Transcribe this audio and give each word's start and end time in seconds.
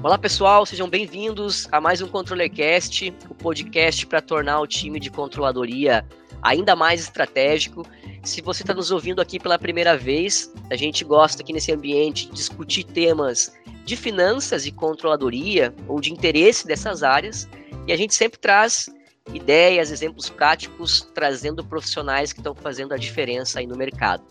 Olá 0.00 0.16
pessoal, 0.16 0.64
sejam 0.64 0.88
bem-vindos 0.88 1.66
a 1.72 1.80
mais 1.80 2.00
um 2.00 2.06
ControllerCast, 2.06 3.12
o 3.28 3.34
podcast 3.34 4.06
para 4.06 4.20
tornar 4.20 4.60
o 4.60 4.66
time 4.66 5.00
de 5.00 5.10
controladoria 5.10 6.06
ainda 6.40 6.76
mais 6.76 7.00
estratégico. 7.00 7.84
Se 8.22 8.40
você 8.40 8.62
está 8.62 8.72
nos 8.72 8.92
ouvindo 8.92 9.20
aqui 9.20 9.40
pela 9.40 9.58
primeira 9.58 9.96
vez, 9.96 10.52
a 10.70 10.76
gente 10.76 11.04
gosta 11.04 11.42
aqui 11.42 11.52
nesse 11.52 11.72
ambiente 11.72 12.26
de 12.26 12.34
discutir 12.34 12.84
temas 12.84 13.52
de 13.84 13.96
finanças 13.96 14.66
e 14.66 14.70
controladoria 14.70 15.74
ou 15.88 16.00
de 16.00 16.12
interesse 16.12 16.64
dessas 16.64 17.02
áreas, 17.02 17.48
e 17.84 17.92
a 17.92 17.96
gente 17.96 18.14
sempre 18.14 18.38
traz 18.38 18.88
ideias, 19.34 19.90
exemplos 19.90 20.30
práticos, 20.30 21.08
trazendo 21.12 21.64
profissionais 21.64 22.32
que 22.32 22.38
estão 22.38 22.54
fazendo 22.54 22.94
a 22.94 22.96
diferença 22.96 23.58
aí 23.58 23.66
no 23.66 23.76
mercado. 23.76 24.22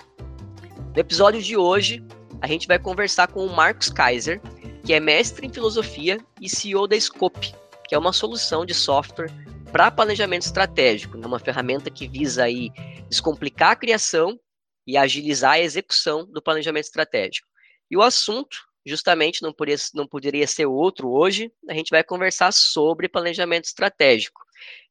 No 0.95 0.99
episódio 0.99 1.41
de 1.41 1.57
hoje, 1.57 2.01
a 2.41 2.47
gente 2.47 2.67
vai 2.67 2.79
conversar 2.79 3.27
com 3.27 3.45
o 3.45 3.53
Marcos 3.53 3.89
Kaiser, 3.89 4.39
que 4.87 4.93
é 4.93 5.01
mestre 5.01 5.45
em 5.45 5.51
filosofia 5.51 6.17
e 6.39 6.47
CEO 6.47 6.87
da 6.87 6.97
Scope, 6.97 7.53
que 7.89 7.93
é 7.93 7.97
uma 7.97 8.13
solução 8.13 8.65
de 8.65 8.73
software 8.73 9.29
para 9.69 9.91
planejamento 9.91 10.43
estratégico, 10.43 11.17
né? 11.17 11.27
uma 11.27 11.39
ferramenta 11.39 11.91
que 11.91 12.07
visa 12.07 12.45
aí 12.45 12.71
descomplicar 13.09 13.71
a 13.71 13.75
criação 13.75 14.39
e 14.87 14.95
agilizar 14.95 15.55
a 15.55 15.59
execução 15.59 16.25
do 16.25 16.41
planejamento 16.41 16.85
estratégico. 16.85 17.45
E 17.91 17.97
o 17.97 18.01
assunto, 18.01 18.59
justamente, 18.85 19.41
não 19.41 19.51
poderia, 19.51 19.83
não 19.93 20.07
poderia 20.07 20.47
ser 20.47 20.67
outro 20.67 21.11
hoje, 21.11 21.51
a 21.69 21.73
gente 21.73 21.89
vai 21.89 22.01
conversar 22.01 22.53
sobre 22.53 23.09
planejamento 23.09 23.65
estratégico. 23.65 24.39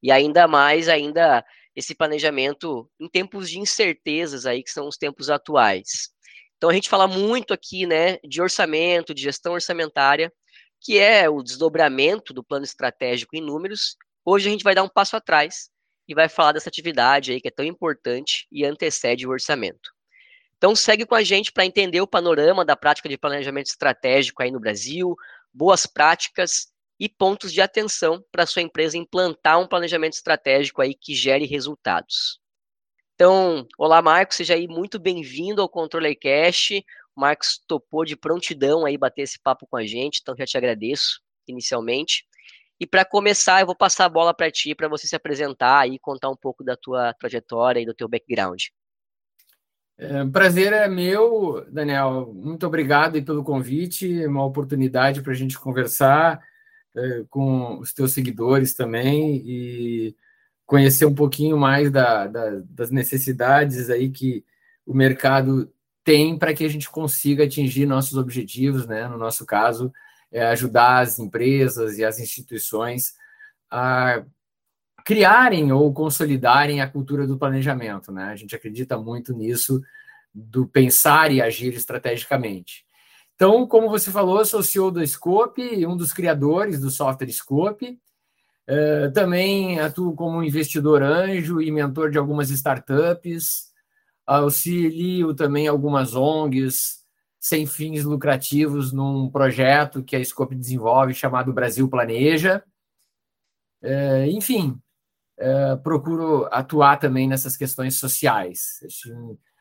E 0.03 0.13
ainda 0.13 0.47
mais, 0.47 0.91
ainda 0.91 1.43
esse 1.75 1.95
planejamento 1.95 2.87
em 3.01 3.09
tempos 3.09 3.49
de 3.49 3.59
incertezas 3.59 4.45
aí, 4.45 4.63
que 4.63 4.71
são 4.71 4.89
os 4.89 4.99
tempos 4.99 5.31
atuais. 5.31 6.11
Então 6.56 6.70
a 6.70 6.73
gente 6.73 6.88
fala 6.88 7.06
muito 7.06 7.52
aqui, 7.52 7.87
né, 7.87 8.19
de 8.24 8.41
orçamento, 8.41 9.15
de 9.15 9.23
gestão 9.23 9.52
orçamentária, 9.52 10.32
que 10.80 10.98
é 10.98 11.29
o 11.29 11.43
desdobramento 11.43 12.32
do 12.32 12.43
plano 12.45 12.65
estratégico 12.65 13.37
em 13.37 13.40
números. 13.40 13.96
Hoje 14.24 14.48
a 14.48 14.51
gente 14.51 14.65
vai 14.65 14.74
dar 14.74 14.82
um 14.82 14.88
passo 14.88 15.16
atrás 15.16 15.68
e 16.09 16.15
vai 16.15 16.29
falar 16.29 16.52
dessa 16.52 16.68
atividade 16.68 17.32
aí 17.32 17.40
que 17.40 17.48
é 17.48 17.51
tão 17.51 17.65
importante 17.65 18.46
e 18.51 18.65
antecede 18.65 19.26
o 19.26 19.30
orçamento. 19.30 19.90
Então 20.57 20.74
segue 20.74 21.04
com 21.04 21.15
a 21.15 21.23
gente 21.23 21.52
para 21.52 21.66
entender 21.66 22.01
o 22.01 22.07
panorama 22.07 22.65
da 22.65 22.76
prática 22.76 23.09
de 23.09 23.18
planejamento 23.18 23.66
estratégico 23.66 24.43
aí 24.43 24.51
no 24.51 24.60
Brasil, 24.60 25.15
boas 25.52 25.87
práticas 25.87 26.68
e 26.98 27.09
pontos 27.09 27.52
de 27.52 27.60
atenção 27.60 28.24
para 28.32 28.46
sua 28.46 28.63
empresa 28.63 28.96
implantar 28.96 29.60
um 29.60 29.68
planejamento 29.68 30.15
estratégico 30.15 30.80
aí 30.80 30.95
que 30.95 31.15
gere 31.15 31.45
resultados. 31.45 32.41
Então, 33.17 33.67
olá 33.79 34.03
Marcos, 34.03 34.37
seja 34.37 34.53
aí 34.53 34.69
muito 34.69 34.99
bem-vindo 34.99 35.63
ao 35.63 35.71
Controller 35.71 36.15
Cash. 36.21 36.83
O 37.17 37.21
Marcos 37.23 37.59
topou 37.67 38.05
de 38.05 38.15
prontidão 38.15 38.85
aí 38.85 38.99
bater 38.99 39.23
esse 39.23 39.41
papo 39.41 39.67
com 39.67 39.79
a 39.79 39.87
gente, 39.87 40.21
então 40.21 40.37
já 40.37 40.45
te 40.45 40.59
agradeço 40.59 41.23
inicialmente. 41.49 42.27
E 42.79 42.87
para 42.87 43.07
começar, 43.07 43.61
eu 43.61 43.67
vou 43.67 43.75
passar 43.75 44.05
a 44.05 44.11
bola 44.11 44.35
para 44.35 44.51
ti, 44.51 44.75
para 44.75 44.87
você 44.87 45.07
se 45.07 45.17
apresentar 45.17 45.89
e 45.89 45.99
contar 45.99 46.29
um 46.29 46.37
pouco 46.37 46.63
da 46.63 46.77
tua 46.77 47.15
trajetória 47.15 47.81
e 47.81 47.87
do 47.87 47.95
teu 47.95 48.07
background. 48.07 48.65
É, 49.97 50.23
prazer 50.27 50.75
é 50.75 50.87
meu, 50.87 51.67
Daniel. 51.71 52.31
Muito 52.35 52.67
obrigado 52.67 53.23
pelo 53.25 53.43
convite, 53.43 54.27
uma 54.27 54.45
oportunidade 54.45 55.23
para 55.23 55.33
a 55.33 55.37
gente 55.37 55.59
conversar 55.59 56.39
é, 56.95 57.25
com 57.31 57.79
os 57.79 57.95
teus 57.95 58.13
seguidores 58.13 58.75
também 58.75 59.43
e 59.43 60.15
conhecer 60.67 61.07
um 61.07 61.15
pouquinho 61.15 61.57
mais 61.57 61.91
da, 61.91 62.27
da, 62.27 62.61
das 62.69 62.91
necessidades 62.91 63.89
aí 63.89 64.11
que 64.11 64.45
o 64.84 64.93
mercado 64.93 65.72
tem 66.05 66.39
para 66.39 66.53
que 66.53 66.65
a 66.65 66.69
gente 66.69 66.91
consiga 66.91 67.45
atingir 67.45 67.87
nossos 67.87 68.19
objetivos, 68.19 68.87
né? 68.87 69.09
No 69.09 69.17
nosso 69.17 69.47
caso, 69.47 69.93
é 70.31 70.44
ajudar 70.47 70.99
as 70.99 71.19
empresas 71.19 71.99
e 71.99 72.05
as 72.05 72.19
instituições 72.19 73.15
a 73.71 74.25
criarem 75.05 75.72
ou 75.72 75.93
consolidarem 75.93 76.81
a 76.81 76.88
cultura 76.88 77.26
do 77.26 77.38
planejamento, 77.38 78.10
né? 78.12 78.25
A 78.25 78.37
gente 78.37 78.55
acredita 78.55 78.99
muito 78.99 79.32
nisso 79.32 79.81
do 80.34 80.66
pensar 80.66 81.31
e 81.32 81.41
agir 81.41 81.75
estrategicamente. 81.75 82.84
Então, 83.34 83.66
como 83.66 83.88
você 83.88 84.10
falou, 84.10 84.38
eu 84.38 84.44
sou 84.44 84.62
CEO 84.62 84.91
da 84.91 85.06
Scope, 85.06 85.87
um 85.87 85.97
dos 85.97 86.12
criadores 86.12 86.81
do 86.81 86.91
software 86.91 87.31
Scope. 87.31 87.99
Uh, 88.69 89.12
também 89.12 89.78
atuo 89.78 90.15
como 90.15 90.43
investidor 90.43 91.03
anjo 91.03 91.60
e 91.60 91.71
mentor 91.71 92.10
de 92.10 92.19
algumas 92.19 92.50
startups. 92.50 93.72
Auxilio 94.27 95.34
também 95.34 95.69
algumas 95.69 96.15
ONGs 96.15 97.05
sem 97.38 97.65
fins 97.65 98.03
lucrativos 98.03 98.93
num 98.93 99.31
projeto 99.31 100.03
que 100.03 100.16
a 100.16 100.25
Scope 100.25 100.56
desenvolve 100.56 101.15
chamado 101.15 101.53
Brasil 101.53 101.88
Planeja. 101.88 102.62
Uh, 103.82 104.26
enfim, 104.31 104.81
uh, 105.38 105.81
procuro 105.81 106.49
atuar 106.50 106.97
também 106.99 107.28
nessas 107.28 107.56
questões 107.56 107.94
sociais. 107.94 108.81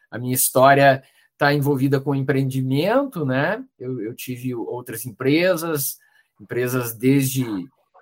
A 0.09 0.17
minha 0.17 0.33
história 0.33 1.03
está 1.33 1.53
envolvida 1.53 1.99
com 1.99 2.15
empreendimento, 2.15 3.23
né? 3.25 3.63
Eu, 3.77 4.01
eu, 4.01 4.15
tive 4.15 4.55
outras 4.55 5.05
empresas, 5.05 5.99
empresas 6.41 6.95
desde 6.95 7.45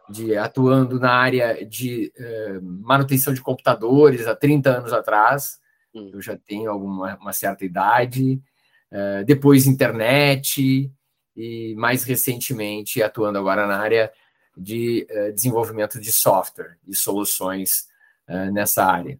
de, 0.09 0.35
atuando 0.35 0.99
na 0.99 1.11
área 1.11 1.65
de 1.65 2.11
eh, 2.15 2.59
manutenção 2.61 3.33
de 3.33 3.41
computadores 3.41 4.27
há 4.27 4.35
30 4.35 4.77
anos 4.77 4.93
atrás, 4.93 5.59
hum. 5.93 6.11
eu 6.13 6.21
já 6.21 6.37
tenho 6.37 6.69
alguma 6.69 7.15
uma 7.15 7.33
certa 7.33 7.63
idade, 7.65 8.41
eh, 8.91 9.23
depois 9.23 9.65
internet 9.65 10.91
e 11.35 11.75
mais 11.75 12.03
recentemente 12.03 13.01
atuando 13.01 13.39
agora 13.39 13.65
na 13.65 13.77
área 13.77 14.11
de 14.55 15.05
eh, 15.09 15.31
desenvolvimento 15.31 15.99
de 15.99 16.11
software 16.11 16.77
e 16.87 16.95
soluções 16.95 17.91
nessa 18.53 18.85
área. 18.85 19.19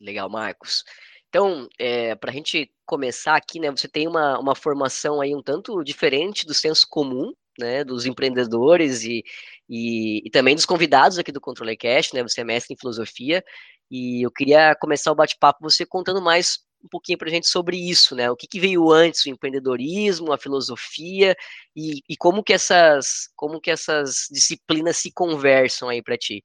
Legal, 0.00 0.30
Marcos. 0.30 0.84
Então, 1.28 1.68
é, 1.78 2.14
para 2.14 2.30
a 2.30 2.32
gente 2.32 2.72
começar 2.84 3.36
aqui, 3.36 3.60
né, 3.60 3.70
você 3.70 3.86
tem 3.86 4.08
uma, 4.08 4.38
uma 4.38 4.54
formação 4.54 5.20
aí 5.20 5.34
um 5.34 5.42
tanto 5.42 5.82
diferente 5.84 6.44
do 6.44 6.52
senso 6.52 6.86
comum, 6.88 7.32
né, 7.60 7.84
dos 7.84 8.06
empreendedores 8.06 9.04
e, 9.04 9.22
e, 9.68 10.26
e 10.26 10.30
também 10.30 10.56
dos 10.56 10.66
convidados 10.66 11.18
aqui 11.18 11.30
do 11.30 11.40
Controle 11.40 11.76
Cash, 11.76 12.12
né, 12.12 12.22
você 12.22 12.40
é 12.40 12.44
mestre 12.44 12.74
em 12.74 12.78
filosofia, 12.78 13.44
e 13.90 14.24
eu 14.24 14.30
queria 14.30 14.74
começar 14.74 15.12
o 15.12 15.14
bate-papo 15.14 15.58
você 15.62 15.86
contando 15.86 16.20
mais 16.20 16.58
um 16.82 16.88
pouquinho 16.88 17.18
para 17.18 17.28
a 17.28 17.30
gente 17.30 17.46
sobre 17.46 17.76
isso, 17.76 18.16
né, 18.16 18.30
o 18.30 18.36
que, 18.36 18.48
que, 18.48 18.58
veio 18.58 18.90
antes, 18.90 19.24
o 19.24 19.28
empreendedorismo, 19.28 20.32
a 20.32 20.38
filosofia, 20.38 21.36
e, 21.76 22.00
e 22.08 22.16
como 22.16 22.42
que 22.42 22.52
essas, 22.52 23.28
como 23.36 23.60
que 23.60 23.70
essas 23.70 24.26
disciplinas 24.32 24.96
se 24.96 25.12
conversam 25.12 25.88
aí 25.88 26.02
para 26.02 26.16
ti. 26.16 26.42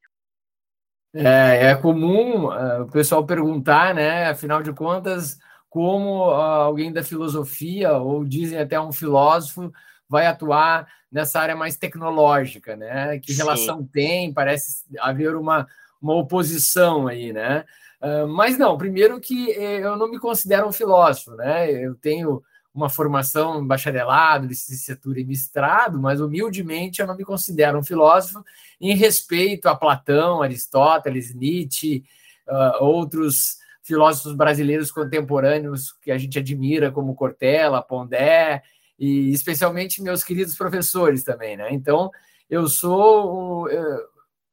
É, 1.16 1.72
é 1.72 1.76
comum 1.76 2.48
uh, 2.48 2.82
o 2.84 2.92
pessoal 2.92 3.26
perguntar, 3.26 3.96
né? 3.96 4.28
Afinal 4.28 4.62
de 4.62 4.74
contas, 4.74 5.38
como 5.70 6.28
uh, 6.28 6.32
alguém 6.32 6.92
da 6.92 7.04
filosofia, 7.04 7.94
ou 7.94 8.26
dizem 8.26 8.60
até 8.60 8.80
um 8.80 8.92
filósofo, 8.92 9.72
vai 10.16 10.28
atuar 10.28 10.88
nessa 11.12 11.42
área 11.42 11.58
mais 11.58 11.76
tecnológica, 11.76 12.74
né? 12.74 13.20
Que 13.20 13.34
Sim. 13.34 13.40
relação 13.40 13.86
tem? 13.86 14.34
Parece 14.34 14.86
haver 15.00 15.36
uma, 15.36 15.68
uma 16.02 16.16
oposição 16.16 17.06
aí, 17.06 17.34
né? 17.34 17.66
Uh, 18.02 18.26
mas 18.30 18.58
não, 18.58 18.78
primeiro 18.78 19.20
que 19.20 19.52
eh, 19.52 19.80
eu 19.84 19.98
não 19.98 20.10
me 20.10 20.18
considero 20.18 20.68
um 20.68 20.72
filósofo, 20.72 21.32
né? 21.32 21.70
Eu 21.70 21.96
tenho 21.96 22.42
uma 22.74 22.90
formação 22.90 23.62
em 23.62 23.68
bacharelado, 23.68 24.48
licenciatura 24.48 25.20
e 25.20 25.26
mestrado, 25.26 26.00
mas 26.00 26.22
humildemente 26.22 27.02
eu 27.02 27.08
não 27.08 27.16
me 27.16 27.26
considero 27.26 27.78
um 27.78 27.84
filósofo 27.84 28.42
em 28.80 28.96
respeito 28.96 29.68
a 29.68 29.76
Platão, 29.76 30.42
Aristóteles, 30.42 31.34
Nietzsche, 31.34 32.06
uh, 32.48 32.84
outros 32.84 33.58
filósofos 33.84 34.34
brasileiros 34.34 34.92
contemporâneos 34.92 35.94
que 36.02 36.10
a 36.10 36.18
gente 36.18 36.40
admira, 36.40 36.90
como 36.92 37.16
Cortella, 37.16 37.82
Pondé, 37.82 38.64
e 38.98 39.32
especialmente 39.32 40.02
meus 40.02 40.24
queridos 40.24 40.56
professores 40.56 41.24
também, 41.24 41.58
né? 41.58 41.70
Então, 41.72 42.10
eu 42.50 42.68
sou 42.68 43.68
uh, 43.68 44.00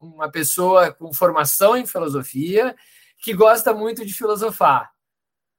uma 0.01 0.31
pessoa 0.31 0.93
com 0.93 1.13
formação 1.13 1.77
em 1.77 1.87
filosofia 1.87 2.75
que 3.19 3.33
gosta 3.33 3.73
muito 3.73 4.05
de 4.05 4.13
filosofar. 4.13 4.91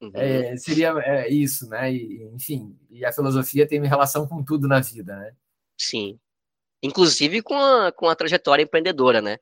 Uhum. 0.00 0.10
É, 0.14 0.56
seria 0.56 0.92
é, 0.98 1.28
isso, 1.28 1.68
né? 1.68 1.92
E, 1.92 2.30
enfim, 2.34 2.76
e 2.90 3.04
a 3.04 3.12
filosofia 3.12 3.66
tem 3.66 3.82
relação 3.86 4.26
com 4.26 4.44
tudo 4.44 4.68
na 4.68 4.80
vida, 4.80 5.16
né? 5.16 5.32
Sim. 5.78 6.18
Inclusive 6.82 7.40
com 7.40 7.56
a, 7.56 7.90
com 7.90 8.08
a 8.08 8.14
trajetória 8.14 8.62
empreendedora, 8.62 9.22
né? 9.22 9.38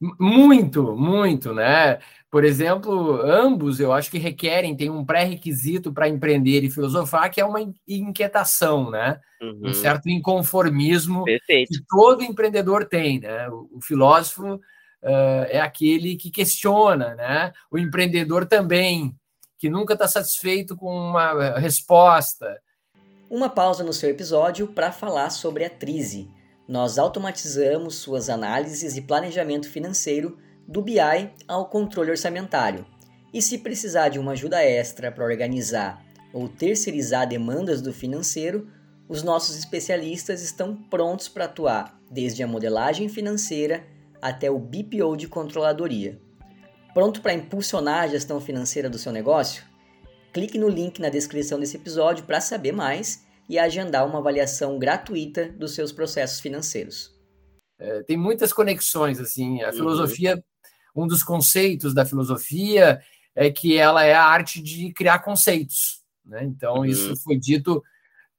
Muito, 0.00 0.96
muito, 0.96 1.52
né? 1.52 2.00
Por 2.30 2.44
exemplo, 2.44 3.22
ambos 3.22 3.80
eu 3.80 3.92
acho 3.92 4.10
que 4.10 4.18
requerem, 4.18 4.76
tem 4.76 4.90
um 4.90 5.04
pré-requisito 5.04 5.92
para 5.92 6.08
empreender 6.08 6.62
e 6.62 6.70
filosofar, 6.70 7.30
que 7.30 7.40
é 7.40 7.44
uma 7.44 7.60
inquietação, 7.86 8.90
né? 8.90 9.18
Uhum. 9.40 9.70
Um 9.70 9.72
certo 9.72 10.10
inconformismo 10.10 11.24
Perfeito. 11.24 11.68
que 11.68 11.84
todo 11.88 12.22
empreendedor 12.22 12.84
tem, 12.84 13.20
né? 13.20 13.48
O, 13.48 13.78
o 13.78 13.80
filósofo 13.80 14.54
uh, 14.54 15.46
é 15.48 15.58
aquele 15.58 16.16
que 16.16 16.30
questiona, 16.30 17.14
né? 17.14 17.52
O 17.70 17.78
empreendedor 17.78 18.44
também 18.44 19.14
que 19.58 19.70
nunca 19.70 19.94
está 19.94 20.06
satisfeito 20.06 20.76
com 20.76 20.94
uma 20.94 21.58
resposta. 21.58 22.60
Uma 23.30 23.48
pausa 23.48 23.82
no 23.82 23.92
seu 23.92 24.10
episódio 24.10 24.68
para 24.68 24.92
falar 24.92 25.30
sobre 25.30 25.64
a 25.64 25.70
Trize. 25.70 26.30
Nós 26.66 26.98
automatizamos 26.98 27.96
suas 27.96 28.28
análises 28.28 28.96
e 28.96 29.02
planejamento 29.02 29.68
financeiro 29.68 30.38
do 30.68 30.82
BI 30.82 31.30
ao 31.48 31.70
controle 31.70 32.10
orçamentário. 32.10 32.84
E 33.32 33.40
se 33.40 33.58
precisar 33.58 34.10
de 34.10 34.18
uma 34.18 34.32
ajuda 34.32 34.62
extra 34.62 35.10
para 35.10 35.24
organizar 35.24 36.04
ou 36.32 36.46
terceirizar 36.46 37.26
demandas 37.26 37.80
do 37.80 37.92
financeiro, 37.92 38.68
os 39.08 39.22
nossos 39.22 39.56
especialistas 39.56 40.42
estão 40.42 40.76
prontos 40.76 41.26
para 41.26 41.46
atuar, 41.46 41.98
desde 42.10 42.42
a 42.42 42.46
modelagem 42.46 43.08
financeira 43.08 43.86
até 44.20 44.50
o 44.50 44.58
BPO 44.58 45.16
de 45.16 45.26
controladoria. 45.26 46.20
Pronto 46.92 47.22
para 47.22 47.32
impulsionar 47.32 48.04
a 48.04 48.08
gestão 48.08 48.38
financeira 48.40 48.90
do 48.90 48.98
seu 48.98 49.12
negócio? 49.12 49.64
Clique 50.32 50.58
no 50.58 50.68
link 50.68 51.00
na 51.00 51.08
descrição 51.08 51.58
desse 51.58 51.76
episódio 51.76 52.24
para 52.24 52.40
saber 52.40 52.72
mais 52.72 53.26
e 53.48 53.58
agendar 53.58 54.06
uma 54.06 54.18
avaliação 54.18 54.78
gratuita 54.78 55.48
dos 55.48 55.74
seus 55.74 55.92
processos 55.92 56.40
financeiros. 56.40 57.16
É, 57.80 58.02
tem 58.02 58.16
muitas 58.16 58.52
conexões, 58.52 59.20
assim, 59.20 59.62
a 59.62 59.68
uhum. 59.68 59.72
filosofia, 59.72 60.42
um 61.02 61.06
dos 61.06 61.22
conceitos 61.22 61.94
da 61.94 62.04
filosofia 62.04 63.00
é 63.34 63.50
que 63.50 63.76
ela 63.76 64.04
é 64.04 64.14
a 64.14 64.24
arte 64.24 64.60
de 64.60 64.92
criar 64.92 65.20
conceitos, 65.20 66.02
né? 66.24 66.44
Então, 66.44 66.78
uhum. 66.78 66.84
isso 66.84 67.16
foi 67.22 67.36
dito 67.36 67.82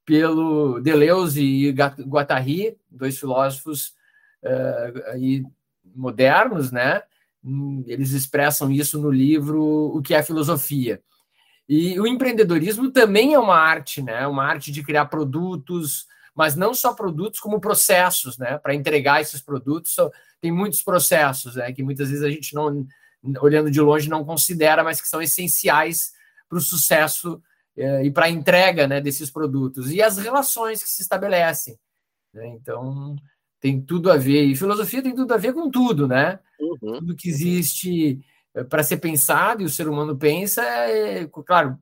pelo 0.05 0.79
Deleuze 0.79 1.41
e 1.41 1.71
Guattari, 1.71 2.75
dois 2.89 3.17
filósofos 3.17 3.93
uh, 4.43 5.51
modernos, 5.95 6.71
né? 6.71 7.03
Eles 7.85 8.11
expressam 8.11 8.71
isso 8.71 8.99
no 8.99 9.09
livro 9.09 9.63
O 9.95 10.01
que 10.01 10.13
é 10.13 10.21
Filosofia. 10.21 11.01
E 11.67 11.99
o 11.99 12.07
empreendedorismo 12.07 12.91
também 12.91 13.33
é 13.33 13.39
uma 13.39 13.55
arte, 13.55 14.01
né? 14.01 14.25
Uma 14.25 14.43
arte 14.43 14.71
de 14.71 14.83
criar 14.83 15.05
produtos, 15.05 16.07
mas 16.39 16.55
não 16.55 16.73
só 16.73 16.93
produtos, 16.93 17.37
como 17.37 17.59
processos, 17.59 18.37
né? 18.37 18.57
Para 18.57 18.73
entregar 18.73 19.19
esses 19.19 19.41
produtos, 19.41 19.93
tem 20.39 20.49
muitos 20.49 20.81
processos, 20.81 21.55
né? 21.55 21.73
Que 21.73 21.83
muitas 21.83 22.07
vezes 22.09 22.23
a 22.23 22.29
gente 22.29 22.55
não, 22.55 22.87
olhando 23.41 23.69
de 23.69 23.81
longe, 23.81 24.07
não 24.07 24.23
considera, 24.23 24.81
mas 24.81 25.01
que 25.01 25.09
são 25.09 25.21
essenciais 25.21 26.13
para 26.47 26.57
o 26.57 26.61
sucesso 26.61 27.43
eh, 27.75 28.05
e 28.05 28.09
para 28.11 28.27
a 28.27 28.29
entrega 28.29 28.87
né, 28.87 29.01
desses 29.01 29.29
produtos. 29.29 29.91
E 29.91 30.01
as 30.01 30.17
relações 30.17 30.81
que 30.81 30.89
se 30.89 31.01
estabelecem. 31.01 31.77
Né? 32.33 32.47
Então, 32.55 33.17
tem 33.59 33.81
tudo 33.81 34.09
a 34.09 34.15
ver. 34.15 34.45
E 34.45 34.55
filosofia 34.55 35.03
tem 35.03 35.13
tudo 35.13 35.33
a 35.33 35.37
ver 35.37 35.51
com 35.51 35.69
tudo, 35.69 36.07
né? 36.07 36.39
Uhum. 36.57 36.99
Tudo 36.99 37.17
que 37.17 37.27
existe 37.27 38.21
eh, 38.55 38.63
para 38.63 38.81
ser 38.81 38.95
pensado 38.95 39.61
e 39.61 39.65
o 39.65 39.69
ser 39.69 39.89
humano 39.89 40.17
pensa, 40.17 40.63
é, 40.63 41.27
claro, 41.45 41.77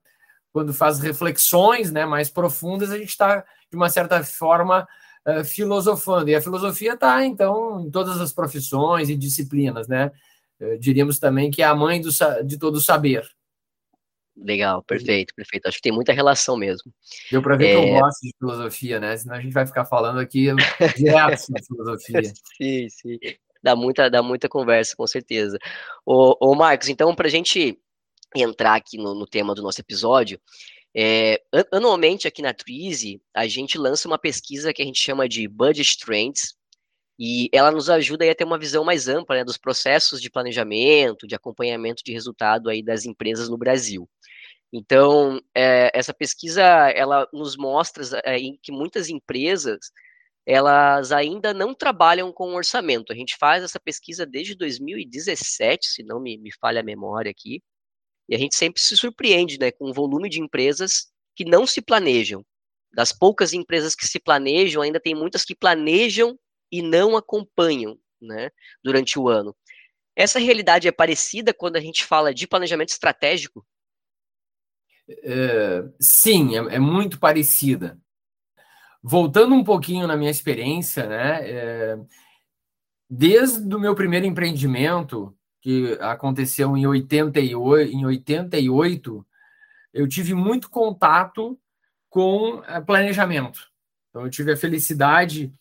quando 0.51 0.74
faz 0.74 0.98
reflexões 0.98 1.92
né, 1.92 2.07
mais 2.07 2.27
profundas, 2.27 2.89
a 2.89 2.98
gente 2.98 3.10
está, 3.10 3.45
de 3.69 3.77
uma 3.77 3.89
certa 3.89 4.23
forma, 4.23 4.87
uh, 5.27 5.43
filosofando. 5.43 6.29
E 6.29 6.35
a 6.35 6.41
filosofia 6.41 6.93
está, 6.93 7.25
então, 7.25 7.81
em 7.81 7.91
todas 7.91 8.19
as 8.19 8.31
profissões 8.31 9.09
e 9.09 9.15
disciplinas, 9.15 9.87
né? 9.87 10.11
Uh, 10.59 10.77
diríamos 10.79 11.19
também 11.19 11.51
que 11.51 11.61
é 11.61 11.65
a 11.65 11.75
mãe 11.75 12.01
do, 12.01 12.09
de 12.45 12.57
todo 12.57 12.79
saber. 12.79 13.27
Legal, 14.35 14.83
perfeito, 14.83 15.33
perfeito. 15.35 15.67
Acho 15.67 15.77
que 15.77 15.83
tem 15.83 15.91
muita 15.91 16.13
relação 16.13 16.55
mesmo. 16.55 16.93
Deu 17.31 17.41
para 17.41 17.55
ver 17.55 17.69
é... 17.69 17.81
que 17.81 17.87
eu 17.89 17.99
gosto 17.99 18.21
de 18.21 18.31
filosofia, 18.37 18.99
né? 18.99 19.17
Senão 19.17 19.35
a 19.35 19.41
gente 19.41 19.53
vai 19.53 19.65
ficar 19.65 19.85
falando 19.85 20.19
aqui 20.19 20.47
direto 20.95 21.39
sobre 21.39 21.63
filosofia. 21.63 22.21
sim, 22.61 22.87
sim. 22.89 23.17
Dá 23.63 23.75
muita, 23.75 24.09
dá 24.09 24.21
muita 24.21 24.47
conversa, 24.47 24.95
com 24.95 25.07
certeza. 25.07 25.57
Ô, 26.05 26.37
ô 26.39 26.55
Marcos, 26.55 26.87
então, 26.87 27.13
para 27.15 27.27
a 27.27 27.31
gente 27.31 27.79
entrar 28.35 28.75
aqui 28.75 28.97
no, 28.97 29.15
no, 29.15 29.25
tema 29.25 29.55
do 29.55 29.63
nosso 29.63 29.81
episódio, 29.81 30.39
é, 30.97 31.39
anualmente 31.71 32.27
aqui 32.27 32.41
na 32.41 32.53
Twizy, 32.53 33.21
a 33.35 33.45
gente 33.47 33.77
lança 33.77 34.07
uma 34.07 34.17
pesquisa 34.17 34.73
que 34.73 34.81
a 34.81 34.85
gente 34.85 34.99
chama 34.99 35.29
de 35.29 35.47
Budget 35.47 35.99
Trends, 35.99 36.57
e 37.19 37.49
ela 37.51 37.71
nos 37.71 37.89
ajuda 37.89 38.29
a 38.29 38.35
ter 38.35 38.44
uma 38.44 38.59
visão 38.59 38.83
mais 38.83 39.07
ampla 39.07 39.35
né, 39.35 39.44
dos 39.44 39.57
processos 39.57 40.21
de 40.21 40.29
planejamento, 40.29 41.27
de 41.27 41.35
acompanhamento 41.35 42.03
de 42.03 42.11
resultado 42.11 42.69
aí 42.69 42.83
das 42.83 43.05
empresas 43.05 43.49
no 43.49 43.57
Brasil. 43.57 44.09
Então, 44.71 45.39
é, 45.55 45.91
essa 45.94 46.13
pesquisa 46.13 46.61
ela 46.63 47.27
nos 47.33 47.55
mostra 47.55 48.03
é, 48.23 48.38
que 48.61 48.71
muitas 48.71 49.09
empresas 49.09 49.91
elas 50.45 51.11
ainda 51.11 51.53
não 51.53 51.73
trabalham 51.75 52.31
com 52.31 52.55
orçamento. 52.55 53.11
A 53.11 53.15
gente 53.15 53.35
faz 53.38 53.63
essa 53.63 53.79
pesquisa 53.79 54.25
desde 54.25 54.55
2017, 54.55 55.88
se 55.88 56.03
não 56.03 56.19
me, 56.21 56.38
me 56.38 56.51
falha 56.53 56.79
a 56.79 56.83
memória 56.83 57.29
aqui, 57.29 57.61
e 58.29 58.35
a 58.35 58.38
gente 58.38 58.56
sempre 58.56 58.81
se 58.81 58.95
surpreende 58.97 59.59
né, 59.59 59.71
com 59.71 59.89
o 59.89 59.94
volume 59.94 60.29
de 60.29 60.41
empresas 60.41 61.07
que 61.35 61.45
não 61.45 61.65
se 61.65 61.81
planejam. 61.81 62.45
Das 62.94 63.12
poucas 63.12 63.53
empresas 63.53 63.95
que 63.95 64.07
se 64.07 64.19
planejam, 64.19 64.81
ainda 64.81 65.00
tem 65.00 65.13
muitas 65.13 65.45
que 65.45 65.56
planejam 65.56 66.38
e 66.71 66.81
não 66.81 67.15
acompanham 67.15 67.97
né, 68.21 68.50
durante 68.83 69.19
o 69.19 69.29
ano. 69.29 69.56
Essa 70.15 70.39
realidade 70.39 70.88
é 70.88 70.91
parecida 70.91 71.53
quando 71.53 71.75
a 71.75 71.79
gente 71.79 72.03
fala 72.03 72.33
de 72.33 72.47
planejamento 72.47 72.89
estratégico? 72.89 73.65
É, 75.07 75.83
sim, 76.00 76.57
é, 76.57 76.75
é, 76.75 76.79
muito 76.79 77.19
parecida. 77.19 78.00
Voltando 79.01 79.53
um 79.53 79.63
pouquinho 79.63 80.07
na 80.07 80.18
minha 80.18 80.31
experiência, 80.31 81.07
né, 81.07 81.50
é, 81.50 81.97
desde 83.07 83.74
o 83.74 83.79
meu 83.79 83.95
primeiro 83.95 84.25
empreendimento, 84.25 85.37
que 85.67 85.97
aconteceu 85.99 86.77
em 86.77 86.87
88, 86.87 87.91
em 87.91 88.05
88, 88.05 89.27
eu 89.93 90.07
tive 90.07 90.33
muito 90.33 90.69
contato 90.69 91.59
com 92.09 92.63
é, 92.65 92.79
planejamento. 92.79 93.67
Então, 94.09 94.23
eu 94.23 94.29
tive 94.29 94.53
a 94.53 94.55
felicidade 94.55 95.53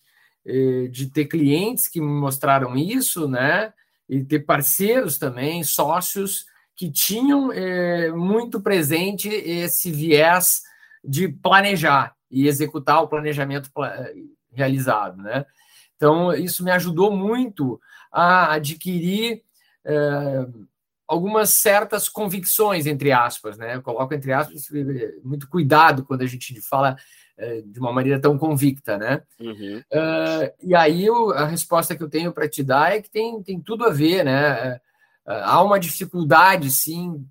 é, 0.46 0.86
de 0.86 1.10
ter 1.10 1.24
clientes 1.24 1.88
que 1.88 2.00
me 2.00 2.06
mostraram 2.06 2.76
isso, 2.76 3.26
né? 3.26 3.72
E 4.08 4.22
ter 4.22 4.46
parceiros 4.46 5.18
também, 5.18 5.64
sócios 5.64 6.46
que 6.76 6.88
tinham 6.88 7.50
é, 7.50 8.12
muito 8.12 8.60
presente 8.60 9.28
esse 9.28 9.90
viés 9.90 10.62
de 11.02 11.26
planejar 11.26 12.14
e 12.30 12.46
executar 12.46 13.02
o 13.02 13.08
planejamento 13.08 13.72
realizado, 14.52 15.20
né? 15.20 15.44
Então, 15.96 16.32
isso 16.32 16.62
me 16.62 16.70
ajudou 16.70 17.10
muito 17.10 17.80
a 18.12 18.52
adquirir 18.52 19.42
é, 19.86 20.46
algumas 21.06 21.50
certas 21.50 22.08
convicções, 22.08 22.86
entre 22.86 23.12
aspas, 23.12 23.56
né? 23.56 23.76
Eu 23.76 23.82
coloco 23.82 24.12
entre 24.12 24.32
aspas 24.32 24.68
muito 25.22 25.48
cuidado 25.48 26.04
quando 26.04 26.22
a 26.22 26.26
gente 26.26 26.60
fala 26.60 26.96
é, 27.38 27.62
de 27.62 27.78
uma 27.78 27.92
maneira 27.92 28.20
tão 28.20 28.36
convicta, 28.36 28.98
né? 28.98 29.22
Uhum. 29.38 29.82
Uh, 29.92 30.52
e 30.62 30.74
aí 30.74 31.06
a 31.34 31.46
resposta 31.46 31.94
que 31.94 32.02
eu 32.02 32.10
tenho 32.10 32.32
para 32.32 32.48
te 32.48 32.62
dar 32.62 32.92
é 32.92 33.00
que 33.00 33.10
tem, 33.10 33.42
tem 33.42 33.60
tudo 33.60 33.84
a 33.84 33.90
ver, 33.90 34.24
né? 34.24 34.80
há 35.26 35.60
uma 35.60 35.80
dificuldade, 35.80 36.70
sim, 36.70 37.26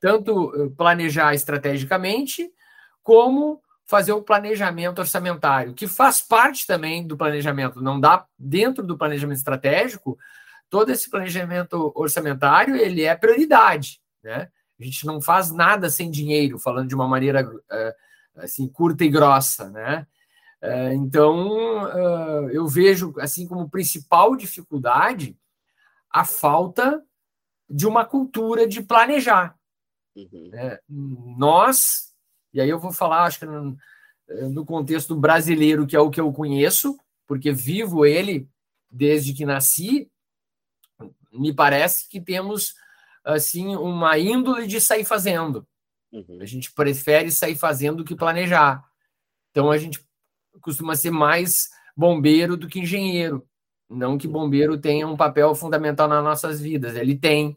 tanto 0.00 0.72
planejar 0.76 1.34
estrategicamente, 1.34 2.50
como 3.00 3.62
fazer 3.86 4.12
o 4.12 4.22
planejamento 4.22 4.98
orçamentário, 4.98 5.72
que 5.72 5.86
faz 5.86 6.20
parte 6.20 6.66
também 6.66 7.06
do 7.06 7.16
planejamento. 7.16 7.80
Não 7.80 8.00
dá 8.00 8.26
dentro 8.36 8.84
do 8.84 8.98
planejamento 8.98 9.38
estratégico, 9.38 10.18
todo 10.68 10.90
esse 10.90 11.10
planejamento 11.10 11.92
orçamentário 11.94 12.76
ele 12.76 13.02
é 13.02 13.14
prioridade, 13.14 14.00
né? 14.22 14.50
A 14.78 14.84
gente 14.84 15.06
não 15.06 15.20
faz 15.20 15.50
nada 15.50 15.88
sem 15.88 16.10
dinheiro, 16.10 16.58
falando 16.58 16.88
de 16.88 16.94
uma 16.94 17.08
maneira 17.08 17.48
uh, 17.48 17.94
assim 18.36 18.68
curta 18.68 19.04
e 19.04 19.08
grossa, 19.08 19.70
né? 19.70 20.06
Uh, 20.62 20.92
então 20.92 21.84
uh, 21.84 22.50
eu 22.50 22.66
vejo 22.66 23.14
assim 23.18 23.46
como 23.46 23.70
principal 23.70 24.36
dificuldade 24.36 25.38
a 26.10 26.24
falta 26.24 27.02
de 27.68 27.86
uma 27.86 28.04
cultura 28.04 28.66
de 28.66 28.82
planejar. 28.82 29.56
Uhum. 30.14 30.50
É, 30.52 30.80
nós 30.88 32.14
e 32.56 32.60
aí 32.60 32.70
eu 32.70 32.78
vou 32.78 32.90
falar, 32.90 33.24
acho 33.24 33.40
que 33.40 33.44
no, 33.44 33.76
no 34.50 34.64
contexto 34.64 35.14
brasileiro, 35.14 35.86
que 35.86 35.94
é 35.94 36.00
o 36.00 36.10
que 36.10 36.18
eu 36.18 36.32
conheço, 36.32 36.98
porque 37.26 37.52
vivo 37.52 38.06
ele 38.06 38.48
desde 38.90 39.34
que 39.34 39.44
nasci, 39.44 40.10
me 41.32 41.52
parece 41.52 42.08
que 42.08 42.20
temos 42.20 42.74
assim 43.24 43.74
uma 43.76 44.18
índole 44.18 44.66
de 44.66 44.80
sair 44.80 45.04
fazendo. 45.04 45.66
Uhum. 46.12 46.38
A 46.40 46.44
gente 46.44 46.72
prefere 46.72 47.30
sair 47.30 47.56
fazendo 47.56 47.98
do 47.98 48.04
que 48.04 48.14
planejar. 48.14 48.84
Então 49.50 49.70
a 49.70 49.78
gente 49.78 50.04
costuma 50.60 50.96
ser 50.96 51.10
mais 51.10 51.68
bombeiro 51.96 52.56
do 52.56 52.68
que 52.68 52.80
engenheiro. 52.80 53.46
Não 53.88 54.18
que 54.18 54.26
bombeiro 54.26 54.78
tenha 54.78 55.06
um 55.06 55.16
papel 55.16 55.54
fundamental 55.54 56.08
nas 56.08 56.22
nossas 56.22 56.60
vidas, 56.60 56.96
ele 56.96 57.16
tem. 57.16 57.56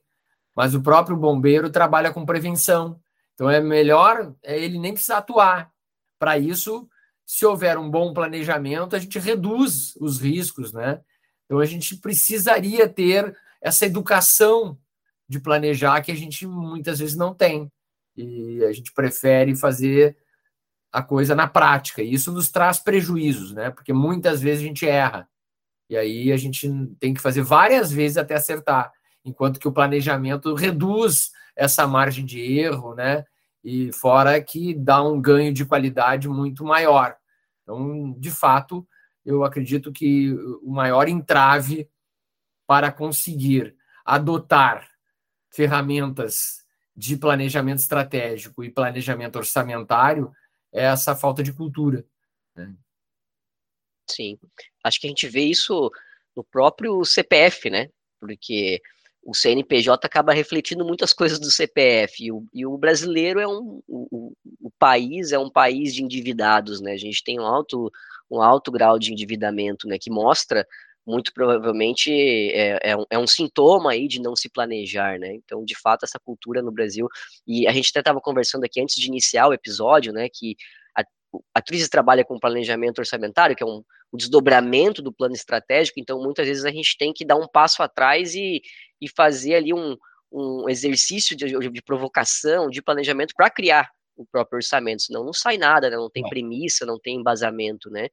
Mas 0.55 0.75
o 0.75 0.81
próprio 0.81 1.17
bombeiro 1.17 1.69
trabalha 1.69 2.11
com 2.11 2.25
prevenção. 2.25 2.99
Então 3.33 3.49
é 3.49 3.61
melhor 3.61 4.33
é 4.43 4.59
ele 4.59 4.77
nem 4.77 4.93
precisar 4.93 5.19
atuar. 5.19 5.71
Para 6.17 6.37
isso, 6.37 6.89
se 7.25 7.45
houver 7.45 7.77
um 7.77 7.89
bom 7.89 8.13
planejamento, 8.13 8.95
a 8.95 8.99
gente 8.99 9.17
reduz 9.19 9.95
os 9.97 10.19
riscos, 10.19 10.73
né? 10.73 10.99
Então 11.45 11.59
a 11.59 11.65
gente 11.65 11.95
precisaria 11.95 12.87
ter 12.87 13.35
essa 13.61 13.85
educação 13.85 14.77
de 15.27 15.39
planejar 15.39 16.01
que 16.01 16.11
a 16.11 16.15
gente 16.15 16.47
muitas 16.47 16.99
vezes 16.99 17.15
não 17.15 17.33
tem. 17.33 17.71
E 18.15 18.63
a 18.65 18.73
gente 18.73 18.91
prefere 18.91 19.55
fazer 19.55 20.17
a 20.91 21.01
coisa 21.03 21.35
na 21.35 21.47
prática. 21.47 22.01
E 22.01 22.13
isso 22.13 22.31
nos 22.31 22.49
traz 22.49 22.79
prejuízos, 22.79 23.53
né? 23.53 23.69
Porque 23.69 23.93
muitas 23.93 24.41
vezes 24.41 24.63
a 24.63 24.67
gente 24.67 24.87
erra. 24.87 25.29
E 25.89 25.95
aí 25.95 26.31
a 26.31 26.37
gente 26.37 26.69
tem 26.99 27.13
que 27.13 27.21
fazer 27.21 27.41
várias 27.41 27.91
vezes 27.91 28.17
até 28.17 28.35
acertar, 28.35 28.91
enquanto 29.25 29.59
que 29.59 29.67
o 29.67 29.71
planejamento 29.71 30.53
reduz 30.53 31.31
essa 31.55 31.87
margem 31.87 32.25
de 32.25 32.39
erro, 32.39 32.93
né? 32.95 33.25
E 33.63 33.91
fora 33.91 34.41
que 34.41 34.73
dá 34.73 35.03
um 35.03 35.19
ganho 35.19 35.53
de 35.53 35.65
qualidade 35.65 36.27
muito 36.27 36.63
maior. 36.63 37.15
Então, 37.63 38.15
de 38.17 38.31
fato, 38.31 38.87
eu 39.25 39.43
acredito 39.43 39.91
que 39.91 40.33
o 40.63 40.71
maior 40.71 41.07
entrave 41.07 41.89
para 42.69 42.91
conseguir 42.91 43.75
adotar 44.05 44.87
ferramentas 45.49 46.63
de 46.95 47.17
planejamento 47.17 47.79
estratégico 47.79 48.63
e 48.63 48.69
planejamento 48.69 49.37
orçamentário 49.37 50.31
é 50.71 50.83
essa 50.83 51.15
falta 51.15 51.41
de 51.41 51.51
cultura. 51.51 52.05
Né? 52.55 52.75
Sim, 54.07 54.37
acho 54.83 55.01
que 55.01 55.07
a 55.07 55.09
gente 55.09 55.27
vê 55.27 55.45
isso 55.45 55.89
no 56.35 56.43
próprio 56.43 57.03
CPF, 57.03 57.71
né? 57.71 57.89
Porque 58.19 58.79
o 59.23 59.33
CNPJ 59.33 60.05
acaba 60.05 60.31
refletindo 60.31 60.85
muitas 60.85 61.11
coisas 61.11 61.39
do 61.39 61.49
CPF 61.49 62.23
e 62.23 62.31
o, 62.31 62.45
e 62.53 62.67
o 62.67 62.77
brasileiro 62.77 63.39
é 63.39 63.47
um 63.47 63.81
o, 63.87 64.31
o, 64.61 64.71
país 64.77 65.31
é 65.31 65.39
um 65.39 65.49
país 65.49 65.95
de 65.95 66.03
endividados, 66.03 66.81
né? 66.81 66.91
A 66.91 66.97
gente 66.97 67.23
tem 67.23 67.39
um 67.39 67.47
alto 67.47 67.91
um 68.29 68.43
alto 68.43 68.71
grau 68.71 68.99
de 68.99 69.11
endividamento, 69.11 69.87
né? 69.87 69.97
Que 69.97 70.11
mostra 70.11 70.67
muito 71.05 71.33
provavelmente 71.33 72.11
é, 72.51 72.91
é, 72.91 72.97
um, 72.97 73.05
é, 73.09 73.17
um, 73.17 73.27
sintoma 73.27 73.91
aí 73.91 74.07
de 74.07 74.21
não 74.21 74.35
se 74.35 74.49
planejar, 74.49 75.17
né? 75.19 75.33
Então, 75.33 75.63
de 75.65 75.75
fato, 75.75 76.03
essa 76.03 76.19
cultura 76.19 76.61
no 76.61 76.71
Brasil, 76.71 77.07
e 77.47 77.67
a 77.67 77.71
gente 77.71 77.89
até 77.89 77.99
estava 77.99 78.21
conversando 78.21 78.63
aqui 78.63 78.81
antes 78.81 78.95
de 78.95 79.07
iniciar 79.07 79.47
o 79.47 79.53
episódio, 79.53 80.13
né, 80.13 80.27
que 80.31 80.55
a, 80.95 81.03
a 81.55 81.61
trabalha 81.89 82.23
com 82.23 82.39
planejamento 82.39 82.99
orçamentário, 82.99 83.55
que 83.55 83.63
é 83.63 83.65
um, 83.65 83.83
um, 84.13 84.17
desdobramento 84.17 85.01
do 85.01 85.11
plano 85.11 85.33
estratégico, 85.33 85.99
então 85.99 86.21
muitas 86.21 86.47
vezes 86.47 86.65
a 86.65 86.71
gente 86.71 86.97
tem 86.97 87.11
que 87.13 87.25
dar 87.25 87.35
um 87.35 87.47
passo 87.47 87.81
atrás 87.81 88.35
e, 88.35 88.61
e 89.01 89.09
fazer 89.09 89.55
ali 89.55 89.73
um, 89.73 89.97
um 90.31 90.69
exercício 90.69 91.35
de, 91.35 91.45
de 91.47 91.81
provocação, 91.81 92.69
de 92.69 92.81
planejamento 92.81 93.33
para 93.35 93.49
criar 93.49 93.89
o 94.15 94.25
próprio 94.25 94.57
orçamento, 94.57 95.03
senão 95.03 95.23
não 95.23 95.33
sai 95.33 95.57
nada, 95.57 95.89
né? 95.89 95.95
não 95.95 96.09
tem 96.09 96.27
premissa, 96.27 96.85
não 96.85 96.99
tem 96.99 97.15
embasamento, 97.15 97.89
né? 97.89 98.09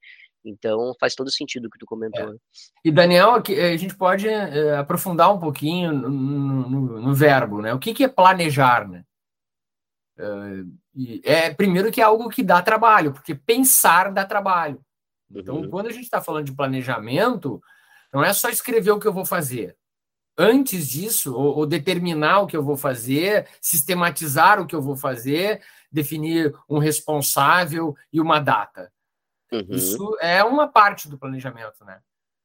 Então 0.49 0.95
faz 1.01 1.15
todo 1.15 1.31
sentido 1.31 1.67
o 1.67 1.71
que 1.71 1.79
tu 1.79 1.87
comentou. 1.87 2.35
É. 2.35 2.37
E 2.85 2.91
Daniel, 2.91 3.35
a 3.35 3.77
gente 3.77 3.97
pode 3.97 4.29
é, 4.29 4.77
aprofundar 4.77 5.33
um 5.35 5.39
pouquinho 5.39 5.93
no, 5.93 6.09
no, 6.09 7.01
no, 7.01 7.15
verbo, 7.15 7.61
né? 7.61 7.75
O 7.75 7.79
que, 7.79 7.93
que 7.93 8.05
é 8.05 8.09
planejar, 8.09 8.89
né? 8.89 9.05
É, 10.19 11.25
é, 11.25 11.55
primeiro 11.55 11.91
que 11.91 12.01
é 12.01 12.05
algo 12.05 12.29
que 12.29 12.43
dá 12.43 12.63
trabalho, 12.63 13.13
porque 13.13 13.35
pensar 13.35 14.13
dá 14.13 14.25
trabalho. 14.25 14.81
Então, 15.31 15.57
uhum. 15.57 15.69
quando 15.69 15.89
a 15.89 15.93
gente 15.93 16.05
está 16.05 16.23
falando 16.23 16.47
de 16.47 16.55
planejamento, 16.55 17.61
não 18.13 18.25
é 18.25 18.33
só 18.33 18.49
escrever 18.49 18.93
o 18.93 19.01
que 19.01 19.07
eu 19.07 19.13
vou 19.13 19.27
fazer. 19.27 19.77
Antes 20.39 20.89
disso, 20.89 21.35
ou, 21.35 21.59
ou 21.59 21.67
determinar 21.67 22.41
o 22.41 22.47
que 22.47 22.57
eu 22.57 22.63
vou 22.63 22.77
fazer, 22.77 23.49
sistematizar 23.61 24.61
o 24.61 24.67
que 24.67 24.75
eu 24.75 24.83
vou 24.83 24.97
fazer, 24.97 25.63
definir 25.91 26.55
um 26.69 26.79
responsável 26.79 27.97
e 28.13 28.21
uma 28.21 28.39
data. 28.39 28.93
Uhum. 29.53 29.67
Isso 29.71 30.17
é 30.21 30.43
uma 30.43 30.69
parte 30.69 31.09
do 31.09 31.19
planejamento, 31.19 31.85
né? 31.85 32.01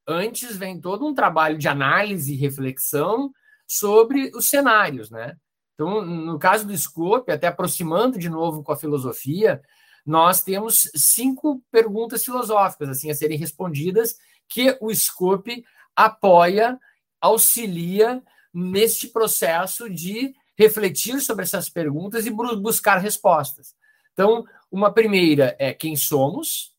Antes 0.08 0.55
vem 0.58 0.79
todo 0.79 1.05
um 1.05 1.13
trabalho 1.13 1.58
de 1.58 1.67
análise 1.67 2.34
e 2.34 2.38
reflexão 2.38 3.31
sobre 3.67 4.31
os 4.36 4.50
cenários, 4.50 5.10
né? 5.10 5.36
Então, 5.74 6.01
no 6.01 6.38
caso 6.38 6.67
do 6.67 6.77
Scope, 6.77 7.31
até 7.31 7.48
aproximando 7.48 8.20
de 8.20 8.29
novo 8.29 8.63
com 8.63 8.72
a 8.72 8.77
filosofia, 8.77 9.62
nós 10.05 10.43
temos 10.43 10.89
cinco 10.96 11.63
perguntas 11.72 12.24
filosóficas 12.24 12.89
assim 12.89 13.10
a 13.10 13.15
serem 13.15 13.38
respondidas 13.38 14.15
que 14.48 14.77
o 14.81 14.93
Scope 14.93 15.63
apoia, 15.96 16.79
auxilia 17.20 18.22
neste 18.53 19.08
processo 19.08 19.89
de 19.89 20.34
refletir 20.58 21.20
sobre 21.22 21.43
essas 21.43 21.70
perguntas 21.70 22.25
e 22.25 22.29
buscar 22.29 22.98
respostas. 22.98 23.74
Então, 24.13 24.46
uma 24.72 24.93
primeira 24.93 25.55
é 25.58 25.74
quem 25.74 25.96
somos, 25.96 26.70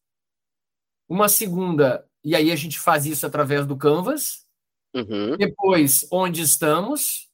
uma 1.12 1.28
segunda, 1.28 2.08
e 2.24 2.34
aí 2.34 2.50
a 2.50 2.56
gente 2.56 2.78
faz 2.78 3.04
isso 3.04 3.26
através 3.26 3.66
do 3.66 3.76
Canvas. 3.76 4.46
Uhum. 4.94 5.36
Depois, 5.36 6.08
onde 6.10 6.40
estamos. 6.40 7.30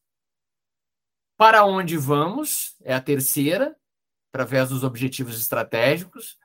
Para 1.36 1.64
onde 1.64 1.96
vamos, 1.96 2.74
é 2.82 2.92
a 2.92 3.00
terceira, 3.00 3.76
através 4.32 4.70
dos 4.70 4.82
objetivos 4.82 5.38
estratégicos. 5.38 6.36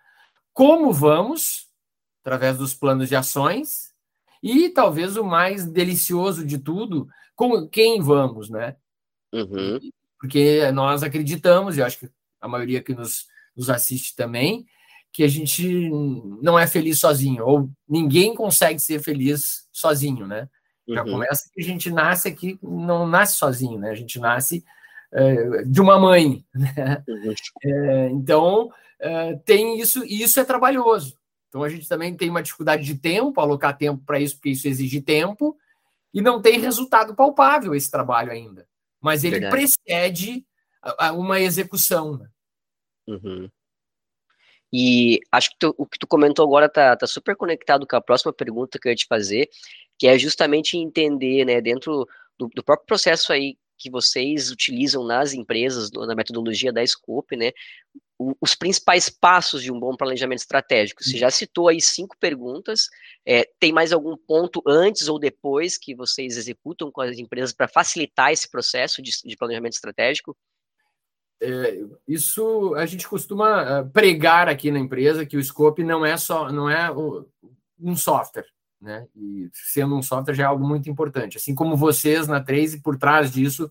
Como 0.54 0.94
vamos, 0.94 1.70
através 2.22 2.60
dos 2.60 2.76
planos 2.76 3.10
de 3.10 3.16
ações. 3.16 3.92
E 4.44 4.70
talvez 4.70 5.18
o 5.18 5.24
mais 5.24 5.66
delicioso 5.66 6.46
de 6.46 6.60
tudo, 6.60 7.08
com 7.34 7.68
quem 7.68 8.00
vamos, 8.00 8.48
né? 8.48 8.76
Uhum. 9.34 9.80
Porque 10.20 10.72
nós 10.72 11.02
acreditamos, 11.02 11.78
e 11.78 11.82
acho 11.82 11.98
que 11.98 12.12
a 12.40 12.48
maioria 12.48 12.84
que 12.84 12.94
nos, 12.94 13.26
nos 13.56 13.72
assiste 13.72 14.16
também, 14.16 14.68
que 15.14 15.24
a 15.24 15.28
gente 15.28 15.90
não 16.42 16.58
é 16.58 16.66
feliz 16.66 17.00
sozinho, 17.00 17.46
ou 17.46 17.70
ninguém 17.88 18.34
consegue 18.34 18.80
ser 18.80 19.00
feliz 19.00 19.68
sozinho, 19.72 20.26
né? 20.26 20.50
Já 20.88 21.04
uhum. 21.04 21.12
começa 21.12 21.50
que 21.54 21.62
a 21.62 21.64
gente 21.64 21.92
nasce 21.92 22.28
aqui, 22.28 22.58
não 22.62 23.08
nasce 23.08 23.36
sozinho, 23.36 23.80
né? 23.80 23.92
A 23.92 23.96
gente 23.96 24.20
nasce 24.20 24.66
é, 25.14 25.64
de 25.64 25.80
uma 25.80 26.00
mãe, 26.00 26.44
né? 26.54 27.04
Uhum. 27.08 27.34
É, 27.64 28.10
então, 28.10 28.72
é, 29.00 29.36
tem 29.46 29.80
isso, 29.80 30.04
e 30.04 30.24
isso 30.24 30.40
é 30.40 30.44
trabalhoso. 30.44 31.16
Então, 31.48 31.62
a 31.64 31.70
gente 31.70 31.88
também 31.88 32.18
tem 32.18 32.32
uma 32.32 32.42
dificuldade 32.42 32.84
de 32.84 32.96
tempo, 32.96 33.40
alocar 33.40 33.78
tempo 33.78 34.04
para 34.04 34.20
isso, 34.20 34.36
porque 34.36 34.50
isso 34.50 34.68
exige 34.68 35.00
tempo, 35.00 35.56
e 36.12 36.22
não 36.22 36.42
tem 36.42 36.60
resultado 36.60 37.16
palpável 37.16 37.76
esse 37.76 37.92
trabalho 37.92 38.32
ainda. 38.32 38.68
Mas 39.00 39.24
ele 39.24 39.40
Verdade. 39.40 39.56
precede 39.56 40.44
a, 40.82 41.10
a 41.10 41.12
uma 41.14 41.40
execução, 41.40 42.18
né? 42.18 42.28
Uhum. 43.08 43.50
E 44.76 45.20
acho 45.32 45.52
que 45.52 45.58
tu, 45.60 45.76
o 45.78 45.86
que 45.86 46.00
tu 46.00 46.08
comentou 46.08 46.44
agora 46.44 46.68
tá, 46.68 46.98
tá 46.98 47.06
super 47.06 47.36
conectado 47.36 47.86
com 47.86 47.96
a 47.96 48.02
próxima 48.02 48.34
pergunta 48.34 48.80
que 48.80 48.88
eu 48.88 48.92
ia 48.92 48.96
te 48.96 49.06
fazer, 49.06 49.48
que 50.00 50.08
é 50.08 50.18
justamente 50.18 50.76
entender, 50.76 51.46
né, 51.46 51.62
dentro 51.62 52.08
do, 52.40 52.50
do 52.56 52.64
próprio 52.64 52.88
processo 52.88 53.32
aí 53.32 53.56
que 53.78 53.92
vocês 53.92 54.50
utilizam 54.50 55.04
nas 55.04 55.34
empresas, 55.34 55.92
na 55.92 56.16
metodologia 56.16 56.74
da 56.74 56.86
Scope, 56.86 57.36
né, 57.36 57.52
os 58.42 58.56
principais 58.56 59.10
passos 59.10 59.62
de 59.62 59.72
um 59.72 59.80
bom 59.80 59.96
planejamento 59.96 60.40
estratégico. 60.40 61.04
Você 61.04 61.18
já 61.18 61.30
citou 61.30 61.68
aí 61.68 61.82
cinco 61.82 62.16
perguntas. 62.18 62.88
É, 63.26 63.48
tem 63.60 63.74
mais 63.74 63.92
algum 63.92 64.16
ponto 64.16 64.62
antes 64.66 65.08
ou 65.08 65.20
depois 65.20 65.78
que 65.78 65.94
vocês 65.94 66.38
executam 66.38 66.92
com 66.92 67.02
as 67.02 67.18
empresas 67.18 67.52
para 67.52 67.68
facilitar 67.68 68.32
esse 68.32 68.50
processo 68.50 69.02
de, 69.02 69.12
de 69.26 69.36
planejamento 69.36 69.74
estratégico? 69.74 70.38
É, 71.44 71.80
isso 72.08 72.74
a 72.76 72.86
gente 72.86 73.08
costuma 73.08 73.62
é, 73.62 73.84
pregar 73.84 74.48
aqui 74.48 74.72
na 74.72 74.80
empresa 74.80 75.26
que 75.26 75.36
o 75.36 75.44
scope 75.44 75.84
não 75.84 76.06
é 76.06 76.16
só 76.16 76.52
não 76.52 76.70
é 76.70 76.90
um 77.80 77.96
software, 77.98 78.46
né? 78.82 79.06
E 79.16 79.50
sendo 79.54 79.96
um 79.96 80.02
software 80.02 80.34
já 80.34 80.44
é 80.44 80.48
algo 80.48 80.66
muito 80.66 80.90
importante. 80.90 81.38
Assim 81.38 81.54
como 81.54 81.76
vocês 81.76 82.28
na 82.28 82.42
Trace, 82.42 82.82
por 82.82 82.98
trás 82.98 83.32
disso 83.32 83.70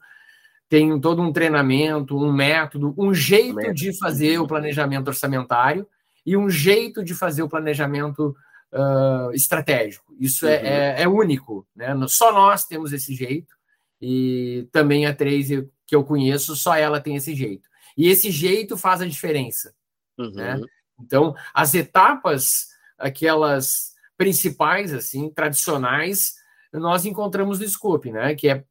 tem 0.69 0.99
todo 1.01 1.21
um 1.21 1.33
treinamento, 1.33 2.17
um 2.17 2.33
método, 2.33 2.95
um 2.97 3.13
jeito 3.13 3.75
de 3.75 3.97
fazer 3.99 4.39
o 4.39 4.47
planejamento 4.47 5.09
orçamentário 5.09 5.87
e 6.25 6.35
um 6.37 6.49
jeito 6.49 7.05
de 7.05 7.15
fazer 7.15 7.43
o 7.43 7.49
planejamento 7.49 8.35
uh, 8.73 9.33
estratégico. 9.35 10.15
Isso 10.19 10.47
é, 10.47 10.59
uhum. 10.59 10.67
é, 10.67 11.03
é, 11.03 11.09
único, 11.09 11.67
né? 11.77 11.95
Só 12.09 12.33
nós 12.33 12.65
temos 12.65 12.93
esse 12.93 13.15
jeito 13.15 13.55
e 14.01 14.67
também 14.73 15.05
a 15.07 15.15
Trace 15.15 15.69
que 15.93 15.97
eu 15.97 16.03
conheço, 16.03 16.57
só 16.57 16.75
ela 16.75 17.03
tem 17.03 17.17
esse 17.17 17.35
jeito. 17.35 17.69
E 17.99 18.09
esse 18.09 18.31
jeito 18.31 18.79
faz 18.79 19.03
a 19.03 19.07
diferença. 19.07 19.75
Uhum. 20.19 20.33
Né? 20.33 20.59
Então, 20.99 21.37
as 21.53 21.75
etapas, 21.75 22.69
aquelas 22.97 23.93
principais, 24.17 24.95
assim, 24.95 25.29
tradicionais, 25.29 26.33
nós 26.73 27.05
encontramos 27.05 27.61
no 27.61 27.69
Scope, 27.69 28.11
né? 28.11 28.35
Que 28.35 28.49
é, 28.49 28.65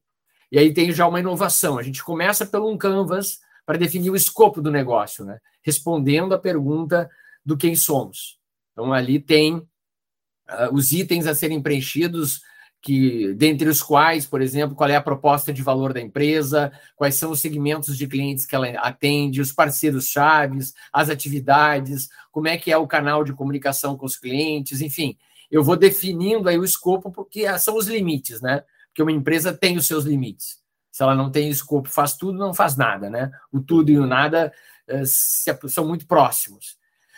e 0.52 0.58
aí 0.58 0.74
tem 0.74 0.92
já 0.92 1.08
uma 1.08 1.20
inovação. 1.20 1.78
A 1.78 1.84
gente 1.84 2.04
começa 2.04 2.44
pelo 2.44 2.68
um 2.68 2.76
canvas 2.76 3.38
para 3.68 3.78
definir 3.78 4.10
o 4.10 4.16
escopo 4.16 4.60
do 4.60 4.72
negócio, 4.72 5.24
né? 5.24 5.38
Respondendo 5.62 6.34
a 6.34 6.40
pergunta 6.40 7.08
do 7.46 7.56
quem 7.56 7.76
somos. 7.76 8.40
Então, 8.72 8.92
ali 8.92 9.20
tem 9.20 9.58
uh, 9.58 9.68
os 10.74 10.92
itens 10.92 11.28
a 11.28 11.36
serem 11.36 11.62
preenchidos 11.62 12.42
que 12.82 13.34
dentre 13.36 13.70
os 13.70 13.82
quais, 13.82 14.26
por 14.26 14.42
exemplo, 14.42 14.76
qual 14.76 14.90
é 14.90 14.96
a 14.96 15.02
proposta 15.02 15.54
de 15.54 15.62
valor 15.62 15.94
da 15.94 16.02
empresa, 16.02 16.72
quais 16.96 17.16
são 17.16 17.32
os 17.32 17.40
segmentos 17.40 17.96
de 17.96 18.08
clientes 18.08 18.46
que 18.46 18.56
ela 18.56 18.68
atende, 18.80 19.40
os 19.40 19.52
parceiros 19.52 20.08
chaves, 20.08 20.74
as 20.92 21.10
atividades, 21.10 22.10
como 22.32 22.48
é 22.48 22.58
que 22.58 22.72
é 22.72 22.78
o 22.78 22.88
canal 22.88 23.24
de 23.24 23.34
comunicação 23.34 23.96
com 23.96 24.06
os 24.06 24.18
clientes, 24.18 24.82
enfim, 24.82 25.16
eu 25.52 25.64
vou 25.64 25.76
definindo 25.76 26.50
aí 26.50 26.58
o 26.58 26.64
escopo 26.64 27.12
porque 27.12 27.46
são 27.60 27.76
os 27.76 27.88
limites, 27.88 28.42
né? 28.42 28.64
Porque 28.88 29.04
uma 29.04 29.12
empresa 29.12 29.54
tem 29.54 29.78
os 29.78 29.86
seus 29.86 30.06
limites. 30.06 30.60
Se 30.92 31.04
ela 31.04 31.14
não 31.14 31.30
tem 31.30 31.50
escopo, 31.50 31.90
faz 31.90 32.16
tudo, 32.16 32.38
não 32.38 32.54
faz 32.54 32.76
nada, 32.76 33.10
né? 33.10 33.32
O 33.52 33.62
tudo 33.62 33.92
e 33.92 34.00
o 34.00 34.08
nada 34.08 34.52
eh, 34.88 35.04
são 35.06 35.88
muito 35.88 36.08
próximos. 36.08 36.78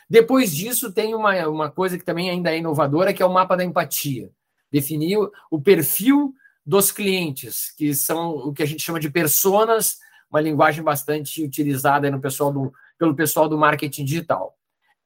Depois 0.10 0.54
disso, 0.54 0.92
tem 0.92 1.16
uma, 1.16 1.48
uma 1.48 1.72
coisa 1.72 1.98
que 1.98 2.04
também 2.04 2.30
ainda 2.30 2.52
é 2.52 2.58
inovadora, 2.58 3.14
que 3.14 3.24
é 3.24 3.26
o 3.26 3.34
mapa 3.34 3.56
da 3.56 3.64
empatia. 3.64 4.30
Definir 4.74 5.20
o 5.52 5.62
perfil 5.62 6.34
dos 6.66 6.92
clientes, 6.92 7.72
que 7.78 7.94
são 7.94 8.32
o 8.32 8.52
que 8.52 8.64
a 8.64 8.66
gente 8.66 8.82
chama 8.82 9.00
de 9.00 9.10
personas, 9.10 10.00
uma 10.32 10.42
linguagem 10.42 10.84
bastante 10.84 11.44
utilizada 11.44 12.10
no 12.10 12.20
pessoal 12.20 12.52
do, 12.52 12.74
pelo 12.98 13.16
pessoal 13.16 13.48
do 13.48 13.58
marketing 13.58 14.04
digital. 14.04 14.58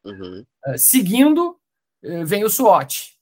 Uhum. 0.06 0.46
Uh, 0.66 0.78
seguindo, 0.78 1.60
uh, 2.04 2.26
vem 2.26 2.46
o 2.46 2.50
SWOT. 2.50 3.18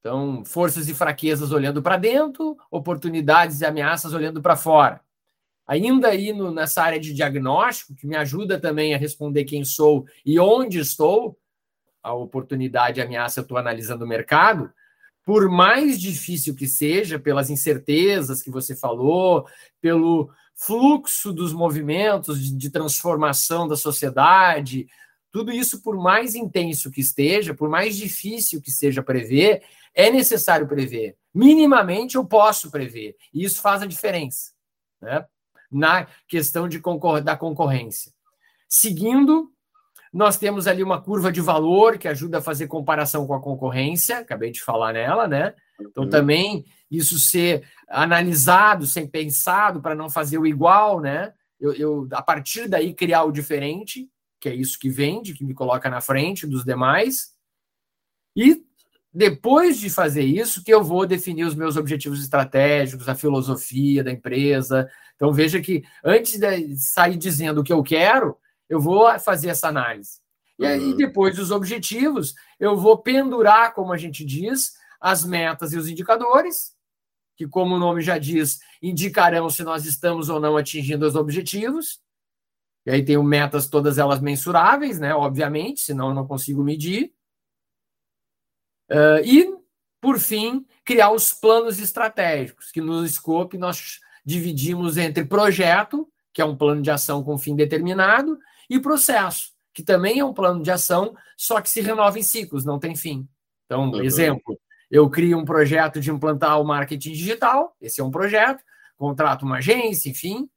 Então, 0.00 0.44
forças 0.44 0.88
e 0.88 0.94
fraquezas 0.94 1.52
olhando 1.52 1.82
para 1.82 1.98
dentro, 1.98 2.56
oportunidades 2.70 3.60
e 3.60 3.66
ameaças 3.66 4.14
olhando 4.14 4.40
para 4.40 4.56
fora. 4.56 5.00
Ainda 5.66 6.08
aí 6.08 6.32
no, 6.32 6.50
nessa 6.50 6.82
área 6.82 6.98
de 6.98 7.12
diagnóstico, 7.12 7.94
que 7.94 8.06
me 8.06 8.16
ajuda 8.16 8.58
também 8.58 8.94
a 8.94 8.98
responder 8.98 9.44
quem 9.44 9.64
sou 9.64 10.06
e 10.24 10.40
onde 10.40 10.78
estou, 10.78 11.38
a 12.02 12.12
oportunidade 12.12 12.98
e 12.98 13.02
ameaça, 13.02 13.40
eu 13.40 13.42
estou 13.42 13.56
analisando 13.56 14.04
o 14.04 14.08
mercado, 14.08 14.72
por 15.24 15.48
mais 15.48 16.00
difícil 16.00 16.54
que 16.54 16.66
seja, 16.66 17.18
pelas 17.18 17.50
incertezas 17.50 18.42
que 18.42 18.50
você 18.50 18.74
falou, 18.74 19.46
pelo 19.80 20.30
fluxo 20.54 21.32
dos 21.32 21.52
movimentos 21.52 22.42
de, 22.42 22.54
de, 22.54 22.70
transformação 22.70 23.66
da 23.66 23.76
sociedade, 23.76 24.86
tudo 25.30 25.50
isso, 25.50 25.80
por 25.82 25.96
mais 25.96 26.34
intenso 26.34 26.90
que 26.90 27.00
esteja, 27.00 27.54
por 27.54 27.68
mais 27.68 27.96
difícil 27.96 28.60
que 28.60 28.70
seja 28.70 29.02
prever, 29.02 29.62
é 29.94 30.10
necessário 30.10 30.68
prever. 30.68 31.16
Minimamente 31.34 32.16
eu 32.16 32.24
posso 32.24 32.70
prever, 32.70 33.16
e 33.32 33.44
isso 33.44 33.60
faz 33.60 33.82
a 33.82 33.86
diferença 33.86 34.52
né? 35.00 35.24
na 35.70 36.06
questão 36.28 36.68
de 36.68 36.78
concor 36.78 37.22
da 37.22 37.36
concorrência. 37.36 38.12
Seguindo 38.68 39.50
nós 40.12 40.36
temos 40.36 40.66
ali 40.66 40.82
uma 40.82 41.00
curva 41.00 41.32
de 41.32 41.40
valor 41.40 41.96
que 41.96 42.06
ajuda 42.06 42.38
a 42.38 42.42
fazer 42.42 42.66
comparação 42.66 43.26
com 43.26 43.32
a 43.32 43.40
concorrência, 43.40 44.18
acabei 44.18 44.50
de 44.50 44.60
falar 44.60 44.92
nela, 44.92 45.26
né? 45.26 45.54
Então, 45.80 46.04
uhum. 46.04 46.10
também 46.10 46.66
isso 46.90 47.18
ser 47.18 47.66
analisado, 47.88 48.86
ser 48.86 49.08
pensado 49.08 49.80
para 49.80 49.94
não 49.94 50.10
fazer 50.10 50.36
o 50.36 50.46
igual, 50.46 51.00
né? 51.00 51.32
Eu, 51.58 51.72
eu, 51.72 52.08
a 52.12 52.20
partir 52.20 52.68
daí, 52.68 52.92
criar 52.92 53.24
o 53.24 53.32
diferente, 53.32 54.10
que 54.38 54.48
é 54.48 54.54
isso 54.54 54.78
que 54.78 54.90
vende, 54.90 55.32
que 55.32 55.44
me 55.44 55.54
coloca 55.54 55.88
na 55.88 56.00
frente 56.00 56.46
dos 56.46 56.64
demais. 56.64 57.32
E 58.36 58.62
depois 59.14 59.78
de 59.78 59.88
fazer 59.88 60.24
isso, 60.24 60.62
que 60.62 60.72
eu 60.72 60.82
vou 60.82 61.06
definir 61.06 61.44
os 61.44 61.54
meus 61.54 61.76
objetivos 61.76 62.22
estratégicos, 62.22 63.08
a 63.08 63.14
filosofia 63.14 64.04
da 64.04 64.10
empresa. 64.10 64.88
Então, 65.14 65.32
veja 65.32 65.60
que 65.60 65.84
antes 66.04 66.38
de 66.38 66.76
sair 66.76 67.16
dizendo 67.16 67.60
o 67.60 67.64
que 67.64 67.72
eu 67.72 67.82
quero, 67.82 68.36
eu 68.72 68.80
vou 68.80 69.06
fazer 69.18 69.50
essa 69.50 69.68
análise. 69.68 70.18
E 70.58 70.64
aí, 70.64 70.80
uhum. 70.80 70.96
depois 70.96 71.36
dos 71.36 71.50
objetivos, 71.50 72.34
eu 72.58 72.74
vou 72.74 72.96
pendurar, 72.96 73.74
como 73.74 73.92
a 73.92 73.98
gente 73.98 74.24
diz, 74.24 74.72
as 74.98 75.26
metas 75.26 75.74
e 75.74 75.76
os 75.76 75.90
indicadores, 75.90 76.74
que, 77.36 77.46
como 77.46 77.74
o 77.74 77.78
nome 77.78 78.00
já 78.00 78.16
diz, 78.16 78.60
indicarão 78.82 79.50
se 79.50 79.62
nós 79.62 79.84
estamos 79.84 80.30
ou 80.30 80.40
não 80.40 80.56
atingindo 80.56 81.06
os 81.06 81.14
objetivos. 81.14 82.00
E 82.86 82.90
aí 82.90 83.04
tenho 83.04 83.22
metas, 83.22 83.68
todas 83.68 83.98
elas 83.98 84.20
mensuráveis, 84.20 84.98
né? 84.98 85.14
Obviamente, 85.14 85.82
senão 85.82 86.08
eu 86.08 86.14
não 86.14 86.26
consigo 86.26 86.64
medir. 86.64 87.12
Uh, 88.90 89.20
e, 89.22 89.54
por 90.00 90.18
fim, 90.18 90.64
criar 90.82 91.10
os 91.10 91.30
planos 91.30 91.78
estratégicos, 91.78 92.70
que 92.70 92.80
no 92.80 93.06
Scope 93.06 93.58
nós 93.58 94.00
dividimos 94.24 94.96
entre 94.96 95.26
projeto, 95.26 96.10
que 96.32 96.40
é 96.40 96.44
um 96.44 96.56
plano 96.56 96.80
de 96.80 96.90
ação 96.90 97.22
com 97.22 97.36
fim 97.36 97.54
determinado, 97.54 98.38
e 98.68 98.80
processo, 98.80 99.52
que 99.72 99.82
também 99.82 100.18
é 100.18 100.24
um 100.24 100.34
plano 100.34 100.62
de 100.62 100.70
ação, 100.70 101.14
só 101.36 101.60
que 101.60 101.70
se 101.70 101.80
renova 101.80 102.18
em 102.18 102.22
ciclos, 102.22 102.64
não 102.64 102.78
tem 102.78 102.94
fim. 102.94 103.28
Então, 103.66 103.90
uhum. 103.90 104.02
exemplo, 104.02 104.58
eu 104.90 105.08
crio 105.08 105.38
um 105.38 105.44
projeto 105.44 106.00
de 106.00 106.10
implantar 106.10 106.60
o 106.60 106.64
marketing 106.64 107.12
digital, 107.12 107.74
esse 107.80 108.00
é 108.00 108.04
um 108.04 108.10
projeto, 108.10 108.62
contrato 108.96 109.44
uma 109.44 109.56
agência, 109.56 110.10
enfim, 110.10 110.48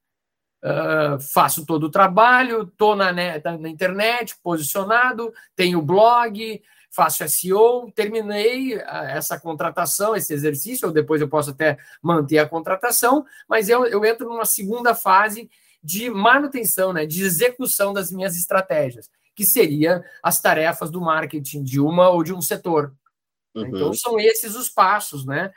uh, 0.63 1.19
faço 1.19 1.65
todo 1.65 1.85
o 1.85 1.91
trabalho, 1.91 2.63
estou 2.63 2.95
na, 2.95 3.11
na 3.11 3.69
internet, 3.69 4.35
posicionado, 4.43 5.33
tenho 5.55 5.81
blog, 5.81 6.61
faço 6.91 7.27
SEO, 7.27 7.91
terminei 7.91 8.73
essa 8.73 9.39
contratação, 9.39 10.15
esse 10.15 10.33
exercício, 10.33 10.87
ou 10.87 10.93
depois 10.93 11.19
eu 11.19 11.27
posso 11.27 11.49
até 11.49 11.77
manter 12.01 12.37
a 12.39 12.47
contratação, 12.47 13.25
mas 13.49 13.67
eu, 13.67 13.85
eu 13.85 14.05
entro 14.05 14.29
numa 14.29 14.45
segunda 14.45 14.95
fase 14.95 15.49
de 15.85 16.09
manutenção, 16.09 16.91
né, 16.91 17.05
de 17.05 17.23
execução 17.23 17.93
das 17.93 18.11
minhas 18.11 18.35
estratégias, 18.35 19.07
que 19.35 19.45
seria 19.45 20.03
as 20.23 20.41
tarefas 20.41 20.89
do 20.89 20.99
marketing 20.99 21.63
de 21.63 21.79
uma 21.79 22.09
ou 22.09 22.23
de 22.23 22.33
um 22.33 22.41
setor. 22.41 22.91
Uhum. 23.53 23.67
Então 23.67 23.93
são 23.93 24.19
esses 24.19 24.55
os 24.55 24.67
passos, 24.67 25.25
né? 25.25 25.53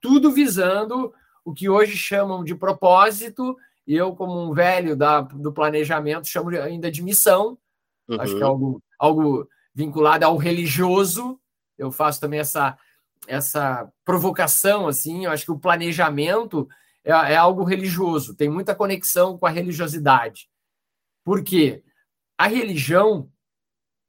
Tudo 0.00 0.32
visando 0.32 1.14
o 1.44 1.54
que 1.54 1.68
hoje 1.68 1.96
chamam 1.96 2.42
de 2.42 2.54
propósito, 2.54 3.56
e 3.86 3.94
eu, 3.94 4.16
como 4.16 4.42
um 4.42 4.52
velho 4.52 4.96
da, 4.96 5.20
do 5.20 5.52
planejamento, 5.52 6.26
chamo 6.26 6.48
ainda 6.50 6.90
de 6.90 7.02
missão. 7.02 7.56
Uhum. 8.08 8.20
Acho 8.20 8.34
que 8.34 8.42
é 8.42 8.44
algo, 8.46 8.82
algo 8.98 9.48
vinculado 9.72 10.24
ao 10.24 10.36
religioso. 10.36 11.38
Eu 11.78 11.92
faço 11.92 12.20
também 12.20 12.40
essa, 12.40 12.76
essa 13.28 13.88
provocação, 14.04 14.88
assim. 14.88 15.26
Eu 15.26 15.30
acho 15.30 15.44
que 15.44 15.52
o 15.52 15.58
planejamento 15.58 16.66
é, 17.04 17.10
é 17.10 17.36
algo 17.36 17.62
religioso, 17.62 18.34
tem 18.34 18.48
muita 18.48 18.74
conexão 18.74 19.36
com 19.36 19.46
a 19.46 19.50
religiosidade. 19.50 20.48
Por 21.22 21.44
quê? 21.44 21.82
A 22.38 22.46
religião, 22.46 23.30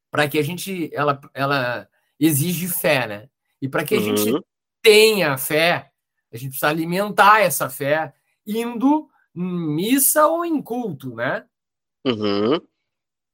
para 0.10 0.28
que 0.28 0.40
a 0.40 0.42
gente, 0.42 0.90
ela, 0.94 1.20
ela 1.34 1.88
exige 2.20 2.68
fé, 2.68 3.06
né? 3.06 3.30
E 3.62 3.68
para 3.68 3.84
que 3.84 3.96
a 3.96 4.00
uhum. 4.00 4.18
gente 4.18 4.46
tenha 4.82 5.38
fé, 5.38 5.92
a 6.32 6.38
gente 6.38 6.50
precisa 6.50 6.70
alimentar 6.70 7.42
essa 7.42 7.70
fé 7.70 8.14
indo 8.46 9.10
em 9.36 9.44
missa 9.44 10.26
ou 10.28 10.46
em 10.46 10.62
culto, 10.62 11.16
né? 11.16 11.46
Uhum. 12.06 12.60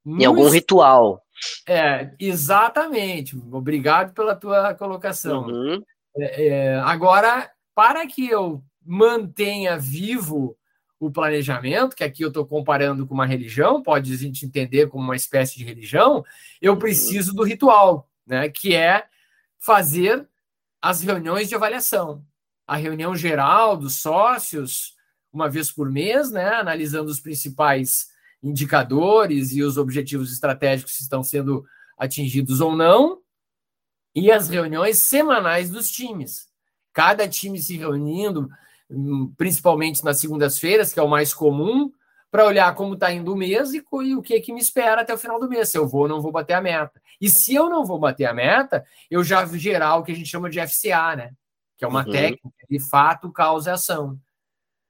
Em 0.06 0.26
algum 0.26 0.50
ritual. 0.50 1.24
É, 1.68 2.14
exatamente. 2.20 3.38
Obrigado 3.52 4.14
pela 4.14 4.36
tua 4.36 4.74
colocação. 4.76 5.46
Uhum. 5.46 5.84
É, 6.16 6.48
é, 6.48 6.76
agora, 6.80 7.52
para 7.76 8.06
que 8.08 8.28
eu 8.28 8.64
mantenha 8.86 9.78
vivo 9.78 10.58
o 11.00 11.12
planejamento, 11.12 11.96
que 11.96 12.04
aqui 12.04 12.24
eu 12.24 12.28
estou 12.28 12.46
comparando 12.46 13.08
com 13.08 13.14
uma 13.14 13.26
religião, 13.26 13.82
pode 13.82 14.14
a 14.14 14.18
gente 14.18 14.46
entender 14.46 14.88
como 14.88 15.04
uma 15.04 15.16
espécie 15.16 15.58
de 15.58 15.64
religião, 15.64 16.24
eu 16.62 16.74
uhum. 16.74 16.80
preciso 16.80 17.34
do 17.34 17.44
ritual, 17.44 18.08
né? 18.26 18.50
Que 18.50 18.76
é 18.76 19.06
fazer 19.58 20.28
as 20.80 21.02
reuniões 21.02 21.50
de 21.50 21.56
avaliação. 21.56 22.24
A 22.68 22.76
reunião 22.76 23.16
geral 23.16 23.76
dos 23.76 23.96
sócios, 23.96 24.96
uma 25.34 25.50
vez 25.50 25.72
por 25.72 25.90
mês, 25.90 26.30
né? 26.30 26.50
Analisando 26.54 27.10
os 27.10 27.20
principais 27.20 28.10
indicadores 28.44 29.54
e 29.54 29.64
os 29.64 29.78
objetivos 29.78 30.32
estratégicos 30.32 30.98
que 30.98 31.04
estão 31.04 31.24
sendo 31.24 31.66
atingidos 31.98 32.62
ou 32.62 32.76
não, 32.76 33.20
e 34.14 34.32
as 34.32 34.50
reuniões 34.50 35.00
semanais 35.00 35.70
dos 35.70 35.90
times. 35.90 36.48
Cada 36.94 37.28
time 37.28 37.60
se 37.60 37.78
reunindo, 37.78 38.50
principalmente 39.38 40.04
nas 40.04 40.20
segundas-feiras, 40.20 40.94
que 40.94 41.00
é 41.00 41.04
o 41.04 41.10
mais 41.10 41.34
comum, 41.34 41.92
para 42.30 42.46
olhar 42.46 42.74
como 42.76 42.94
está 42.94 43.12
indo 43.12 43.34
o 43.34 43.38
mês 43.38 43.74
e, 43.74 43.84
e, 44.04 44.16
o 44.16 44.22
que, 44.22 44.40
que 44.40 44.54
me 44.54 44.62
espera 44.62 45.02
até 45.02 45.14
o 45.14 45.18
final 45.18 45.40
do 45.40 45.50
mês, 45.50 45.70
se 45.70 45.78
eu 45.78 45.88
vou 45.88 46.04
ou 46.04 46.08
não 46.08 46.22
vou 46.22 46.32
bater 46.32 46.54
a 46.54 46.62
meta. 46.62 47.02
E 47.20 47.30
se 47.30 47.54
eu 47.54 47.70
não 47.70 47.86
vou 47.86 48.00
bater 48.00 48.26
a 48.26 48.34
meta, 48.34 48.86
eu 49.10 49.24
já 49.24 49.46
gerar 49.46 49.98
o 49.98 50.04
que 50.04 50.14
a 50.14 50.16
gente 50.16 50.30
chama 50.30 50.50
de 50.50 50.66
FCA, 50.66 51.16
né? 51.16 51.32
Que 51.78 51.84
é 51.84 51.88
uma 51.88 52.06
uhum. 52.06 52.12
técnica 52.12 52.66
de 52.70 52.80
fato, 52.80 53.32
causa 53.32 53.70
e 53.70 53.74
ação. 53.74 54.18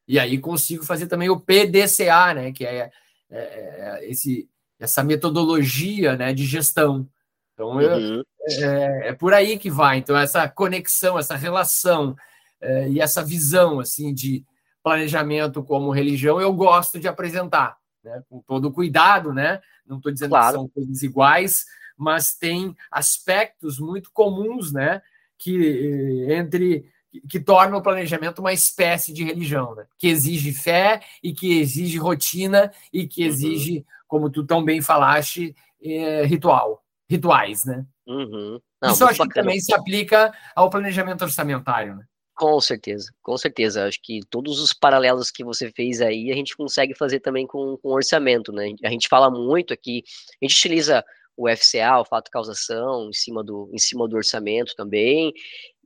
E 0.08 0.20
aí 0.20 0.38
consigo 0.38 0.86
fazer 0.86 1.08
também 1.08 1.30
o 1.30 1.40
PDCA, 1.40 2.34
né? 2.36 2.52
Que 2.52 2.66
é, 2.66 2.92
é, 3.30 3.40
é 3.40 4.10
esse, 4.10 4.48
essa 4.80 5.04
metodologia 5.04 6.16
né, 6.16 6.34
de 6.34 6.46
gestão. 6.46 7.08
Então, 7.54 7.82
eu, 7.82 7.98
uhum. 7.98 8.24
é, 8.48 9.10
é 9.10 9.14
por 9.14 9.34
aí 9.34 9.58
que 9.58 9.70
vai. 9.70 9.98
Então, 9.98 10.16
essa 10.16 10.48
conexão, 10.48 11.18
essa 11.18 11.36
relação 11.36 12.16
é, 12.62 12.90
e 12.90 13.00
essa 13.00 13.24
visão 13.24 13.80
assim 13.80 14.14
de 14.14 14.46
planejamento 14.84 15.64
como 15.64 15.92
religião 15.92 16.40
eu 16.40 16.54
gosto 16.54 17.00
de 17.00 17.08
apresentar, 17.08 17.78
né? 18.04 18.24
com 18.30 18.40
todo 18.42 18.70
o 18.70 18.72
cuidado, 18.72 19.34
né? 19.34 19.62
Não 19.86 19.98
estou 19.98 20.12
dizendo 20.12 20.30
claro. 20.30 20.48
que 20.48 20.54
são 20.54 20.68
coisas 20.70 21.04
iguais, 21.04 21.66
mas 21.98 22.34
tem 22.34 22.76
aspectos 22.90 23.80
muito 23.80 24.12
comuns, 24.12 24.72
né? 24.72 25.02
Que 25.38 26.28
eh, 26.28 26.36
entre 26.36 26.86
que 27.30 27.40
torna 27.40 27.76
o 27.76 27.82
planejamento 27.82 28.40
uma 28.40 28.54
espécie 28.54 29.12
de 29.12 29.24
religião, 29.24 29.76
né? 29.76 29.86
que 29.98 30.08
exige 30.08 30.54
fé 30.54 31.02
e 31.22 31.34
que 31.34 31.60
exige 31.60 31.98
rotina 31.98 32.72
e 32.92 33.06
que 33.06 33.22
uhum. 33.22 33.28
exige, 33.28 33.78
uhum. 33.78 33.84
como 34.08 34.30
tu 34.30 34.46
tão 34.46 34.64
bem 34.64 34.82
falaste, 34.82 35.54
é, 35.84 36.24
ritual, 36.24 36.82
rituais, 37.10 37.66
né? 37.66 37.86
Uhum. 38.08 38.62
Não, 38.82 38.92
Isso 38.92 39.04
acho 39.04 39.18
bacana. 39.18 39.28
que 39.28 39.34
também 39.34 39.60
se 39.60 39.74
aplica 39.74 40.34
ao 40.56 40.70
planejamento 40.70 41.24
orçamentário, 41.24 41.96
né? 41.96 42.06
Com 42.42 42.60
certeza, 42.60 43.14
com 43.22 43.38
certeza. 43.38 43.86
Acho 43.86 44.00
que 44.02 44.22
todos 44.28 44.60
os 44.60 44.74
paralelos 44.74 45.30
que 45.30 45.44
você 45.44 45.72
fez 45.72 46.02
aí, 46.02 46.32
a 46.32 46.36
gente 46.36 46.58
consegue 46.58 46.96
fazer 46.96 47.20
também 47.20 47.46
com, 47.46 47.78
com 47.78 47.90
orçamento, 47.90 48.52
né? 48.52 48.74
A 48.84 48.90
gente 48.90 49.08
fala 49.08 49.30
muito 49.30 49.72
aqui, 49.72 50.04
a 50.42 50.46
gente 50.48 50.58
utiliza 50.58 51.06
o 51.38 51.48
FCA, 51.48 52.00
o 52.00 52.06
fato 52.06 52.32
causação, 52.32 53.10
em 53.10 53.14
cima 53.14 53.44
do, 53.44 53.70
em 53.72 53.78
cima 53.78 54.08
do 54.08 54.16
orçamento 54.16 54.74
também, 54.76 55.32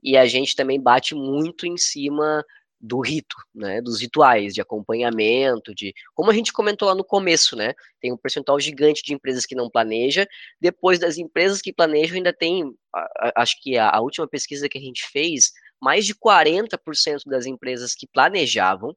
e 0.02 0.16
a 0.16 0.24
gente 0.24 0.56
também 0.56 0.80
bate 0.80 1.14
muito 1.14 1.66
em 1.66 1.76
cima 1.76 2.42
do 2.80 3.00
rito, 3.00 3.36
né, 3.54 3.82
dos 3.82 4.00
rituais 4.00 4.54
de 4.54 4.60
acompanhamento, 4.60 5.74
de 5.74 5.94
como 6.14 6.30
a 6.30 6.34
gente 6.34 6.52
comentou 6.52 6.88
lá 6.88 6.94
no 6.94 7.04
começo, 7.04 7.56
né, 7.56 7.74
tem 8.00 8.12
um 8.12 8.16
percentual 8.16 8.58
gigante 8.60 9.02
de 9.02 9.12
empresas 9.14 9.44
que 9.46 9.54
não 9.54 9.70
planeja, 9.70 10.26
depois 10.60 10.98
das 10.98 11.18
empresas 11.18 11.60
que 11.60 11.72
planejam 11.72 12.16
ainda 12.16 12.32
tem, 12.32 12.64
acho 13.34 13.60
que 13.62 13.76
a, 13.76 13.90
a 13.90 14.00
última 14.00 14.28
pesquisa 14.28 14.68
que 14.68 14.78
a 14.78 14.80
gente 14.80 15.06
fez, 15.10 15.52
mais 15.80 16.06
de 16.06 16.14
40% 16.14 17.22
das 17.26 17.46
empresas 17.46 17.94
que 17.94 18.06
planejavam 18.06 18.96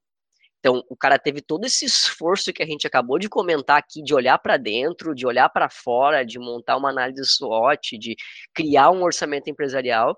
então, 0.59 0.83
o 0.89 0.95
cara 0.95 1.17
teve 1.17 1.41
todo 1.41 1.65
esse 1.65 1.85
esforço 1.85 2.51
que 2.51 2.61
a 2.61 2.65
gente 2.65 2.85
acabou 2.85 3.17
de 3.17 3.29
comentar 3.29 3.77
aqui, 3.77 4.03
de 4.03 4.13
olhar 4.13 4.37
para 4.37 4.57
dentro, 4.57 5.15
de 5.15 5.25
olhar 5.25 5.47
para 5.49 5.69
fora, 5.69 6.25
de 6.25 6.37
montar 6.37 6.75
uma 6.75 6.89
análise 6.89 7.23
SWOT, 7.25 7.97
de 7.97 8.15
criar 8.53 8.91
um 8.91 9.01
orçamento 9.01 9.49
empresarial, 9.49 10.17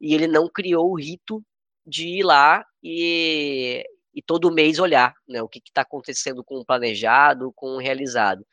e 0.00 0.14
ele 0.14 0.26
não 0.26 0.48
criou 0.48 0.90
o 0.90 0.98
rito 0.98 1.42
de 1.86 2.08
ir 2.08 2.22
lá 2.22 2.64
e, 2.82 3.84
e 4.14 4.22
todo 4.22 4.52
mês 4.52 4.78
olhar 4.78 5.14
né, 5.28 5.42
o 5.42 5.48
que 5.48 5.58
está 5.58 5.82
acontecendo 5.82 6.42
com 6.42 6.56
o 6.56 6.64
planejado, 6.64 7.52
com 7.54 7.76
o 7.76 7.78
realizado. 7.78 8.46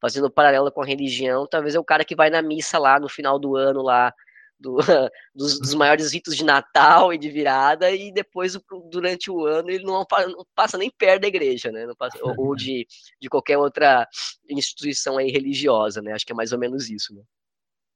Fazendo 0.00 0.30
paralelo 0.30 0.70
com 0.72 0.82
a 0.82 0.86
religião, 0.86 1.46
talvez 1.48 1.74
é 1.74 1.80
o 1.80 1.84
cara 1.84 2.04
que 2.04 2.16
vai 2.16 2.30
na 2.30 2.42
missa 2.42 2.78
lá 2.78 2.98
no 3.00 3.08
final 3.08 3.38
do 3.38 3.56
ano, 3.56 3.82
lá 3.82 4.14
do, 4.60 4.76
dos, 5.34 5.58
dos, 5.58 5.74
maiores 5.74 6.12
ritos 6.12 6.36
de 6.36 6.44
Natal 6.44 7.12
e 7.12 7.18
de 7.18 7.30
virada, 7.30 7.90
e 7.90 8.12
depois, 8.12 8.58
durante 8.90 9.30
o 9.30 9.46
ano, 9.46 9.70
ele 9.70 9.84
não, 9.84 10.04
não 10.10 10.46
passa 10.54 10.76
nem 10.76 10.90
perto 10.90 11.22
da 11.22 11.28
igreja, 11.28 11.72
né? 11.72 11.86
Passa, 11.98 12.18
ou, 12.22 12.34
ou, 12.38 12.54
de, 12.54 12.86
de 13.20 13.28
qualquer 13.28 13.56
outra 13.56 14.06
instituição 14.48 15.16
aí 15.16 15.30
religiosa, 15.30 16.02
né? 16.02 16.12
Acho 16.12 16.26
que 16.26 16.32
é 16.32 16.36
mais 16.36 16.52
ou 16.52 16.58
menos 16.58 16.90
isso, 16.90 17.14
né? 17.14 17.22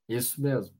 Isso 0.08 0.40
mesmo. 0.40 0.74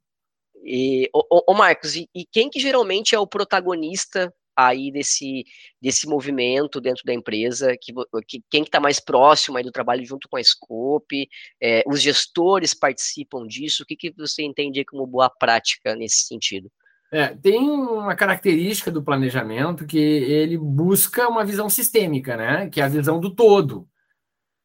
E, 0.64 1.10
ô, 1.12 1.52
ô 1.52 1.54
Marcos, 1.54 1.94
e, 1.94 2.08
e 2.14 2.24
quem 2.24 2.48
que 2.48 2.58
geralmente 2.58 3.14
é 3.14 3.18
o 3.18 3.26
protagonista 3.26 4.34
aí 4.56 4.90
desse, 4.90 5.44
desse 5.80 6.06
movimento 6.06 6.80
dentro 6.80 7.02
da 7.04 7.12
empresa, 7.12 7.76
que, 7.80 7.92
que 8.26 8.42
quem 8.50 8.62
está 8.62 8.78
tá 8.78 8.80
mais 8.80 9.00
próximo 9.00 9.56
aí 9.56 9.64
do 9.64 9.72
trabalho 9.72 10.04
junto 10.04 10.28
com 10.28 10.36
a 10.36 10.42
Scope, 10.42 11.28
é, 11.62 11.82
os 11.86 12.00
gestores 12.00 12.74
participam 12.74 13.46
disso, 13.46 13.82
o 13.82 13.86
que, 13.86 13.96
que 13.96 14.14
você 14.16 14.42
entende 14.42 14.84
como 14.84 15.06
boa 15.06 15.30
prática 15.30 15.94
nesse 15.94 16.26
sentido? 16.26 16.70
É, 17.12 17.28
tem 17.28 17.60
uma 17.60 18.16
característica 18.16 18.90
do 18.90 19.02
planejamento 19.02 19.86
que 19.86 19.98
ele 19.98 20.58
busca 20.58 21.28
uma 21.28 21.44
visão 21.44 21.70
sistêmica, 21.70 22.36
né? 22.36 22.68
Que 22.68 22.80
é 22.80 22.84
a 22.84 22.88
visão 22.88 23.20
do 23.20 23.32
todo. 23.32 23.88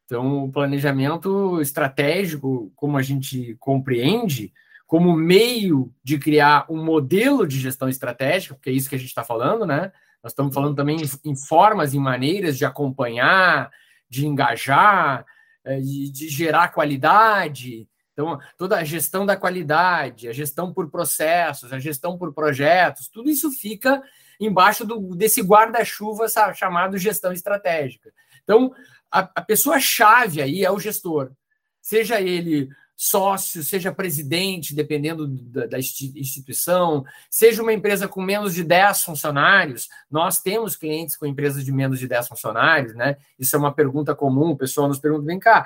Então, 0.05 0.45
o 0.45 0.51
planejamento 0.51 1.61
estratégico, 1.61 2.71
como 2.75 2.97
a 2.97 3.03
gente 3.03 3.55
compreende, 3.59 4.51
como 4.89 5.15
meio 5.15 5.93
de 6.03 6.17
criar 6.17 6.65
um 6.67 6.83
modelo 6.83 7.45
de 7.45 7.59
gestão 7.59 7.87
estratégica, 7.87 8.55
porque 8.55 8.71
é 8.71 8.73
isso 8.73 8.89
que 8.89 8.95
a 8.95 8.97
gente 8.97 9.09
está 9.09 9.23
falando, 9.23 9.63
né? 9.63 9.91
Nós 10.23 10.31
estamos 10.31 10.51
falando 10.51 10.75
também 10.75 10.97
em 11.23 11.35
formas 11.35 11.93
e 11.93 11.99
maneiras 11.99 12.57
de 12.57 12.65
acompanhar, 12.65 13.69
de 14.09 14.25
engajar, 14.25 15.23
eh, 15.63 15.79
de, 15.79 16.11
de 16.11 16.27
gerar 16.27 16.69
qualidade. 16.69 17.87
Então, 18.13 18.39
toda 18.57 18.77
a 18.77 18.83
gestão 18.83 19.27
da 19.27 19.37
qualidade, 19.37 20.27
a 20.27 20.33
gestão 20.33 20.73
por 20.73 20.89
processos, 20.89 21.71
a 21.71 21.77
gestão 21.77 22.17
por 22.17 22.33
projetos, 22.33 23.07
tudo 23.09 23.29
isso 23.29 23.51
fica 23.51 24.01
embaixo 24.39 24.87
do, 24.87 25.15
desse 25.15 25.43
guarda-chuva 25.43 26.25
chamado 26.55 26.97
gestão 26.97 27.31
estratégica. 27.31 28.11
Então, 28.43 28.73
a, 29.11 29.19
a 29.35 29.41
pessoa-chave 29.43 30.41
aí 30.41 30.65
é 30.65 30.71
o 30.71 30.79
gestor, 30.79 31.31
seja 31.79 32.19
ele 32.19 32.69
sócio, 33.01 33.63
seja 33.63 33.93
presidente, 33.93 34.75
dependendo 34.75 35.25
da, 35.25 35.67
da, 35.67 35.79
instituição, 35.79 37.05
seja 37.29 37.63
uma 37.63 37.71
empresa 37.71 38.09
com 38.09 38.21
menos 38.21 38.53
de 38.53 38.61
10 38.61 39.03
funcionários. 39.03 39.87
Nós 40.11 40.41
temos 40.41 40.75
clientes 40.75 41.15
com 41.15 41.25
empresas 41.25 41.63
de 41.63 41.71
menos 41.71 41.97
de 41.97 42.09
10 42.09 42.27
funcionários, 42.27 42.93
né? 42.93 43.15
Isso 43.39 43.55
é 43.55 43.59
uma 43.59 43.73
pergunta 43.73 44.13
comum, 44.13 44.49
o 44.49 44.57
pessoal 44.57 44.89
nos 44.89 44.99
pergunta: 44.99 45.25
vem 45.25 45.39
cá, 45.39 45.65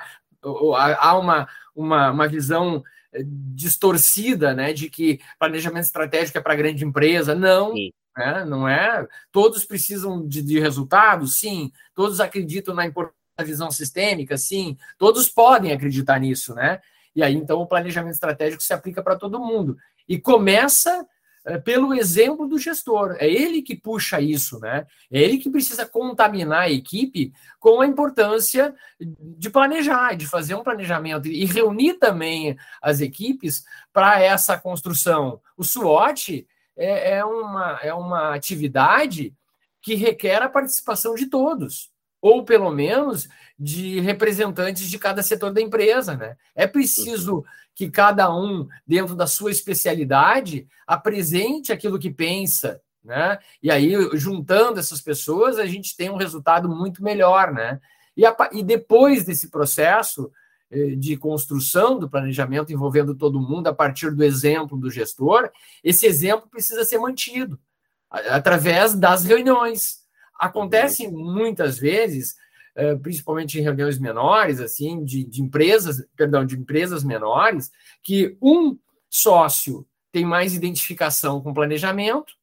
há 1.00 1.18
uma, 1.18 1.48
uma, 1.74 2.12
uma 2.12 2.28
visão 2.28 2.84
eh, 3.12 3.24
distorcida, 3.26 4.54
né, 4.54 4.72
de 4.72 4.88
que 4.88 5.18
planejamento 5.36 5.86
estratégico 5.86 6.38
é 6.38 6.40
para 6.40 6.54
grande 6.54 6.84
empresa. 6.84 7.34
Não, 7.34 7.74
né, 8.16 8.44
não 8.44 8.68
é. 8.68 9.08
Todos 9.32 9.64
precisam 9.64 10.24
de, 10.24 10.40
de 10.40 10.60
resultados, 10.60 11.40
sim. 11.40 11.72
Todos 11.96 12.20
acreditam 12.20 12.76
na 12.76 12.86
importância 12.86 13.18
da 13.36 13.42
visão 13.42 13.72
sistêmica, 13.72 14.38
sim. 14.38 14.76
Todos 14.96 15.28
podem 15.28 15.72
acreditar 15.72 16.20
nisso, 16.20 16.54
né? 16.54 16.80
E 17.14 17.22
aí, 17.22 17.34
então, 17.34 17.60
o 17.60 17.66
planejamento 17.66 18.14
estratégico 18.14 18.62
se 18.62 18.72
aplica 18.72 19.02
para 19.02 19.16
todo 19.16 19.40
mundo. 19.40 19.76
E 20.08 20.18
começa 20.18 21.06
é, 21.46 21.58
pelo 21.58 21.94
exemplo 21.94 22.48
do 22.48 22.58
gestor. 22.58 23.16
É 23.18 23.28
ele 23.28 23.62
que 23.62 23.76
puxa 23.76 24.20
isso, 24.20 24.58
né? 24.60 24.86
É 25.10 25.20
ele 25.20 25.38
que 25.38 25.50
precisa 25.50 25.86
contaminar 25.86 26.62
a 26.62 26.70
equipe 26.70 27.32
com 27.60 27.80
a 27.80 27.86
importância 27.86 28.74
de 28.98 29.50
planejar, 29.50 30.16
de 30.16 30.26
fazer 30.26 30.54
um 30.54 30.62
planejamento 30.62 31.28
e 31.28 31.44
reunir 31.44 31.94
também 31.94 32.56
as 32.82 33.00
equipes 33.00 33.64
para 33.92 34.20
essa 34.20 34.58
construção. 34.58 35.40
O 35.56 35.62
SWOT 35.62 36.46
é, 36.76 37.18
é, 37.18 37.24
uma, 37.24 37.78
é 37.82 37.92
uma 37.92 38.34
atividade 38.34 39.34
que 39.82 39.94
requer 39.94 40.42
a 40.42 40.48
participação 40.48 41.14
de 41.14 41.26
todos 41.26 41.93
ou 42.24 42.42
pelo 42.42 42.70
menos 42.70 43.28
de 43.58 44.00
representantes 44.00 44.88
de 44.88 44.98
cada 44.98 45.22
setor 45.22 45.52
da 45.52 45.60
empresa, 45.60 46.16
né? 46.16 46.38
É 46.54 46.66
preciso 46.66 47.44
que 47.74 47.90
cada 47.90 48.34
um, 48.34 48.66
dentro 48.86 49.14
da 49.14 49.26
sua 49.26 49.50
especialidade, 49.50 50.66
apresente 50.86 51.70
aquilo 51.70 51.98
que 51.98 52.10
pensa, 52.10 52.80
né? 53.04 53.38
E 53.62 53.70
aí, 53.70 53.92
juntando 54.14 54.80
essas 54.80 55.02
pessoas, 55.02 55.58
a 55.58 55.66
gente 55.66 55.94
tem 55.94 56.08
um 56.08 56.16
resultado 56.16 56.66
muito 56.66 57.04
melhor, 57.04 57.52
né? 57.52 57.78
E, 58.16 58.24
a, 58.24 58.34
e 58.52 58.62
depois 58.62 59.26
desse 59.26 59.50
processo 59.50 60.32
eh, 60.70 60.94
de 60.96 61.18
construção 61.18 61.98
do 61.98 62.08
planejamento 62.08 62.72
envolvendo 62.72 63.14
todo 63.14 63.38
mundo, 63.38 63.66
a 63.66 63.74
partir 63.74 64.10
do 64.10 64.24
exemplo 64.24 64.78
do 64.78 64.90
gestor, 64.90 65.50
esse 65.82 66.06
exemplo 66.06 66.48
precisa 66.48 66.86
ser 66.86 66.96
mantido 66.96 67.60
através 68.08 68.94
das 68.94 69.24
reuniões, 69.24 70.03
Acontece 70.38 71.08
muitas 71.08 71.78
vezes, 71.78 72.34
eh, 72.74 72.94
principalmente 72.96 73.58
em 73.58 73.62
reuniões 73.62 73.98
menores, 73.98 74.60
assim, 74.60 75.04
de, 75.04 75.24
de 75.24 75.42
empresas, 75.42 76.04
perdão, 76.16 76.44
de 76.44 76.56
empresas 76.56 77.04
menores, 77.04 77.70
que 78.02 78.36
um 78.40 78.78
sócio 79.08 79.86
tem 80.10 80.24
mais 80.24 80.54
identificação 80.54 81.40
com 81.40 81.54
planejamento, 81.54 82.34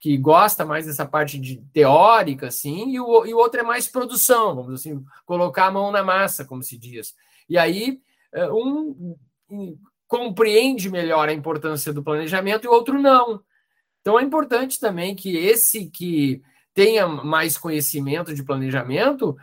que 0.00 0.16
gosta 0.16 0.64
mais 0.64 0.86
dessa 0.86 1.06
parte 1.06 1.38
de 1.38 1.62
teórica, 1.72 2.48
assim, 2.48 2.90
e 2.90 3.00
o, 3.00 3.24
e 3.24 3.32
o 3.32 3.38
outro 3.38 3.60
é 3.60 3.62
mais 3.62 3.86
produção, 3.86 4.56
vamos 4.56 4.80
assim, 4.80 5.02
colocar 5.24 5.66
a 5.66 5.70
mão 5.70 5.92
na 5.92 6.02
massa, 6.02 6.44
como 6.44 6.62
se 6.62 6.76
diz. 6.76 7.14
E 7.48 7.56
aí, 7.56 8.00
eh, 8.32 8.50
um 8.50 9.16
compreende 10.12 10.90
melhor 10.90 11.26
a 11.26 11.32
importância 11.32 11.90
do 11.90 12.02
planejamento 12.02 12.64
e 12.64 12.68
o 12.68 12.72
outro 12.72 13.00
não. 13.00 13.42
Então 14.02 14.18
é 14.18 14.22
importante 14.22 14.78
também 14.78 15.14
que 15.14 15.36
esse 15.36 15.86
que 15.86 16.42
tenha 16.74 17.06
mais 17.06 17.58
conhecimento 17.58 18.34
de 18.34 18.42
planejamento, 18.42 19.36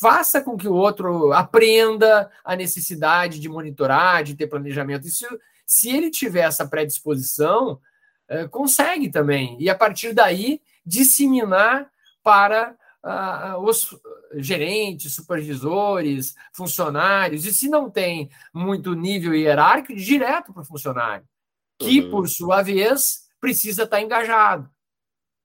faça 0.00 0.40
com 0.40 0.56
que 0.56 0.68
o 0.68 0.74
outro 0.74 1.32
aprenda 1.32 2.30
a 2.44 2.56
necessidade 2.56 3.40
de 3.40 3.48
monitorar, 3.48 4.22
de 4.22 4.34
ter 4.34 4.46
planejamento. 4.46 5.06
Isso, 5.06 5.26
se 5.66 5.90
ele 5.90 6.10
tiver 6.10 6.42
essa 6.42 6.66
predisposição, 6.66 7.80
é, 8.28 8.48
consegue 8.48 9.10
também. 9.10 9.56
E 9.60 9.68
a 9.68 9.74
partir 9.74 10.12
daí, 10.12 10.60
disseminar 10.84 11.90
para 12.22 12.74
uh, 13.04 13.58
os 13.62 13.94
gerentes, 14.36 15.14
supervisores, 15.14 16.34
funcionários. 16.52 17.44
E 17.44 17.52
se 17.52 17.68
não 17.68 17.90
tem 17.90 18.30
muito 18.52 18.94
nível 18.94 19.34
hierárquico, 19.34 19.98
direto 19.98 20.52
para 20.52 20.62
o 20.62 20.66
funcionário, 20.66 21.26
que, 21.78 22.00
uhum. 22.00 22.10
por 22.10 22.28
sua 22.28 22.62
vez, 22.62 23.28
precisa 23.40 23.84
estar 23.84 24.00
engajado. 24.00 24.68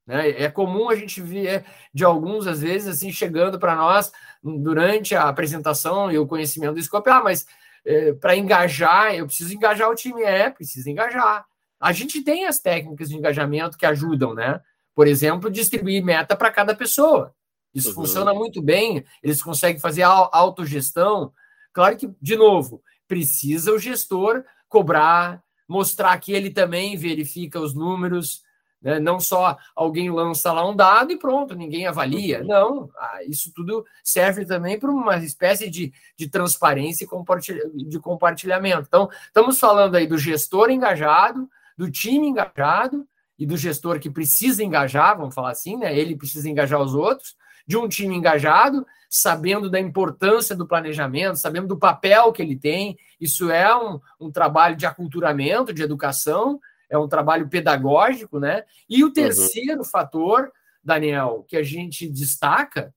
Né? 0.09 0.31
É 0.41 0.49
comum 0.49 0.89
a 0.89 0.95
gente 0.95 1.21
ver 1.21 1.63
de 1.93 2.03
alguns, 2.03 2.47
às 2.47 2.61
vezes, 2.61 2.87
assim, 2.87 3.11
chegando 3.11 3.59
para 3.59 3.75
nós 3.75 4.11
durante 4.41 5.13
a 5.13 5.29
apresentação 5.29 6.11
e 6.11 6.17
o 6.17 6.25
conhecimento 6.25 6.73
do 6.73 6.81
scope, 6.81 7.11
ah, 7.11 7.21
mas 7.23 7.45
é, 7.85 8.13
para 8.13 8.35
engajar, 8.35 9.13
eu 9.13 9.27
preciso 9.27 9.53
engajar 9.53 9.87
o 9.87 9.93
time. 9.93 10.23
É, 10.23 10.49
precisa 10.49 10.89
engajar. 10.89 11.45
A 11.79 11.91
gente 11.93 12.23
tem 12.23 12.47
as 12.47 12.57
técnicas 12.59 13.09
de 13.09 13.15
engajamento 13.15 13.77
que 13.77 13.85
ajudam, 13.85 14.33
né? 14.33 14.59
Por 14.95 15.05
exemplo, 15.05 15.47
distribuir 15.47 16.03
meta 16.03 16.35
para 16.35 16.51
cada 16.51 16.73
pessoa. 16.75 17.31
Isso 17.71 17.89
uhum. 17.89 17.95
funciona 17.95 18.33
muito 18.33 18.63
bem, 18.63 19.05
eles 19.21 19.43
conseguem 19.43 19.79
fazer 19.79 20.01
autogestão. 20.01 21.31
Claro 21.71 21.95
que, 21.95 22.09
de 22.19 22.35
novo, 22.35 22.81
precisa 23.07 23.71
o 23.71 23.77
gestor 23.77 24.43
cobrar, 24.67 25.43
mostrar 25.67 26.17
que 26.19 26.33
ele 26.33 26.49
também 26.49 26.97
verifica 26.97 27.59
os 27.59 27.75
números, 27.75 28.41
Né? 28.81 28.99
Não 28.99 29.19
só 29.19 29.57
alguém 29.75 30.09
lança 30.09 30.51
lá 30.51 30.67
um 30.67 30.75
dado 30.75 31.11
e 31.11 31.17
pronto, 31.17 31.55
ninguém 31.55 31.85
avalia. 31.85 32.41
Uhum. 32.41 32.47
Não, 32.47 32.89
isso 33.27 33.51
tudo 33.53 33.85
serve 34.03 34.45
também 34.45 34.79
para 34.79 34.89
uma 34.89 35.17
espécie 35.17 35.69
de, 35.69 35.93
de 36.17 36.27
transparência 36.27 37.05
e 37.05 37.85
de 37.85 37.99
compartilhamento. 37.99 38.85
Então, 38.87 39.09
estamos 39.25 39.59
falando 39.59 39.95
aí 39.95 40.07
do 40.07 40.17
gestor 40.17 40.69
engajado, 40.69 41.49
do 41.77 41.89
time 41.89 42.27
engajado 42.27 43.07
e 43.37 43.45
do 43.45 43.55
gestor 43.55 43.99
que 43.99 44.09
precisa 44.09 44.63
engajar, 44.63 45.17
vamos 45.17 45.33
falar 45.33 45.51
assim, 45.51 45.77
né? 45.77 45.97
Ele 45.97 46.15
precisa 46.15 46.49
engajar 46.49 46.81
os 46.81 46.93
outros, 46.93 47.37
de 47.65 47.77
um 47.77 47.87
time 47.87 48.15
engajado, 48.15 48.85
sabendo 49.09 49.69
da 49.69 49.79
importância 49.79 50.55
do 50.55 50.67
planejamento, 50.67 51.37
sabendo 51.37 51.67
do 51.67 51.77
papel 51.77 52.33
que 52.33 52.41
ele 52.41 52.55
tem. 52.55 52.97
Isso 53.19 53.49
é 53.49 53.75
um, 53.75 53.99
um 54.19 54.31
trabalho 54.31 54.75
de 54.75 54.85
aculturamento, 54.85 55.73
de 55.73 55.83
educação, 55.83 56.59
é 56.89 56.97
um 56.97 57.07
trabalho 57.07 57.47
pedagógico, 57.47 58.39
né? 58.39 58.63
E 58.89 59.03
o 59.03 59.07
uhum. 59.07 59.13
terceiro 59.13 59.79
uhum. 59.79 59.83
fator, 59.83 60.51
Daniel, 60.83 61.45
que 61.47 61.55
a 61.55 61.63
gente 61.63 62.09
destaca, 62.09 62.93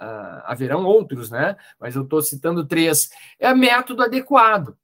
uh, 0.00 0.42
haverão 0.44 0.84
outros, 0.84 1.30
né? 1.30 1.56
Mas 1.78 1.94
eu 1.94 2.02
estou 2.02 2.22
citando 2.22 2.66
três, 2.66 3.10
é 3.38 3.52
método 3.54 4.02
adequado, 4.02 4.76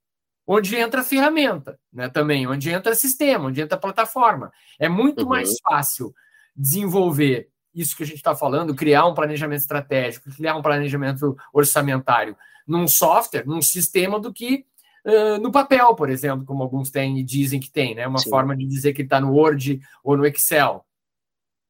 onde 0.46 0.76
entra 0.76 1.00
a 1.00 1.04
ferramenta, 1.04 1.78
né? 1.92 2.08
Também, 2.08 2.46
onde 2.46 2.70
entra 2.70 2.94
sistema, 2.94 3.46
onde 3.46 3.60
entra 3.60 3.76
a 3.76 3.80
plataforma. 3.80 4.52
É 4.78 4.88
muito 4.88 5.22
uhum. 5.22 5.28
mais 5.28 5.56
fácil 5.60 6.14
desenvolver 6.54 7.48
isso 7.74 7.96
que 7.96 8.02
a 8.02 8.06
gente 8.06 8.16
está 8.16 8.34
falando, 8.34 8.74
criar 8.74 9.06
um 9.06 9.14
planejamento 9.14 9.60
estratégico, 9.60 10.30
criar 10.34 10.56
um 10.56 10.62
planejamento 10.62 11.36
orçamentário 11.52 12.36
num 12.66 12.86
software, 12.86 13.46
num 13.46 13.62
sistema, 13.62 14.18
do 14.18 14.32
que 14.32 14.66
uh, 15.04 15.38
no 15.40 15.52
papel, 15.52 15.94
por 15.94 16.10
exemplo, 16.10 16.44
como 16.44 16.62
alguns 16.62 16.90
têm 16.90 17.18
e 17.18 17.22
dizem 17.22 17.60
que 17.60 17.70
tem, 17.70 17.94
né? 17.94 18.06
Uma 18.06 18.18
Sim. 18.18 18.30
forma 18.30 18.56
de 18.56 18.66
dizer 18.66 18.92
que 18.92 19.02
está 19.02 19.20
no 19.20 19.32
Word 19.32 19.80
ou 20.02 20.16
no 20.16 20.26
Excel. 20.26 20.84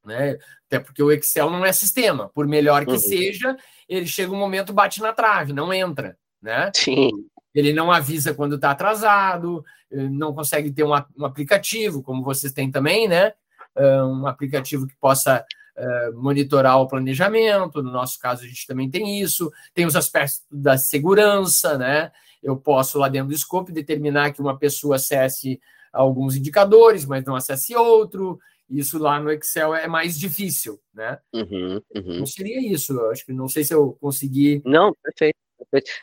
Né? 0.05 0.39
Até 0.67 0.79
porque 0.79 1.03
o 1.03 1.13
Excel 1.13 1.51
não 1.51 1.65
é 1.65 1.73
sistema, 1.73 2.31
por 2.31 2.47
melhor 2.47 2.85
que 2.85 2.93
uhum. 2.93 2.99
seja, 2.99 3.57
ele 3.89 4.07
chega 4.07 4.33
um 4.33 4.39
momento, 4.39 4.73
bate 4.73 5.01
na 5.01 5.13
trave, 5.13 5.53
não 5.53 5.73
entra, 5.73 6.17
né? 6.41 6.71
Sim. 6.75 7.11
Ele 7.55 7.73
não 7.73 7.91
avisa 7.91 8.33
quando 8.33 8.55
está 8.55 8.71
atrasado, 8.71 9.65
não 9.91 10.33
consegue 10.33 10.71
ter 10.71 10.85
um, 10.85 10.93
um, 11.19 11.25
aplicativo, 11.25 12.03
como 12.03 12.23
vocês 12.23 12.53
têm 12.53 12.71
também, 12.71 13.09
né? 13.09 13.33
Um 13.77 14.27
aplicativo 14.27 14.87
que 14.87 14.95
possa 14.97 15.45
uh, 15.77 16.21
monitorar 16.21 16.79
o 16.79 16.87
planejamento. 16.87 17.83
No 17.83 17.91
nosso 17.91 18.19
caso, 18.19 18.45
a 18.45 18.47
gente 18.47 18.67
também 18.67 18.91
tem 18.91 19.21
isso. 19.21 19.51
Tem 19.75 19.87
os 19.87 19.97
aspectos 19.97 20.43
da 20.51 20.77
segurança, 20.77 21.79
né? 21.79 22.13
Eu 22.43 22.57
posso, 22.57 22.99
lá 22.99 23.09
dentro 23.09 23.29
do 23.29 23.39
scope, 23.39 23.73
determinar 23.73 24.33
que 24.33 24.41
uma 24.41 24.59
pessoa 24.59 24.97
acesse 24.97 25.61
alguns 25.93 26.37
indicadores, 26.37 27.05
mas 27.05 27.25
não 27.25 27.35
acesse 27.35 27.75
outro. 27.75 28.39
Isso 28.69 28.99
lá 28.99 29.19
no 29.19 29.33
Excel 29.33 29.75
é 29.75 29.89
mais 29.89 30.19
difícil, 30.19 30.81
né? 30.95 31.19
Uhum, 31.33 31.83
uhum. 31.95 32.19
Não 32.21 32.27
seria 32.27 32.61
isso. 32.61 32.93
Eu 32.93 33.11
acho 33.11 33.27
que 33.27 33.33
não 33.33 33.49
sei 33.49 33.65
se 33.65 33.75
eu 33.75 33.97
consegui. 34.01 34.63
Não, 34.65 34.95
perfeito. 35.03 35.37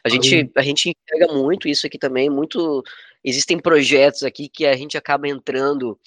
A 0.03 0.09
gente, 0.09 0.51
a 0.55 0.61
gente 0.61 0.91
enxerga 0.91 1.33
muito 1.33 1.67
isso 1.67 1.87
aqui 1.87 1.97
também. 1.97 2.29
Muito 2.29 2.83
existem 3.23 3.57
projetos 3.57 4.23
aqui 4.23 4.49
que 4.49 4.65
a 4.65 4.75
gente 4.75 4.97
acaba 4.97 5.27
entrando 5.27 5.97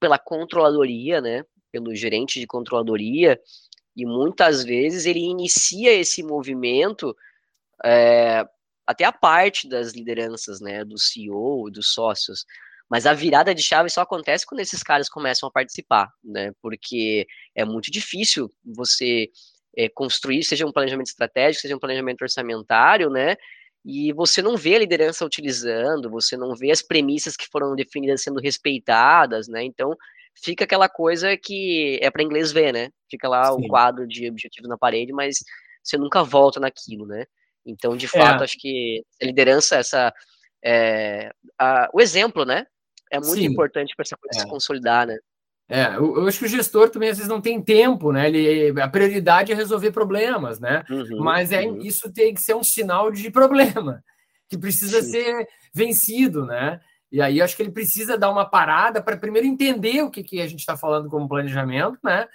pela 0.00 0.18
controladoria, 0.18 1.20
né? 1.20 1.44
Pelo 1.72 1.94
gerente 1.94 2.38
de 2.38 2.46
controladoria 2.46 3.38
e 3.96 4.04
muitas 4.04 4.64
vezes 4.64 5.06
ele 5.06 5.20
inicia 5.20 5.92
esse 5.92 6.22
movimento 6.22 7.16
é, 7.84 8.46
até 8.86 9.04
a 9.04 9.12
parte 9.12 9.68
das 9.68 9.92
lideranças, 9.92 10.60
né, 10.60 10.84
do 10.84 10.98
CEO, 10.98 11.70
dos 11.70 11.92
sócios. 11.92 12.44
Mas 12.90 13.06
a 13.06 13.14
virada 13.14 13.54
de 13.54 13.62
chave 13.62 13.88
só 13.88 14.02
acontece 14.02 14.46
quando 14.46 14.60
esses 14.60 14.82
caras 14.82 15.08
começam 15.08 15.48
a 15.48 15.52
participar, 15.52 16.08
né? 16.22 16.52
Porque 16.60 17.26
é 17.54 17.64
muito 17.64 17.90
difícil 17.90 18.52
você 18.64 19.30
é, 19.76 19.88
construir, 19.88 20.44
seja 20.44 20.66
um 20.66 20.72
planejamento 20.72 21.08
estratégico, 21.08 21.62
seja 21.62 21.76
um 21.76 21.80
planejamento 21.80 22.22
orçamentário, 22.22 23.10
né? 23.10 23.36
E 23.84 24.12
você 24.12 24.40
não 24.40 24.56
vê 24.56 24.76
a 24.76 24.78
liderança 24.78 25.24
utilizando, 25.24 26.10
você 26.10 26.36
não 26.36 26.54
vê 26.54 26.70
as 26.70 26.82
premissas 26.82 27.36
que 27.36 27.48
foram 27.50 27.74
definidas 27.74 28.22
sendo 28.22 28.40
respeitadas, 28.40 29.48
né? 29.48 29.62
Então 29.64 29.96
fica 30.42 30.64
aquela 30.64 30.88
coisa 30.88 31.36
que 31.36 31.98
é 32.02 32.10
para 32.10 32.22
inglês 32.22 32.52
ver, 32.52 32.72
né? 32.72 32.90
Fica 33.10 33.28
lá 33.28 33.52
Sim. 33.52 33.64
o 33.64 33.68
quadro 33.68 34.06
de 34.06 34.28
objetivos 34.28 34.68
na 34.68 34.78
parede, 34.78 35.12
mas 35.12 35.36
você 35.82 35.98
nunca 35.98 36.22
volta 36.22 36.58
naquilo, 36.60 37.06
né? 37.06 37.24
Então, 37.66 37.96
de 37.96 38.06
fato, 38.06 38.42
é. 38.42 38.44
acho 38.44 38.58
que 38.58 39.04
a 39.20 39.24
liderança, 39.24 39.76
essa, 39.76 40.12
é, 40.64 41.30
a, 41.58 41.88
o 41.92 42.00
exemplo, 42.00 42.44
né? 42.44 42.66
É 43.10 43.18
muito 43.18 43.34
Sim. 43.34 43.44
importante 43.44 43.94
para 43.96 44.02
essa 44.02 44.16
coisa 44.16 44.38
é. 44.38 44.42
se 44.42 44.48
consolidar, 44.48 45.06
né? 45.06 45.16
É, 45.68 45.96
eu, 45.96 46.18
eu, 46.18 46.26
acho 46.26 46.38
que 46.38 46.44
o 46.44 46.48
gestor 46.48 46.90
também 46.90 47.08
às 47.08 47.16
vezes 47.16 47.28
não 47.28 47.40
tem 47.40 47.62
tempo, 47.62 48.12
né? 48.12 48.28
Ele, 48.28 48.80
a 48.80 48.88
prioridade 48.88 49.50
é 49.50 49.54
resolver 49.54 49.92
problemas, 49.92 50.60
né? 50.60 50.84
Uhum, 50.90 51.20
Mas 51.20 51.52
é, 51.52 51.62
uhum. 51.62 51.78
isso 51.78 52.12
tem 52.12 52.34
que 52.34 52.40
ser 52.40 52.54
um 52.54 52.62
sinal 52.62 53.10
de 53.10 53.30
problema 53.30 54.02
que 54.48 54.58
precisa 54.58 55.02
Sim. 55.02 55.10
ser 55.10 55.48
vencido, 55.72 56.44
né? 56.44 56.80
E 57.10 57.20
aí 57.22 57.40
acho 57.40 57.56
que 57.56 57.62
ele 57.62 57.70
precisa 57.70 58.18
dar 58.18 58.30
uma 58.30 58.44
parada 58.44 59.02
para 59.02 59.16
primeiro 59.16 59.46
entender 59.46 60.02
o 60.02 60.10
que, 60.10 60.22
que 60.22 60.40
a 60.40 60.46
gente 60.46 60.60
está 60.60 60.76
falando 60.76 61.08
como 61.08 61.28
planejamento, 61.28 61.98
né? 62.02 62.26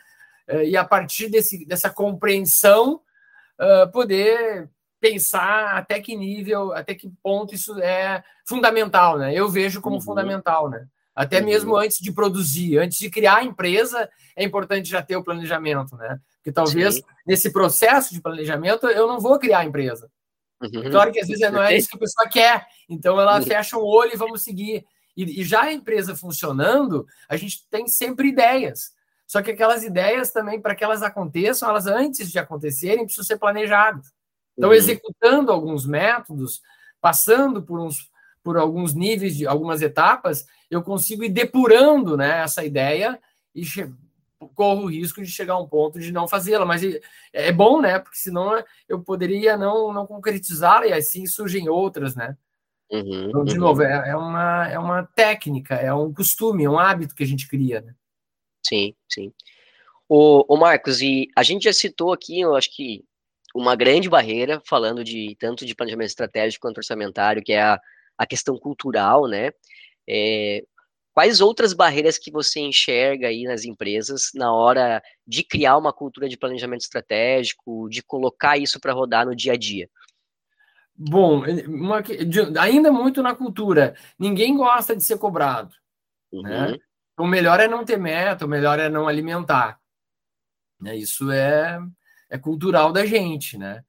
É, 0.48 0.68
e 0.68 0.76
a 0.76 0.84
partir 0.84 1.30
desse, 1.30 1.66
dessa 1.68 1.90
compreensão, 1.92 3.02
uh, 3.60 3.92
poder 3.92 4.70
pensar 5.00 5.78
até 5.78 6.00
que 6.00 6.16
nível, 6.16 6.74
até 6.74 6.94
que 6.94 7.10
ponto 7.24 7.56
isso 7.56 7.80
é 7.80 8.24
fundamental, 8.46 9.18
né? 9.18 9.34
Eu 9.34 9.50
vejo 9.50 9.82
como 9.82 9.96
uhum. 9.96 10.02
fundamental, 10.02 10.70
né? 10.70 10.86
Até 11.16 11.40
uhum. 11.40 11.46
mesmo 11.46 11.76
antes 11.76 12.00
de 12.00 12.12
produzir, 12.12 12.78
antes 12.78 12.98
de 12.98 13.10
criar 13.10 13.38
a 13.38 13.44
empresa, 13.44 14.10
é 14.36 14.44
importante 14.44 14.90
já 14.90 15.02
ter 15.02 15.16
o 15.16 15.24
planejamento, 15.24 15.96
né? 15.96 16.20
Porque 16.38 16.52
talvez 16.52 16.96
Sim. 16.96 17.02
nesse 17.26 17.52
processo 17.52 18.14
de 18.14 18.22
planejamento 18.22 18.88
eu 18.88 19.08
não 19.08 19.20
vou 19.20 19.38
criar 19.38 19.60
a 19.60 19.66
empresa. 19.66 20.10
Uhum. 20.62 20.90
Claro 20.92 21.12
que 21.12 21.20
às 21.20 21.28
vezes 21.28 21.52
não 21.52 21.64
é 21.64 21.76
isso 21.76 21.90
que 21.90 21.96
a 21.96 22.00
pessoa 22.00 22.30
quer, 22.30 22.68
então 22.90 23.20
ela 23.20 23.38
uhum. 23.38 23.46
fecha 23.46 23.78
o 23.78 23.86
olho 23.86 24.14
e 24.14 24.18
vamos 24.18 24.44
seguir. 24.44 24.86
E, 25.16 25.42
e 25.42 25.44
já 25.44 25.64
a 25.64 25.74
empresa 25.74 26.16
funcionando, 26.16 27.06
a 27.28 27.36
gente 27.36 27.68
tem 27.70 27.88
sempre 27.88 28.30
ideias. 28.30 28.94
Só 29.28 29.42
que 29.42 29.52
aquelas 29.52 29.84
ideias 29.84 30.32
também, 30.32 30.60
para 30.60 30.74
que 30.74 30.84
elas 30.84 31.04
aconteçam, 31.04 31.70
elas 31.70 31.86
antes 31.86 32.32
de 32.32 32.40
acontecerem, 32.40 33.06
precisam 33.06 33.26
ser 33.26 33.38
planejadas. 33.38 34.12
Então, 34.60 34.72
uhum. 34.72 34.76
executando 34.76 35.54
alguns 35.54 35.86
métodos, 35.86 36.62
passando 37.00 37.64
por, 37.64 37.80
uns, 37.80 38.12
por 38.44 38.58
alguns 38.58 38.94
níveis, 38.94 39.38
de 39.38 39.48
algumas 39.48 39.82
etapas, 39.82 40.46
eu 40.70 40.84
consigo 40.84 41.24
ir 41.24 41.30
depurando 41.30 42.18
né, 42.18 42.42
essa 42.42 42.66
ideia 42.66 43.18
e 43.56 43.64
corro 44.54 44.84
o 44.84 44.90
risco 44.90 45.22
de 45.22 45.32
chegar 45.32 45.54
a 45.54 45.60
um 45.60 45.66
ponto 45.66 45.98
de 45.98 46.12
não 46.12 46.28
fazê-la. 46.28 46.66
Mas 46.66 46.82
é 47.32 47.54
bom, 47.54 47.80
né? 47.80 48.00
Porque 48.00 48.18
senão 48.18 48.62
eu 48.90 49.02
poderia 49.02 49.56
não, 49.56 49.94
não 49.94 50.06
concretizá-la 50.06 50.88
e 50.88 50.92
assim 50.92 51.26
surgem 51.26 51.70
outras, 51.70 52.14
né? 52.14 52.36
Uhum, 52.92 53.30
então, 53.30 53.46
de 53.46 53.54
uhum. 53.54 53.62
novo, 53.62 53.82
é, 53.82 54.10
é, 54.10 54.16
uma, 54.18 54.68
é 54.68 54.78
uma 54.78 55.04
técnica, 55.16 55.76
é 55.76 55.94
um 55.94 56.14
costume, 56.14 56.66
é 56.66 56.70
um 56.70 56.78
hábito 56.78 57.16
que 57.16 57.24
a 57.24 57.28
gente 57.28 57.48
cria, 57.48 57.80
né? 57.80 57.96
Sim, 58.68 58.94
sim. 59.10 59.32
O, 60.10 60.54
o 60.54 60.58
Marcos, 60.58 61.02
e 61.02 61.30
a 61.34 61.44
gente 61.44 61.64
já 61.64 61.72
citou 61.72 62.12
aqui, 62.12 62.42
eu 62.42 62.56
acho 62.56 62.76
que 62.76 63.06
uma 63.56 63.76
grande 63.76 64.10
barreira, 64.10 64.62
falando 64.66 65.04
de 65.04 65.36
tanto 65.40 65.66
de 65.66 65.76
planejamento 65.76 66.10
estratégico 66.10 66.68
quanto 66.68 66.78
orçamentário, 66.78 67.44
que 67.44 67.54
é 67.54 67.62
a, 67.62 67.80
a 68.18 68.26
questão 68.26 68.58
cultural, 68.58 69.28
né? 69.28 69.52
É, 70.08 70.64
quais 71.14 71.42
outras 71.42 71.74
barreiras 71.74 72.18
que 72.18 72.32
você 72.32 72.60
enxerga 72.60 73.28
aí 73.28 73.44
nas 73.44 73.66
empresas 73.66 74.30
na 74.34 74.54
hora 74.54 75.02
de 75.26 75.44
criar 75.44 75.78
uma 75.78 75.92
cultura 75.92 76.30
de 76.30 76.38
planejamento 76.38 76.82
estratégico, 76.82 77.90
de 77.90 78.02
colocar 78.02 78.58
isso 78.58 78.80
para 78.80 78.94
rodar 78.94 79.26
no 79.26 79.36
dia 79.36 79.54
a 79.54 79.58
dia? 79.58 79.90
Bom, 80.96 81.44
uma, 81.68 82.04
ainda 82.60 82.92
muito 82.92 83.24
na 83.24 83.34
cultura, 83.34 83.96
ninguém 84.18 84.56
gosta 84.56 84.96
de 84.96 85.04
ser 85.04 85.18
cobrado. 85.18 85.74
Né? 86.32 86.40
Uhum. 86.40 86.72
Né? 86.72 86.78
O 87.18 87.28
melhor 87.28 87.60
é 87.60 87.68
não 87.68 87.84
ter 87.84 87.98
meta, 87.98 88.46
o 88.46 88.50
melhor 88.50 88.80
é 88.80 88.90
não 88.90 89.08
alimentar. 89.08 89.80
Né? 90.80 90.96
Isso 90.96 91.32
é 91.32 91.80
é 92.30 92.38
cultural 92.38 92.92
da 92.94 93.06
gente, 93.06 93.58
né? 93.58 93.84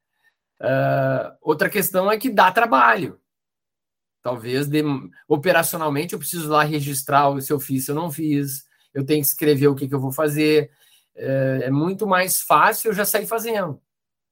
Uh, 0.60 1.36
outra 1.40 1.68
questão 1.68 2.10
é 2.10 2.18
que 2.18 2.30
dá 2.30 2.50
trabalho. 2.50 3.20
Talvez 4.22 4.66
de, 4.66 4.82
operacionalmente 5.26 6.12
eu 6.12 6.18
preciso 6.18 6.48
lá 6.50 6.62
registrar 6.62 7.40
se 7.40 7.52
eu 7.52 7.58
fiz, 7.58 7.86
se 7.86 7.90
eu 7.90 7.94
não 7.94 8.10
fiz, 8.10 8.64
eu 8.92 9.04
tenho 9.04 9.20
que 9.22 9.26
escrever 9.26 9.68
o 9.68 9.74
que, 9.74 9.88
que 9.88 9.94
eu 9.94 10.00
vou 10.00 10.12
fazer. 10.12 10.70
É, 11.16 11.60
é, 11.64 11.70
muito 11.70 12.06
mais 12.06 12.40
fácil 12.40 12.90
eu 12.90 12.94
já 12.94 13.04
sair 13.04 13.26
fazendo. 13.26 13.80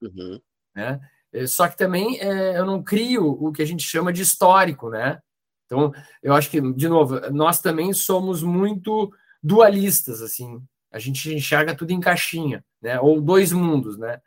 Uhum. 0.01 0.39
Né? 0.75 0.99
É, 1.33 1.47
só 1.47 1.67
que 1.67 1.77
também 1.77 2.19
é, 2.19 2.57
eu 2.57 2.65
não 2.65 2.83
crio 2.83 3.25
o 3.25 3.51
que 3.51 3.61
a 3.61 3.65
gente 3.65 3.83
chama 3.83 4.13
de 4.13 4.21
histórico, 4.21 4.89
né? 4.89 5.19
Então, 5.65 5.93
eu 6.23 6.33
acho 6.33 6.49
que, 6.49 6.59
de 6.73 6.89
novo, 6.89 7.19
nós 7.31 7.61
também 7.61 7.93
somos 7.93 8.41
muito 8.41 9.11
dualistas, 9.41 10.19
assim. 10.21 10.59
A 10.91 10.97
gente 10.97 11.31
enxerga 11.31 11.75
tudo 11.75 11.91
em 11.91 11.99
caixinha 11.99 12.63
né? 12.81 12.99
ou 12.99 13.21
dois 13.21 13.51
mundos. 13.51 13.97
Né? 13.97 14.21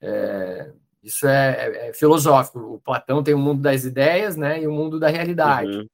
É, 0.00 0.72
isso 1.02 1.26
é, 1.26 1.50
é, 1.50 1.88
é, 1.88 1.92
filosófico. 1.92 2.58
O 2.58 2.80
Platão 2.80 3.22
tem 3.22 3.34
o 3.34 3.38
mundo 3.38 3.62
das 3.62 3.84
ideias 3.84 4.36
né? 4.36 4.62
e 4.62 4.66
o 4.66 4.72
mundo 4.72 4.98
da 4.98 5.08
realidade. 5.08 5.70
Uhum. 5.70 5.86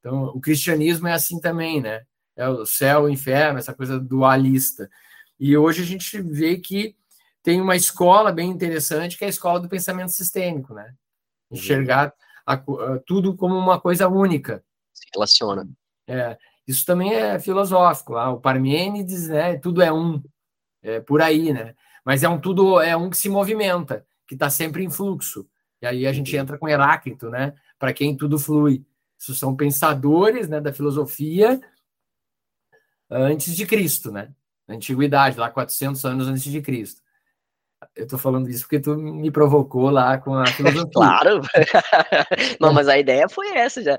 Então, 0.00 0.24
o 0.26 0.40
cristianismo 0.40 1.08
é 1.08 1.12
assim 1.12 1.40
também, 1.40 1.80
né? 1.80 2.04
é 2.36 2.48
o 2.48 2.66
céu, 2.66 3.02
o 3.02 3.08
inferno, 3.08 3.58
essa 3.58 3.74
coisa 3.74 3.98
dualista. 3.98 4.90
E 5.38 5.56
hoje 5.56 5.82
a 5.82 5.84
gente 5.84 6.20
vê 6.20 6.56
que 6.58 6.96
tem 7.42 7.60
uma 7.60 7.76
escola 7.76 8.32
bem 8.32 8.50
interessante, 8.50 9.16
que 9.16 9.24
é 9.24 9.26
a 9.26 9.30
escola 9.30 9.60
do 9.60 9.68
pensamento 9.68 10.10
sistêmico, 10.10 10.74
né? 10.74 10.94
Uhum. 11.50 11.58
Enxergar 11.58 12.12
a, 12.46 12.54
a, 12.54 12.98
tudo 13.06 13.36
como 13.36 13.56
uma 13.56 13.80
coisa 13.80 14.08
única. 14.08 14.64
Se 14.92 15.06
relaciona. 15.14 15.68
É, 16.06 16.36
isso 16.66 16.84
também 16.84 17.14
é 17.14 17.38
filosófico. 17.38 18.16
Ah, 18.16 18.32
o 18.32 18.40
Parmênides, 18.40 19.28
né? 19.28 19.58
Tudo 19.58 19.82
é 19.82 19.92
um, 19.92 20.22
é 20.84 21.00
por 21.00 21.20
aí, 21.22 21.52
né? 21.52 21.74
Mas 22.04 22.22
é 22.22 22.28
um 22.28 22.38
tudo 22.38 22.80
é 22.80 22.96
um 22.96 23.10
que 23.10 23.16
se 23.16 23.28
movimenta, 23.28 24.06
que 24.28 24.34
está 24.34 24.50
sempre 24.50 24.84
em 24.84 24.90
fluxo. 24.90 25.48
E 25.80 25.86
aí 25.86 26.06
a 26.06 26.12
gente 26.12 26.36
entra 26.36 26.58
com 26.58 26.68
Heráclito, 26.68 27.30
né? 27.30 27.54
Para 27.78 27.92
quem 27.92 28.16
tudo 28.16 28.38
flui. 28.38 28.84
Isso 29.18 29.34
são 29.34 29.56
pensadores, 29.56 30.48
né, 30.48 30.60
da 30.60 30.72
filosofia 30.72 31.60
antes 33.10 33.56
de 33.56 33.66
Cristo, 33.66 34.10
né? 34.10 34.30
Na 34.66 34.74
antiguidade, 34.74 35.38
lá 35.38 35.50
400 35.50 36.04
anos 36.04 36.28
antes 36.28 36.44
de 36.44 36.60
Cristo. 36.60 37.02
Eu 37.94 38.04
estou 38.04 38.18
falando 38.18 38.48
isso 38.48 38.62
porque 38.62 38.80
tu 38.80 38.96
me 38.96 39.30
provocou 39.30 39.90
lá 39.90 40.18
com 40.18 40.34
a 40.34 40.46
filosofia. 40.52 40.90
claro! 40.92 41.40
Não, 42.60 42.72
mas 42.72 42.88
a 42.88 42.98
ideia 42.98 43.28
foi 43.28 43.48
essa 43.56 43.82
já. 43.82 43.98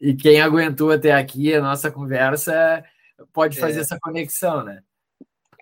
E 0.00 0.14
quem 0.14 0.40
aguentou 0.40 0.90
até 0.90 1.12
aqui 1.12 1.54
a 1.54 1.60
nossa 1.60 1.90
conversa 1.90 2.84
pode 3.32 3.58
fazer 3.58 3.78
é. 3.78 3.82
essa 3.82 3.98
conexão, 4.00 4.64
né? 4.64 4.82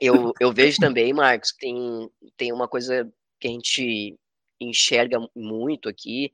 Eu, 0.05 0.33
eu 0.41 0.53
vejo 0.53 0.79
também, 0.81 1.13
Marcos, 1.13 1.53
tem, 1.53 2.11
tem 2.37 2.53
uma 2.53 2.67
coisa 2.67 3.09
que 3.39 3.47
a 3.47 3.51
gente 3.53 4.19
enxerga 4.61 5.19
muito 5.35 5.89
aqui, 5.89 6.33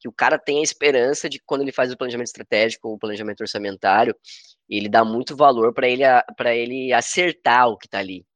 que 0.00 0.08
o 0.08 0.12
cara 0.12 0.36
tem 0.36 0.58
a 0.58 0.62
esperança 0.62 1.28
de 1.28 1.38
que 1.38 1.44
quando 1.46 1.60
ele 1.60 1.70
faz 1.70 1.92
o 1.92 1.96
planejamento 1.96 2.26
estratégico 2.26 2.88
ou 2.88 2.94
o 2.94 2.98
planejamento 2.98 3.40
orçamentário, 3.40 4.16
ele 4.68 4.88
dá 4.88 5.04
muito 5.04 5.36
valor 5.36 5.72
para 5.72 5.88
ele, 5.88 6.02
ele 6.56 6.92
acertar 6.92 7.68
o 7.68 7.78
que 7.78 7.86
está 7.86 8.00
ali. 8.00 8.26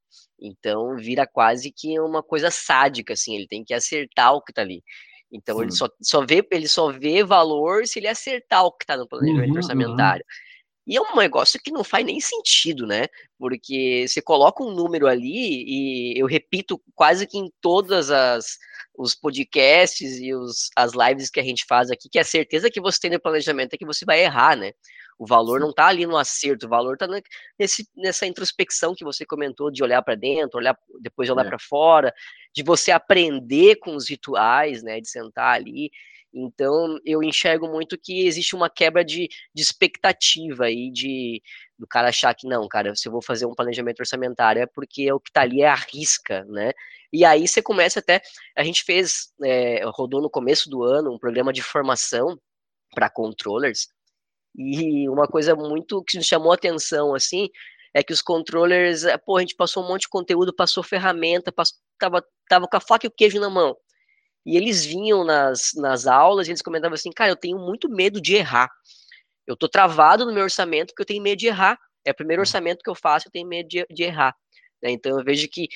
Então 0.40 0.96
vira 0.96 1.26
quase 1.26 1.72
que 1.72 1.98
uma 1.98 2.22
coisa 2.22 2.48
sádica, 2.48 3.14
assim, 3.14 3.34
ele 3.34 3.48
tem 3.48 3.64
que 3.64 3.74
acertar 3.74 4.32
o 4.32 4.40
que 4.40 4.52
está 4.52 4.62
ali. 4.62 4.84
Então 5.30 5.56
Sim. 5.56 5.62
ele 5.62 5.72
só, 5.72 5.88
só 6.00 6.24
vê 6.24 6.46
ele 6.52 6.68
só 6.68 6.92
vê 6.92 7.24
valor 7.24 7.84
se 7.84 7.98
ele 7.98 8.06
acertar 8.06 8.64
o 8.64 8.70
que 8.70 8.84
está 8.84 8.96
no 8.96 9.08
planejamento 9.08 9.50
uhum, 9.50 9.56
orçamentário. 9.56 10.24
Uhum. 10.24 10.47
E 10.88 10.96
é 10.96 11.00
um 11.00 11.16
negócio 11.16 11.60
que 11.62 11.70
não 11.70 11.84
faz 11.84 12.04
nem 12.04 12.18
sentido, 12.18 12.86
né? 12.86 13.04
Porque 13.38 14.06
você 14.08 14.22
coloca 14.22 14.64
um 14.64 14.74
número 14.74 15.06
ali, 15.06 15.64
e 15.66 16.18
eu 16.18 16.26
repito 16.26 16.80
quase 16.94 17.26
que 17.26 17.36
em 17.36 17.52
todas 17.60 18.10
as 18.10 18.56
os 18.98 19.14
podcasts 19.14 20.18
e 20.18 20.34
os, 20.34 20.70
as 20.74 20.92
lives 20.92 21.30
que 21.30 21.38
a 21.38 21.42
gente 21.42 21.64
faz 21.68 21.88
aqui, 21.88 22.08
que 22.10 22.18
a 22.18 22.24
certeza 22.24 22.68
que 22.68 22.80
você 22.80 22.98
tem 22.98 23.12
no 23.12 23.20
planejamento 23.20 23.74
é 23.74 23.78
que 23.78 23.86
você 23.86 24.04
vai 24.04 24.24
errar, 24.24 24.56
né? 24.56 24.72
O 25.16 25.24
valor 25.24 25.60
não 25.60 25.70
está 25.70 25.86
ali 25.86 26.04
no 26.04 26.16
acerto, 26.16 26.66
o 26.66 26.68
valor 26.68 26.94
está 26.94 27.06
nessa 27.96 28.26
introspecção 28.26 28.94
que 28.96 29.04
você 29.04 29.24
comentou 29.24 29.70
de 29.70 29.84
olhar 29.84 30.02
para 30.02 30.16
dentro, 30.16 30.58
olhar 30.58 30.76
depois 31.00 31.30
olhar 31.30 31.46
é. 31.46 31.48
para 31.48 31.58
fora, 31.60 32.12
de 32.52 32.64
você 32.64 32.90
aprender 32.90 33.76
com 33.76 33.94
os 33.94 34.08
rituais, 34.08 34.82
né? 34.82 35.00
De 35.00 35.08
sentar 35.08 35.54
ali. 35.54 35.90
Então, 36.32 36.98
eu 37.04 37.22
enxergo 37.22 37.68
muito 37.68 37.98
que 37.98 38.26
existe 38.26 38.54
uma 38.54 38.68
quebra 38.70 39.04
de, 39.04 39.28
de 39.54 39.62
expectativa 39.62 40.64
aí, 40.66 40.90
de 40.90 41.42
do 41.78 41.86
cara 41.86 42.08
achar 42.08 42.34
que 42.34 42.46
não, 42.46 42.66
cara, 42.68 42.94
se 42.96 43.08
eu 43.08 43.12
vou 43.12 43.22
fazer 43.22 43.46
um 43.46 43.54
planejamento 43.54 44.00
orçamentário 44.00 44.60
é 44.62 44.66
porque 44.66 45.10
o 45.12 45.20
que 45.20 45.32
tá 45.32 45.42
ali 45.42 45.62
é 45.62 45.68
a 45.68 45.74
risca, 45.76 46.44
né? 46.46 46.72
E 47.12 47.24
aí 47.24 47.46
você 47.46 47.62
começa 47.62 48.00
até. 48.00 48.20
A 48.56 48.62
gente 48.64 48.84
fez, 48.84 49.32
é, 49.44 49.82
rodou 49.86 50.20
no 50.20 50.28
começo 50.30 50.68
do 50.68 50.82
ano 50.82 51.12
um 51.14 51.18
programa 51.18 51.52
de 51.52 51.62
formação 51.62 52.38
para 52.94 53.08
controllers, 53.08 53.88
e 54.56 55.08
uma 55.08 55.28
coisa 55.28 55.54
muito 55.54 56.02
que 56.02 56.16
nos 56.16 56.26
chamou 56.26 56.52
atenção, 56.52 57.14
assim, 57.14 57.48
é 57.94 58.02
que 58.02 58.12
os 58.12 58.20
controllers, 58.20 59.04
é, 59.04 59.16
pô, 59.16 59.36
a 59.36 59.40
gente 59.40 59.54
passou 59.54 59.84
um 59.84 59.88
monte 59.88 60.02
de 60.02 60.08
conteúdo, 60.08 60.54
passou 60.54 60.82
ferramenta, 60.82 61.52
passou, 61.52 61.78
tava, 61.98 62.24
tava 62.48 62.66
com 62.68 62.76
a 62.76 62.80
faca 62.80 63.06
e 63.06 63.08
o 63.08 63.12
queijo 63.12 63.40
na 63.40 63.48
mão. 63.48 63.76
E 64.46 64.56
eles 64.56 64.84
vinham 64.84 65.24
nas, 65.24 65.72
nas 65.76 66.06
aulas 66.06 66.48
e 66.48 66.50
eles 66.50 66.62
comentavam 66.62 66.94
assim, 66.94 67.10
cara, 67.10 67.30
eu 67.30 67.36
tenho 67.36 67.58
muito 67.58 67.88
medo 67.88 68.20
de 68.20 68.34
errar. 68.34 68.70
Eu 69.46 69.56
tô 69.56 69.68
travado 69.68 70.24
no 70.24 70.32
meu 70.32 70.44
orçamento 70.44 70.88
porque 70.88 71.02
eu 71.02 71.06
tenho 71.06 71.22
medo 71.22 71.38
de 71.38 71.46
errar. 71.46 71.78
É 72.04 72.10
o 72.10 72.14
primeiro 72.14 72.40
hum. 72.40 72.44
orçamento 72.44 72.82
que 72.82 72.90
eu 72.90 72.94
faço, 72.94 73.28
eu 73.28 73.32
tenho 73.32 73.46
medo 73.46 73.68
de, 73.68 73.86
de 73.90 74.02
errar. 74.02 74.34
Né? 74.82 74.90
Então 74.90 75.18
eu 75.18 75.24
vejo 75.24 75.48
que 75.48 75.68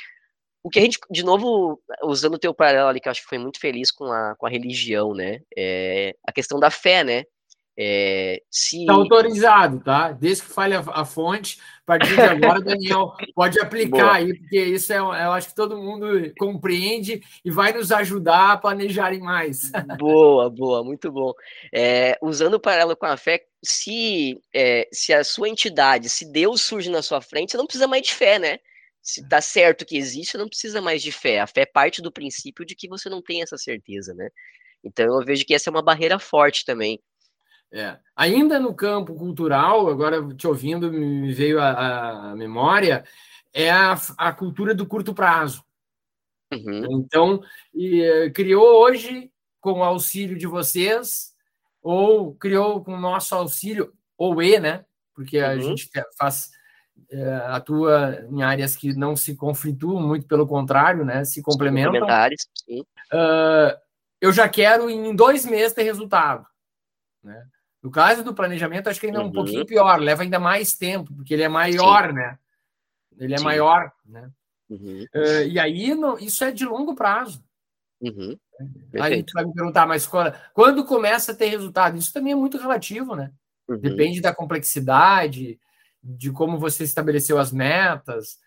o 0.64 0.70
que 0.70 0.78
a 0.78 0.82
gente, 0.82 0.98
de 1.10 1.24
novo, 1.24 1.82
usando 2.04 2.34
o 2.34 2.38
teu 2.38 2.54
paralelo 2.54 2.88
ali, 2.88 3.00
que 3.00 3.08
eu 3.08 3.10
acho 3.10 3.22
que 3.22 3.28
foi 3.28 3.38
muito 3.38 3.58
feliz 3.58 3.90
com 3.90 4.04
a, 4.04 4.36
com 4.36 4.46
a 4.46 4.50
religião, 4.50 5.12
né? 5.12 5.40
É 5.56 6.14
a 6.26 6.32
questão 6.32 6.60
da 6.60 6.70
fé, 6.70 7.02
né? 7.02 7.24
É, 7.78 8.42
se... 8.50 8.84
Tá 8.84 8.92
autorizado, 8.92 9.80
tá? 9.80 10.12
Desde 10.12 10.42
que 10.44 10.50
fale 10.50 10.74
a, 10.74 10.80
a 10.80 11.04
fonte, 11.04 11.58
a 11.82 11.84
partir 11.86 12.14
de 12.14 12.20
agora, 12.20 12.60
Daniel, 12.60 13.14
pode 13.34 13.58
aplicar 13.60 13.96
Boa. 13.96 14.14
aí, 14.14 14.38
porque 14.38 14.62
isso 14.62 14.92
é, 14.92 14.98
eu 14.98 15.32
acho 15.32 15.48
que 15.48 15.54
todo 15.54 15.80
mundo 15.80 16.32
compreende 16.38 17.22
e 17.44 17.50
vai 17.50 17.72
nos 17.72 17.90
ajudar 17.90 18.52
a 18.52 18.56
planejarem 18.58 19.20
mais. 19.20 19.70
Boa, 19.98 20.50
boa, 20.50 20.84
muito 20.84 21.10
bom. 21.10 21.32
É, 21.72 22.18
usando 22.22 22.54
o 22.54 22.60
paralelo 22.60 22.96
com 22.96 23.06
a 23.06 23.16
fé, 23.16 23.44
se, 23.64 24.38
é, 24.54 24.88
se 24.92 25.12
a 25.12 25.24
sua 25.24 25.48
entidade, 25.48 26.08
se 26.08 26.30
Deus 26.30 26.60
surge 26.60 26.90
na 26.90 27.02
sua 27.02 27.20
frente, 27.20 27.52
você 27.52 27.56
não 27.56 27.66
precisa 27.66 27.88
mais 27.88 28.02
de 28.02 28.14
fé, 28.14 28.38
né? 28.38 28.58
Se 29.00 29.26
tá 29.28 29.40
certo 29.40 29.84
que 29.84 29.96
existe, 29.96 30.32
você 30.32 30.38
não 30.38 30.48
precisa 30.48 30.80
mais 30.80 31.02
de 31.02 31.10
fé. 31.10 31.40
A 31.40 31.46
fé 31.46 31.66
parte 31.66 32.00
do 32.00 32.12
princípio 32.12 32.64
de 32.64 32.76
que 32.76 32.88
você 32.88 33.08
não 33.08 33.20
tem 33.20 33.42
essa 33.42 33.56
certeza, 33.56 34.14
né? 34.14 34.28
Então 34.84 35.06
eu 35.06 35.24
vejo 35.24 35.44
que 35.44 35.54
essa 35.54 35.70
é 35.70 35.72
uma 35.72 35.82
barreira 35.82 36.18
forte 36.18 36.64
também 36.64 37.00
é. 37.72 37.98
Ainda 38.14 38.60
no 38.60 38.74
campo 38.74 39.14
cultural, 39.14 39.88
agora 39.88 40.22
te 40.34 40.46
ouvindo, 40.46 40.92
me 40.92 41.32
veio 41.32 41.58
a, 41.60 42.32
a 42.32 42.36
memória, 42.36 43.04
é 43.52 43.70
a, 43.70 43.94
a, 44.18 44.32
cultura 44.32 44.74
do 44.74 44.86
curto 44.86 45.14
prazo. 45.14 45.64
Uhum. 46.52 47.00
Então, 47.00 47.42
e, 47.74 48.02
eh, 48.02 48.30
criou 48.30 48.82
hoje, 48.82 49.30
com 49.60 49.80
o 49.80 49.84
auxílio 49.84 50.36
de 50.36 50.46
vocês, 50.46 51.32
ou 51.80 52.34
criou 52.34 52.84
com 52.84 52.94
o 52.94 53.00
nosso 53.00 53.34
auxílio, 53.34 53.92
ou 54.18 54.42
E, 54.42 54.60
né? 54.60 54.84
Porque 55.14 55.38
a 55.38 55.52
uhum. 55.52 55.60
gente 55.62 55.88
faz 56.18 56.50
é, 57.10 57.34
atua 57.46 58.26
em 58.30 58.42
áreas 58.42 58.76
que 58.76 58.94
não 58.94 59.16
se 59.16 59.34
conflituam, 59.34 60.00
muito 60.00 60.26
pelo 60.26 60.46
contrário, 60.46 61.04
né? 61.04 61.24
Se 61.24 61.42
complementam. 61.42 61.92
Complementares, 61.92 62.46
sim. 62.54 62.80
Uh, 63.12 63.76
eu 64.20 64.32
já 64.32 64.48
quero 64.48 64.88
em 64.88 65.14
dois 65.14 65.44
meses 65.44 65.72
ter 65.72 65.82
resultado. 65.82 66.46
Né? 67.22 67.44
No 67.82 67.90
caso 67.90 68.22
do 68.22 68.32
planejamento, 68.32 68.88
acho 68.88 69.00
que 69.00 69.06
ainda 69.06 69.18
é 69.18 69.22
um 69.22 69.26
uhum. 69.26 69.32
pouquinho 69.32 69.66
pior, 69.66 69.98
leva 69.98 70.22
ainda 70.22 70.38
mais 70.38 70.74
tempo, 70.74 71.12
porque 71.12 71.34
ele 71.34 71.42
é 71.42 71.48
maior, 71.48 72.08
Sim. 72.08 72.14
né? 72.14 72.38
Ele 73.18 73.34
é 73.34 73.38
Sim. 73.38 73.44
maior, 73.44 73.92
né? 74.06 74.30
Uhum. 74.70 75.04
Uh, 75.14 75.42
e 75.48 75.58
aí, 75.58 75.92
isso 76.20 76.44
é 76.44 76.52
de 76.52 76.64
longo 76.64 76.94
prazo. 76.94 77.44
Uhum. 78.00 78.38
Aí 79.00 79.22
tu 79.24 79.32
vai 79.32 79.44
me 79.44 79.52
perguntar, 79.52 79.86
mas 79.86 80.06
quando, 80.06 80.34
quando, 80.54 80.84
começa 80.84 81.32
a 81.32 81.34
ter 81.34 81.48
resultado? 81.48 81.98
Isso 81.98 82.12
também 82.12 82.32
é 82.32 82.36
muito 82.36 82.56
relativo, 82.56 83.16
né? 83.16 83.32
Uhum. 83.68 83.78
Depende 83.78 84.20
da 84.20 84.34
complexidade, 84.34 85.58
de 86.02 86.30
como 86.30 86.58
você 86.58 86.84
estabeleceu 86.84 87.38
as 87.38 87.52
metas, 87.52 88.38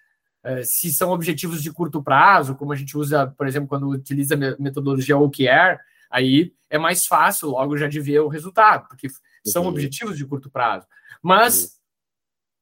uh, 0.46 0.64
se 0.64 0.94
são 0.94 1.12
objetivos 1.12 1.62
de 1.62 1.72
curto 1.74 2.02
prazo, 2.02 2.56
como 2.56 2.72
a 2.72 2.76
gente 2.76 2.98
usa, 2.98 3.28
por 3.28 3.48
exemplo, 3.48 3.68
quando 3.68 3.90
utiliza 3.90 4.36
a 4.36 4.62
metodologia 4.62 5.18
OKR, 5.18 5.80
aí 6.16 6.54
é 6.70 6.78
mais 6.78 7.06
fácil 7.06 7.50
logo 7.50 7.78
já 7.78 7.88
de 7.88 8.00
ver 8.00 8.20
o 8.20 8.28
resultado, 8.28 8.88
porque 8.88 9.08
são 9.46 9.64
uhum. 9.64 9.70
objetivos 9.70 10.18
de 10.18 10.26
curto 10.26 10.50
prazo. 10.50 10.88
Mas 11.22 11.64
uhum. 11.64 11.70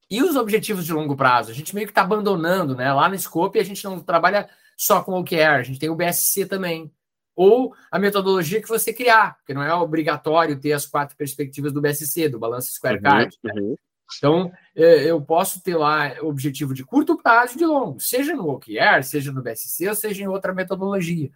e 0.10 0.24
os 0.24 0.36
objetivos 0.36 0.86
de 0.86 0.94
longo 0.94 1.16
prazo? 1.16 1.52
A 1.52 1.54
gente 1.54 1.74
meio 1.76 1.88
que 1.88 1.92
está 1.92 2.02
abandonando, 2.02 2.76
né? 2.76 2.92
Lá 2.92 3.08
no 3.08 3.18
Scope 3.18 3.60
a 3.60 3.64
gente 3.64 3.84
não 3.84 4.00
trabalha 4.00 4.50
só 4.76 5.04
com 5.04 5.14
o 5.14 5.20
OKR, 5.20 5.60
a 5.60 5.64
gente 5.64 5.80
tem 5.80 5.90
o 5.90 5.96
BSC 5.96 6.46
também. 6.46 6.92
Ou 7.36 7.74
a 7.92 7.98
metodologia 7.98 8.62
que 8.62 8.68
você 8.68 8.94
criar, 8.94 9.38
porque 9.38 9.54
não 9.54 9.64
é 9.64 9.74
obrigatório 9.74 10.60
ter 10.60 10.74
as 10.74 10.86
quatro 10.86 11.16
perspectivas 11.16 11.74
do 11.74 11.82
BSC, 11.82 12.30
do 12.30 12.40
Balance 12.40 12.74
Scorecard. 12.74 13.36
Uhum, 13.44 13.54
né? 13.54 13.62
uhum. 13.62 13.76
Então, 14.18 14.52
é, 14.76 15.10
eu 15.10 15.20
posso 15.22 15.64
ter 15.64 15.76
lá 15.76 16.14
objetivo 16.22 16.74
de 16.74 16.84
curto 16.84 17.18
prazo 17.18 17.56
e 17.56 17.58
de 17.58 17.66
longo, 17.66 18.00
seja 18.00 18.36
no 18.36 18.48
OKR, 18.50 19.02
seja 19.04 19.32
no 19.32 19.42
BSC, 19.42 19.90
ou 19.90 19.96
seja 19.96 20.24
em 20.24 20.28
outra 20.28 20.54
metodologia. 20.54 21.32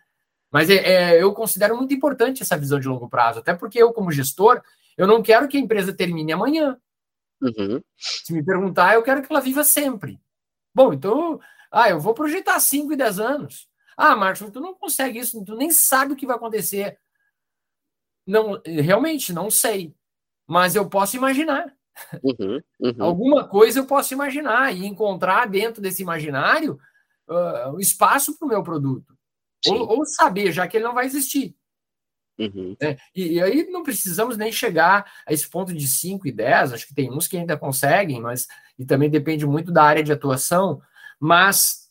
Mas 0.52 0.70
é, 0.70 0.76
é, 0.76 1.22
eu 1.22 1.34
considero 1.34 1.76
muito 1.76 1.94
importante 1.94 2.42
essa 2.42 2.58
visão 2.58 2.80
de 2.80 2.88
longo 2.88 3.10
prazo, 3.10 3.40
até 3.40 3.54
porque 3.54 3.82
eu, 3.82 3.92
como 3.92 4.12
gestor, 4.12 4.62
eu 4.98 5.06
não 5.06 5.22
quero 5.22 5.48
que 5.48 5.58
a 5.58 5.60
empresa 5.60 5.94
termine 5.94 6.32
amanhã. 6.32 6.78
Uhum. 7.42 7.82
Se 7.98 8.34
me 8.34 8.44
perguntar, 8.44 8.96
eu 8.96 9.04
quero 9.04 9.22
que 9.22 9.32
ela 9.32 9.42
viva 9.42 9.64
sempre. 9.64 10.20
Bom, 10.74 10.94
então, 10.94 11.40
ah, 11.72 11.90
eu 11.90 12.00
vou 12.00 12.14
projetar 12.14 12.60
5 12.60 12.94
e 12.94 12.96
10 12.96 13.20
anos. 13.20 13.68
Ah, 13.96 14.16
Marcos, 14.16 14.50
tu 14.52 14.60
não 14.60 14.76
consegue 14.76 15.20
isso, 15.20 15.44
tu 15.44 15.56
nem 15.56 15.72
sabe 15.72 16.14
o 16.14 16.16
que 16.16 16.26
vai 16.26 16.36
acontecer. 16.36 16.98
Não, 18.26 18.62
realmente, 18.66 19.34
não 19.34 19.50
sei. 19.50 19.96
Mas 20.46 20.76
eu 20.76 20.88
posso 20.90 21.16
imaginar. 21.16 21.74
Uhum, 22.24 22.62
uhum. 22.80 23.04
Alguma 23.04 23.48
coisa 23.48 23.80
eu 23.80 23.88
posso 23.88 24.14
imaginar 24.14 24.72
e 24.72 24.86
encontrar 24.86 25.48
dentro 25.48 25.82
desse 25.82 26.04
imaginário 26.04 26.80
uh, 27.28 27.80
espaço 27.80 28.38
para 28.38 28.46
o 28.46 28.50
meu 28.50 28.62
produto. 28.62 29.17
Ou, 29.68 30.00
ou, 30.00 30.06
saber, 30.06 30.52
já 30.52 30.68
que 30.68 30.78
ele 30.78 30.84
não 30.84 30.94
vai 30.94 31.06
existir. 31.06 31.56
Uhum. 32.38 32.76
Né? 32.80 32.98
E, 33.16 33.34
e, 33.34 33.42
aí 33.42 33.68
não 33.70 33.82
precisamos 33.82 34.38
nem 34.38 34.52
chegar 34.52 35.12
a 35.26 35.34
esse 35.34 35.50
ponto 35.50 35.74
de 35.74 35.88
5 35.88 36.28
e 36.28 36.32
10, 36.32 36.74
acho 36.74 36.88
que 36.88 36.94
tem 36.94 37.12
uns 37.12 37.28
que 37.28 37.36
ainda 37.36 37.58
conseguem, 37.58 38.22
mas 38.22 38.48
e 38.78 38.86
também 38.86 39.10
depende 39.10 39.46
muito 39.46 39.72
da 39.72 39.84
área 39.84 40.04
de 40.04 40.12
atuação, 40.12 40.80
mas 41.20 41.90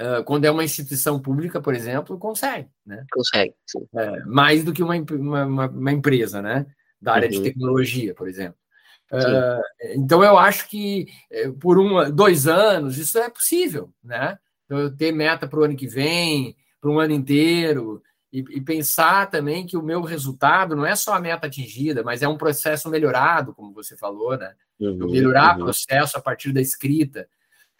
uh, 0.00 0.22
quando 0.24 0.44
é 0.44 0.50
uma 0.50 0.64
instituição 0.64 1.20
pública, 1.20 1.60
por 1.60 1.74
exemplo, 1.74 2.18
consegue. 2.18 2.68
Né? 2.84 3.04
Consegue. 3.10 3.54
É, 3.96 4.20
mais 4.26 4.62
do 4.64 4.72
que 4.72 4.82
uma, 4.82 4.94
uma, 4.96 5.66
uma, 5.66 5.92
empresa, 5.92 6.42
né? 6.42 6.66
Da 7.00 7.14
área 7.14 7.28
uhum. 7.28 7.34
de 7.34 7.42
tecnologia, 7.42 8.14
por 8.14 8.28
exemplo. 8.28 8.58
Uh, 9.12 9.94
então 9.94 10.24
eu 10.24 10.36
acho 10.38 10.68
que 10.68 11.06
eh, 11.30 11.50
por 11.60 11.78
um, 11.78 12.10
dois 12.10 12.48
anos 12.48 12.96
isso 12.98 13.18
é 13.18 13.28
possível, 13.28 13.92
né? 14.02 14.38
Então 14.64 14.78
eu 14.78 14.96
ter 14.96 15.12
meta 15.12 15.46
para 15.46 15.60
o 15.60 15.62
ano 15.62 15.76
que 15.76 15.86
vem, 15.86 16.56
para 16.84 16.90
um 16.90 17.00
ano 17.00 17.14
inteiro, 17.14 18.02
e, 18.30 18.40
e, 18.40 18.60
pensar 18.60 19.30
também 19.30 19.64
que 19.64 19.74
o 19.74 19.82
meu 19.82 20.02
resultado 20.02 20.76
não 20.76 20.84
é 20.84 20.94
só 20.94 21.14
a 21.14 21.20
meta 21.20 21.46
atingida, 21.46 22.02
mas 22.02 22.20
é 22.20 22.28
um 22.28 22.36
processo 22.36 22.90
melhorado, 22.90 23.54
como 23.54 23.72
você 23.72 23.96
falou, 23.96 24.36
né? 24.36 24.54
Uhum, 24.78 25.10
melhorar 25.10 25.56
o 25.56 25.60
uhum. 25.60 25.64
processo 25.64 26.18
a 26.18 26.20
partir 26.20 26.52
da 26.52 26.60
escrita. 26.60 27.26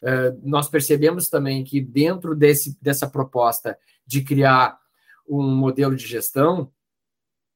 Uh, 0.00 0.40
nós 0.42 0.68
percebemos 0.68 1.28
também 1.28 1.64
que 1.64 1.82
dentro 1.82 2.34
desse, 2.34 2.78
dessa 2.80 3.06
proposta 3.06 3.76
de 4.06 4.22
criar 4.22 4.78
um 5.28 5.42
modelo 5.42 5.94
de 5.94 6.06
gestão 6.06 6.72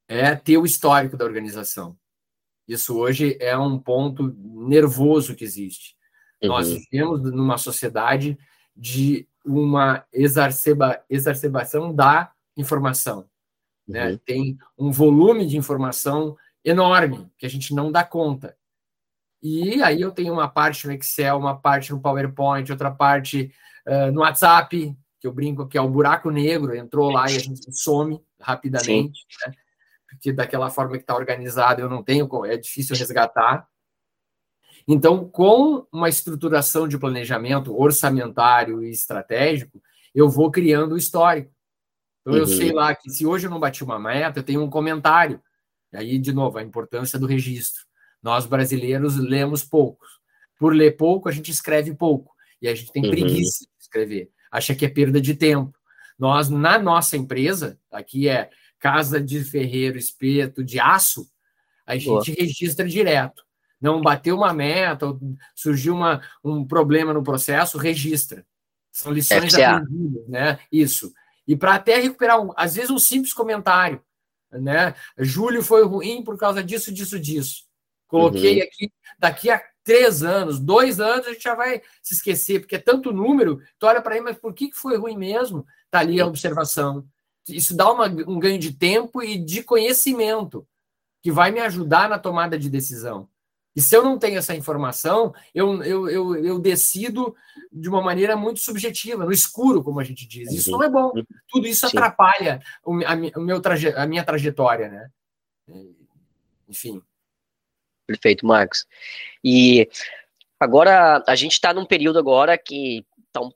é 0.06 0.34
ter 0.34 0.58
o 0.58 0.66
histórico 0.66 1.16
da 1.16 1.24
organização. 1.24 1.96
Isso 2.66 2.98
hoje 2.98 3.38
é 3.40 3.56
um 3.56 3.78
ponto 3.78 4.36
nervoso 4.38 5.34
que 5.34 5.44
existe. 5.44 5.96
Uhum. 6.42 6.48
Nós 6.50 6.70
vivemos 6.70 7.22
numa 7.22 7.56
sociedade 7.56 8.36
de 8.76 9.26
uma 9.48 10.04
exacerba, 10.12 11.02
exacerbação 11.08 11.94
da 11.94 12.30
informação. 12.56 13.28
Né? 13.86 14.10
Uhum. 14.10 14.18
Tem 14.18 14.58
um 14.78 14.90
volume 14.90 15.46
de 15.46 15.56
informação 15.56 16.36
enorme 16.64 17.30
que 17.38 17.46
a 17.46 17.48
gente 17.48 17.74
não 17.74 17.90
dá 17.90 18.04
conta. 18.04 18.56
E 19.42 19.82
aí 19.82 20.00
eu 20.00 20.10
tenho 20.10 20.32
uma 20.32 20.48
parte 20.48 20.86
no 20.86 20.92
Excel, 20.92 21.38
uma 21.38 21.58
parte 21.58 21.92
no 21.92 22.00
PowerPoint, 22.00 22.70
outra 22.70 22.90
parte 22.90 23.52
uh, 23.86 24.12
no 24.12 24.20
WhatsApp, 24.20 24.94
que 25.20 25.26
eu 25.26 25.32
brinco 25.32 25.66
que 25.66 25.78
é 25.78 25.80
o 25.80 25.88
buraco 25.88 26.30
negro, 26.30 26.76
entrou 26.76 27.10
lá 27.10 27.30
e 27.30 27.36
a 27.36 27.38
gente 27.38 27.72
some 27.72 28.20
rapidamente, 28.40 29.26
né? 29.46 29.52
porque 30.08 30.32
daquela 30.32 30.70
forma 30.70 30.92
que 30.92 31.02
está 31.02 31.14
organizado 31.14 31.80
eu 31.80 31.88
não 31.88 32.02
tenho, 32.02 32.28
é 32.46 32.56
difícil 32.56 32.96
resgatar. 32.96 33.66
Então, 34.88 35.28
com 35.28 35.86
uma 35.92 36.08
estruturação 36.08 36.88
de 36.88 36.98
planejamento 36.98 37.78
orçamentário 37.78 38.82
e 38.82 38.90
estratégico, 38.90 39.82
eu 40.14 40.30
vou 40.30 40.50
criando 40.50 40.94
o 40.94 40.96
histórico. 40.96 41.52
Então, 42.22 42.32
uhum. 42.32 42.38
eu 42.38 42.46
sei 42.46 42.72
lá 42.72 42.94
que 42.94 43.10
se 43.10 43.26
hoje 43.26 43.46
eu 43.46 43.50
não 43.50 43.60
bati 43.60 43.84
uma 43.84 43.98
meta, 43.98 44.38
eu 44.38 44.42
tenho 44.42 44.62
um 44.62 44.70
comentário. 44.70 45.42
E 45.92 45.96
aí, 45.98 46.18
de 46.18 46.32
novo, 46.32 46.56
a 46.56 46.62
importância 46.62 47.18
do 47.18 47.26
registro. 47.26 47.84
Nós, 48.22 48.46
brasileiros, 48.46 49.16
lemos 49.16 49.62
poucos. 49.62 50.08
Por 50.58 50.74
ler 50.74 50.96
pouco, 50.96 51.28
a 51.28 51.32
gente 51.32 51.50
escreve 51.50 51.94
pouco. 51.94 52.32
E 52.60 52.66
a 52.66 52.74
gente 52.74 52.90
tem 52.90 53.04
uhum. 53.04 53.10
preguiça 53.10 53.64
de 53.64 53.70
escrever. 53.78 54.30
Acha 54.50 54.74
que 54.74 54.86
é 54.86 54.88
perda 54.88 55.20
de 55.20 55.34
tempo. 55.34 55.78
Nós, 56.18 56.48
na 56.48 56.78
nossa 56.78 57.14
empresa, 57.14 57.78
aqui 57.92 58.26
é 58.26 58.48
Casa 58.78 59.20
de 59.20 59.44
Ferreiro 59.44 59.98
Espeto 59.98 60.64
de 60.64 60.80
Aço, 60.80 61.28
a 61.86 61.94
gente 61.94 62.06
Boa. 62.06 62.22
registra 62.24 62.88
direto. 62.88 63.47
Não 63.80 64.00
bateu 64.00 64.36
uma 64.36 64.52
meta, 64.52 65.06
surgiu 65.54 65.94
uma, 65.94 66.20
um 66.42 66.64
problema 66.64 67.12
no 67.12 67.22
processo, 67.22 67.78
registra. 67.78 68.44
São 68.90 69.12
lições 69.12 69.52
FCA. 69.52 69.76
aprendidas, 69.76 70.28
né? 70.28 70.58
Isso 70.72 71.12
e 71.48 71.56
para 71.56 71.76
até 71.76 71.98
recuperar, 71.98 72.38
um, 72.38 72.52
às 72.54 72.74
vezes, 72.74 72.90
um 72.90 72.98
simples 72.98 73.32
comentário. 73.32 74.02
Né? 74.52 74.94
Julho 75.16 75.62
foi 75.62 75.82
ruim 75.82 76.22
por 76.22 76.36
causa 76.36 76.62
disso, 76.62 76.92
disso, 76.92 77.18
disso. 77.18 77.64
Coloquei 78.06 78.58
uhum. 78.58 78.64
aqui, 78.64 78.92
daqui 79.18 79.50
a 79.50 79.62
três 79.82 80.22
anos, 80.22 80.60
dois 80.60 81.00
anos, 81.00 81.26
a 81.26 81.32
gente 81.32 81.42
já 81.42 81.54
vai 81.54 81.80
se 82.02 82.12
esquecer, 82.12 82.60
porque 82.60 82.76
é 82.76 82.78
tanto 82.78 83.12
número, 83.12 83.62
tu 83.78 83.86
olha 83.86 84.02
para 84.02 84.16
ele, 84.16 84.24
mas 84.24 84.36
por 84.36 84.52
que, 84.52 84.68
que 84.68 84.76
foi 84.76 84.98
ruim 84.98 85.16
mesmo? 85.16 85.66
Está 85.86 86.00
ali 86.00 86.20
a 86.20 86.26
observação. 86.26 87.06
Isso 87.48 87.74
dá 87.74 87.90
uma, 87.90 88.06
um 88.06 88.38
ganho 88.38 88.58
de 88.58 88.74
tempo 88.74 89.22
e 89.22 89.38
de 89.38 89.62
conhecimento, 89.62 90.68
que 91.22 91.32
vai 91.32 91.50
me 91.50 91.60
ajudar 91.60 92.10
na 92.10 92.18
tomada 92.18 92.58
de 92.58 92.68
decisão. 92.68 93.26
E 93.78 93.80
se 93.80 93.96
eu 93.96 94.02
não 94.02 94.18
tenho 94.18 94.36
essa 94.36 94.56
informação, 94.56 95.32
eu, 95.54 95.80
eu, 95.84 96.10
eu, 96.10 96.44
eu 96.44 96.58
decido 96.58 97.32
de 97.70 97.88
uma 97.88 98.02
maneira 98.02 98.36
muito 98.36 98.58
subjetiva, 98.58 99.24
no 99.24 99.30
escuro, 99.30 99.84
como 99.84 100.00
a 100.00 100.02
gente 100.04 100.26
diz. 100.26 100.52
Isso 100.52 100.72
não 100.72 100.82
é 100.82 100.90
bom. 100.90 101.12
Tudo 101.48 101.64
isso 101.68 101.86
atrapalha 101.86 102.60
o, 102.84 102.94
a, 103.06 103.38
o 103.38 103.40
meu 103.40 103.60
traje, 103.60 103.90
a 103.90 104.04
minha 104.04 104.24
trajetória, 104.24 104.88
né? 104.88 105.10
Enfim. 106.68 107.00
Perfeito, 108.04 108.44
Marcos. 108.44 108.84
E 109.44 109.88
agora 110.58 111.22
a 111.24 111.36
gente 111.36 111.52
está 111.52 111.72
num 111.72 111.86
período 111.86 112.18
agora 112.18 112.58
que 112.58 113.06
está 113.28 113.40
um, 113.40 113.52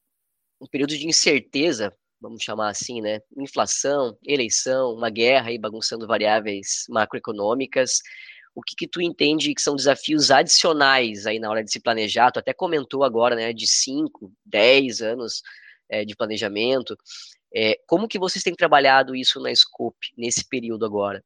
um 0.60 0.68
período 0.68 0.96
de 0.96 1.04
incerteza, 1.04 1.92
vamos 2.20 2.44
chamar 2.44 2.68
assim, 2.68 3.00
né? 3.00 3.18
Inflação, 3.36 4.16
eleição, 4.24 4.94
uma 4.94 5.10
guerra 5.10 5.48
aí 5.48 5.58
bagunçando 5.58 6.06
variáveis 6.06 6.86
macroeconômicas 6.88 7.98
o 8.54 8.62
que, 8.62 8.76
que 8.76 8.88
tu 8.88 9.00
entende 9.00 9.54
que 9.54 9.62
são 9.62 9.74
desafios 9.74 10.30
adicionais 10.30 11.26
aí 11.26 11.38
na 11.38 11.50
hora 11.50 11.64
de 11.64 11.70
se 11.70 11.80
planejar? 11.80 12.30
Tu 12.30 12.38
até 12.38 12.52
comentou 12.52 13.02
agora, 13.02 13.34
né, 13.34 13.52
de 13.52 13.66
5, 13.66 14.32
10 14.44 15.00
anos 15.00 15.42
é, 15.88 16.04
de 16.04 16.14
planejamento. 16.14 16.96
É, 17.54 17.78
como 17.86 18.08
que 18.08 18.18
vocês 18.18 18.42
têm 18.42 18.54
trabalhado 18.54 19.14
isso 19.14 19.40
na 19.40 19.54
Scope, 19.54 20.08
nesse 20.16 20.46
período 20.48 20.84
agora? 20.84 21.22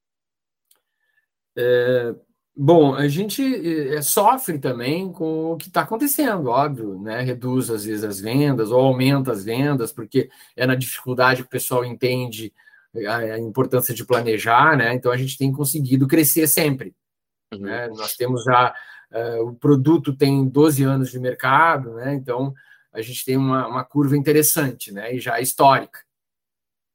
É, 1.57 2.15
bom, 2.55 2.95
a 2.95 3.09
gente 3.09 3.43
é, 3.95 4.03
sofre 4.03 4.59
também 4.59 5.11
com 5.11 5.53
o 5.53 5.57
que 5.57 5.69
está 5.69 5.83
acontecendo, 5.83 6.49
óbvio, 6.49 7.01
né? 7.01 7.23
Reduz 7.23 7.71
às 7.71 7.85
vezes 7.85 8.05
as 8.05 8.21
vendas 8.21 8.71
ou 8.71 8.81
aumenta 8.81 9.33
as 9.33 9.45
vendas, 9.45 9.93
porque 9.93 10.29
é 10.57 10.67
na 10.67 10.75
dificuldade 10.75 11.43
que 11.43 11.47
o 11.47 11.51
pessoal 11.51 11.85
entende 11.85 12.53
a, 13.09 13.17
a 13.17 13.39
importância 13.39 13.95
de 13.95 14.05
planejar, 14.05 14.77
né? 14.77 14.95
Então 14.95 15.11
a 15.11 15.17
gente 15.17 15.39
tem 15.39 15.53
conseguido 15.53 16.07
crescer 16.07 16.47
sempre. 16.47 16.95
Uhum. 17.53 17.61
Né? 17.61 17.89
Nós 17.89 18.15
temos 18.15 18.45
já, 18.45 18.75
uh, 19.13 19.49
o 19.49 19.55
produto 19.55 20.17
tem 20.17 20.49
12 20.49 20.83
anos 20.83 21.11
de 21.11 21.19
mercado, 21.19 21.95
né? 21.95 22.15
então 22.15 22.53
a 22.93 23.01
gente 23.03 23.25
tem 23.25 23.37
uma, 23.37 23.67
uma 23.67 23.85
curva 23.85 24.17
interessante 24.17 24.93
né? 24.93 25.15
e 25.15 25.21
já 25.21 25.41
histórica. 25.41 26.01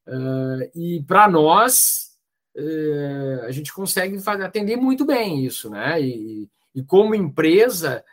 Uh, 0.07 0.69
e 0.75 1.03
para 1.03 1.29
nós, 1.29 2.11
uh, 2.55 3.45
a 3.45 3.51
gente 3.51 3.73
consegue 3.73 4.19
fazer, 4.19 4.43
atender 4.43 4.75
muito 4.75 5.05
bem 5.05 5.45
isso, 5.45 5.69
né? 5.69 6.01
E, 6.01 6.49
e 6.73 6.83
como 6.83 7.13
empresa, 7.13 8.03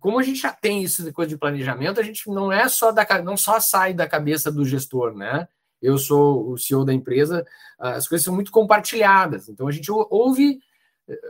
como 0.00 0.18
a 0.18 0.22
gente 0.22 0.40
já 0.40 0.52
tem 0.52 0.82
isso 0.82 1.02
de 1.02 1.12
coisa 1.12 1.28
de 1.28 1.38
planejamento, 1.38 2.00
a 2.00 2.02
gente 2.02 2.28
não 2.28 2.52
é 2.52 2.68
só 2.68 2.90
da 2.90 3.06
não 3.22 3.36
só 3.36 3.60
sai 3.60 3.94
da 3.94 4.08
cabeça 4.08 4.50
do 4.50 4.64
gestor, 4.64 5.14
né? 5.14 5.46
Eu 5.80 5.96
sou 5.96 6.50
o 6.50 6.58
CEO 6.58 6.84
da 6.84 6.92
empresa, 6.92 7.46
as 7.78 8.08
coisas 8.08 8.24
são 8.24 8.34
muito 8.34 8.50
compartilhadas. 8.50 9.48
Então 9.48 9.68
a 9.68 9.70
gente 9.70 9.90
ouve 9.90 10.58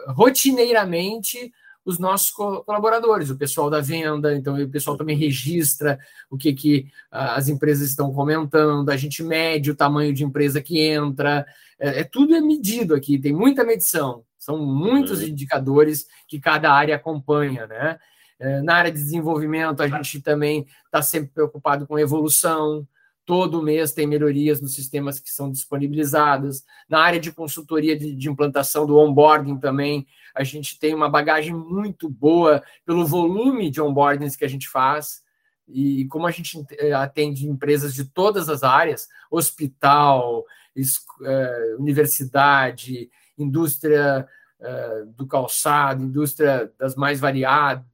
rotineiramente 0.08 1.52
os 1.84 1.98
nossos 1.98 2.30
colaboradores, 2.30 3.30
o 3.30 3.38
pessoal 3.38 3.70
da 3.70 3.80
venda, 3.80 4.34
então 4.34 4.62
o 4.62 4.68
pessoal 4.68 4.94
também 4.94 5.16
registra 5.16 5.98
o 6.28 6.36
que, 6.36 6.52
que 6.52 6.86
as 7.10 7.48
empresas 7.48 7.88
estão 7.88 8.12
comentando, 8.12 8.90
a 8.90 8.96
gente 8.96 9.22
mede 9.22 9.70
o 9.70 9.74
tamanho 9.74 10.12
de 10.12 10.22
empresa 10.22 10.60
que 10.60 10.80
entra, 10.80 11.46
é, 11.78 12.00
é 12.00 12.04
tudo 12.04 12.34
é 12.34 12.40
medido 12.42 12.94
aqui, 12.94 13.18
tem 13.18 13.32
muita 13.32 13.64
medição, 13.64 14.22
são 14.38 14.58
muitos 14.58 15.22
uhum. 15.22 15.28
indicadores 15.28 16.06
que 16.26 16.38
cada 16.38 16.70
área 16.70 16.94
acompanha, 16.94 17.66
né? 17.66 17.98
É, 18.38 18.60
na 18.60 18.76
área 18.76 18.92
de 18.92 18.98
desenvolvimento, 18.98 19.82
a 19.82 19.88
gente 19.88 20.20
também 20.20 20.66
está 20.84 21.02
sempre 21.02 21.30
preocupado 21.32 21.86
com 21.86 21.98
evolução, 21.98 22.86
Todo 23.28 23.62
mês 23.62 23.92
tem 23.92 24.06
melhorias 24.06 24.58
nos 24.58 24.74
sistemas 24.74 25.20
que 25.20 25.28
são 25.28 25.52
disponibilizados. 25.52 26.64
Na 26.88 27.00
área 27.00 27.20
de 27.20 27.30
consultoria 27.30 27.94
de, 27.94 28.14
de, 28.14 28.26
implantação 28.26 28.86
do 28.86 28.96
onboarding 28.96 29.58
também, 29.58 30.06
a 30.34 30.42
gente 30.42 30.78
tem 30.78 30.94
uma 30.94 31.10
bagagem 31.10 31.54
muito 31.54 32.08
boa 32.08 32.62
pelo 32.86 33.06
volume 33.06 33.70
de 33.70 33.82
onboardings 33.82 34.34
que 34.34 34.46
a 34.46 34.48
gente 34.48 34.66
faz. 34.66 35.22
E 35.68 36.06
como 36.06 36.26
a 36.26 36.30
gente 36.30 36.64
eh, 36.78 36.94
atende 36.94 37.46
empresas 37.46 37.92
de 37.92 38.06
todas 38.06 38.48
as 38.48 38.62
áreas, 38.62 39.06
hospital, 39.30 40.42
eh, 41.22 41.76
universidade, 41.78 43.10
indústria 43.36 44.26
eh, 44.58 45.04
do 45.08 45.26
calçado, 45.26 46.02
indústria 46.02 46.72
das 46.78 46.96
mais 46.96 47.20
variadas, 47.20 47.84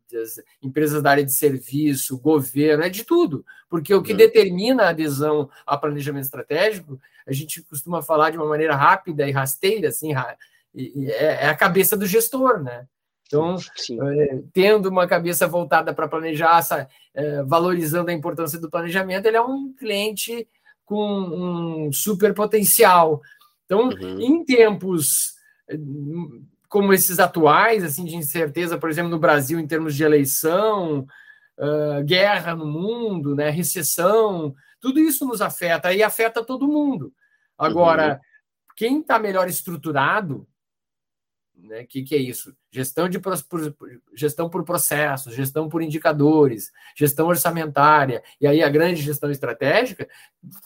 empresas 0.62 1.02
da 1.02 1.10
área 1.10 1.24
de 1.24 1.32
serviço, 1.32 2.18
governo, 2.18 2.84
é 2.84 2.88
de 2.88 3.04
tudo. 3.04 3.44
Porque 3.68 3.94
o 3.94 4.02
que 4.02 4.12
uhum. 4.12 4.18
determina 4.18 4.84
a 4.84 4.88
adesão 4.90 5.48
a 5.66 5.76
planejamento 5.76 6.24
estratégico, 6.24 7.00
a 7.26 7.32
gente 7.32 7.62
costuma 7.62 8.02
falar 8.02 8.30
de 8.30 8.36
uma 8.36 8.46
maneira 8.46 8.76
rápida 8.76 9.28
e 9.28 9.32
rasteira, 9.32 9.88
assim, 9.88 10.14
é, 10.14 10.36
é 11.16 11.48
a 11.48 11.56
cabeça 11.56 11.96
do 11.96 12.06
gestor, 12.06 12.62
né? 12.62 12.86
Então, 13.26 13.56
é, 14.16 14.42
tendo 14.52 14.88
uma 14.88 15.06
cabeça 15.06 15.46
voltada 15.46 15.94
para 15.94 16.08
planejar, 16.08 16.88
é, 17.14 17.42
valorizando 17.42 18.10
a 18.10 18.14
importância 18.14 18.60
do 18.60 18.70
planejamento, 18.70 19.26
ele 19.26 19.36
é 19.36 19.42
um 19.42 19.72
cliente 19.72 20.46
com 20.84 21.86
um 21.86 21.92
super 21.92 22.34
potencial. 22.34 23.22
Então, 23.64 23.88
uhum. 23.88 24.20
em 24.20 24.44
tempos 24.44 25.34
como 26.74 26.92
esses 26.92 27.20
atuais, 27.20 27.84
assim, 27.84 28.04
de 28.04 28.16
incerteza, 28.16 28.76
por 28.76 28.90
exemplo, 28.90 29.08
no 29.08 29.16
Brasil, 29.16 29.60
em 29.60 29.66
termos 29.66 29.94
de 29.94 30.02
eleição, 30.02 31.06
uh, 31.56 32.02
guerra 32.04 32.56
no 32.56 32.66
mundo, 32.66 33.32
né, 33.36 33.48
recessão, 33.48 34.52
tudo 34.80 34.98
isso 34.98 35.24
nos 35.24 35.40
afeta 35.40 35.94
e 35.94 36.02
afeta 36.02 36.44
todo 36.44 36.66
mundo. 36.66 37.14
Agora, 37.56 38.14
uhum. 38.14 38.18
quem 38.74 39.00
está 39.00 39.20
melhor 39.20 39.46
estruturado, 39.48 40.48
né, 41.56 41.82
o 41.82 41.86
que, 41.86 42.02
que 42.02 42.14
é 42.14 42.18
isso? 42.18 42.54
Gestão, 42.70 43.08
de, 43.08 43.18
por, 43.18 43.34
gestão 44.14 44.48
por 44.48 44.64
processos, 44.64 45.34
gestão 45.34 45.68
por 45.68 45.82
indicadores, 45.82 46.72
gestão 46.96 47.26
orçamentária, 47.26 48.22
e 48.40 48.46
aí 48.46 48.62
a 48.62 48.68
grande 48.68 49.00
gestão 49.00 49.30
estratégica, 49.30 50.08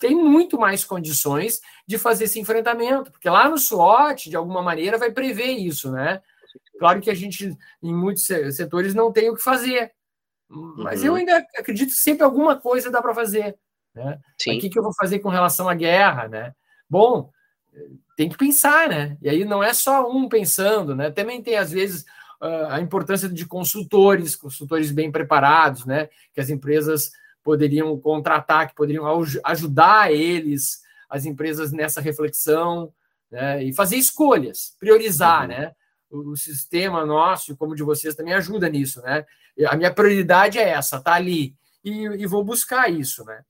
tem 0.00 0.14
muito 0.14 0.58
mais 0.58 0.84
condições 0.84 1.60
de 1.86 1.98
fazer 1.98 2.24
esse 2.24 2.40
enfrentamento, 2.40 3.12
porque 3.12 3.28
lá 3.28 3.48
no 3.48 3.58
SWOT, 3.58 4.30
de 4.30 4.36
alguma 4.36 4.62
maneira, 4.62 4.98
vai 4.98 5.10
prever 5.10 5.52
isso, 5.52 5.92
né? 5.92 6.20
Claro 6.78 7.00
que 7.00 7.10
a 7.10 7.14
gente, 7.14 7.56
em 7.82 7.94
muitos 7.94 8.24
setores, 8.24 8.94
não 8.94 9.12
tem 9.12 9.30
o 9.30 9.34
que 9.34 9.42
fazer, 9.42 9.92
mas 10.48 11.00
uhum. 11.00 11.08
eu 11.08 11.14
ainda 11.16 11.46
acredito 11.56 11.90
que 11.90 11.94
sempre 11.94 12.24
alguma 12.24 12.56
coisa 12.56 12.90
dá 12.90 13.02
para 13.02 13.14
fazer. 13.14 13.58
Né? 13.94 14.18
O 14.46 14.58
que, 14.58 14.70
que 14.70 14.78
eu 14.78 14.82
vou 14.82 14.94
fazer 14.94 15.18
com 15.18 15.28
relação 15.28 15.68
à 15.68 15.74
guerra? 15.74 16.28
Né? 16.28 16.54
Bom, 16.88 17.30
tem 18.16 18.28
que 18.28 18.36
pensar, 18.36 18.88
né? 18.88 19.16
E 19.22 19.28
aí 19.28 19.44
não 19.44 19.62
é 19.62 19.72
só 19.72 20.10
um 20.10 20.28
pensando, 20.28 20.94
né? 20.94 21.10
Também 21.10 21.42
tem, 21.42 21.56
às 21.56 21.70
vezes, 21.70 22.04
a 22.68 22.80
importância 22.80 23.28
de 23.28 23.46
consultores, 23.46 24.36
consultores 24.36 24.90
bem 24.90 25.10
preparados, 25.10 25.84
né? 25.84 26.08
Que 26.32 26.40
as 26.40 26.50
empresas 26.50 27.10
poderiam 27.42 27.98
contratar, 27.98 28.68
que 28.68 28.74
poderiam 28.74 29.06
ajudar 29.44 30.12
eles, 30.12 30.82
as 31.08 31.24
empresas 31.24 31.72
nessa 31.72 32.00
reflexão, 32.00 32.92
né? 33.30 33.62
E 33.64 33.72
fazer 33.72 33.96
escolhas, 33.96 34.74
priorizar, 34.78 35.42
uhum. 35.42 35.48
né? 35.48 35.72
O, 36.10 36.30
o 36.30 36.36
sistema 36.36 37.04
nosso, 37.04 37.56
como 37.56 37.74
de 37.74 37.82
vocês, 37.82 38.14
também 38.14 38.34
ajuda 38.34 38.68
nisso, 38.68 39.00
né? 39.02 39.24
A 39.66 39.76
minha 39.76 39.92
prioridade 39.92 40.58
é 40.58 40.68
essa, 40.68 41.00
tá 41.00 41.14
ali. 41.14 41.54
E, 41.84 41.92
e 41.92 42.26
vou 42.26 42.44
buscar 42.44 42.90
isso, 42.90 43.24
né? 43.24 43.42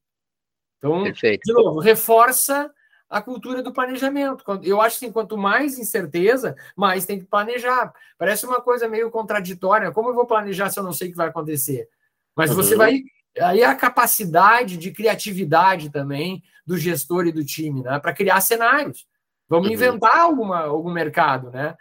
Então, 0.79 1.03
Perfeito. 1.03 1.43
de 1.45 1.53
novo, 1.53 1.81
reforça 1.81 2.71
a 3.09 3.23
cultura 3.23 3.63
do 3.63 3.73
planejamento. 3.73 4.45
Eu 4.63 4.81
acho 4.81 4.99
que 4.99 5.11
quanto 5.11 5.37
mais 5.37 5.79
incerteza, 5.79 6.55
mais 6.77 7.07
tem 7.07 7.19
que 7.19 7.25
planejar. 7.25 7.93
Parece 8.19 8.45
uma 8.47 8.61
coisa 8.61 8.89
meio 8.89 9.11
contraditória. 9.11 9.91
Como 9.93 10.11
eu 10.11 10.15
vou 10.15 10.27
planejar 10.27 10.71
se 10.71 10.79
eu 10.79 10.85
não 10.85 10.93
sei 10.93 11.09
o 11.09 11.11
que 11.13 11.17
vai 11.17 11.29
acontecer? 11.29 11.89
Mas 12.37 12.51
uhum. 12.51 12.57
você 12.57 12.77
vai. 12.77 13.03
Aí 13.41 13.63
a 13.63 13.75
capacidade 13.75 14.77
de 14.77 14.91
criatividade 14.91 15.91
também 15.91 16.43
do 16.67 16.77
gestor 16.77 17.27
e 17.27 17.33
do 17.33 17.45
time, 17.45 17.83
né? 17.83 17.99
Para 17.99 18.13
criar 18.13 18.41
cenários. 18.41 19.07
Vamos 19.49 19.69
uhum. 19.69 19.75
inventar 19.75 20.19
alguma, 20.19 20.61
algum 20.61 20.91
mercado, 20.91 21.51
né? 21.51 21.75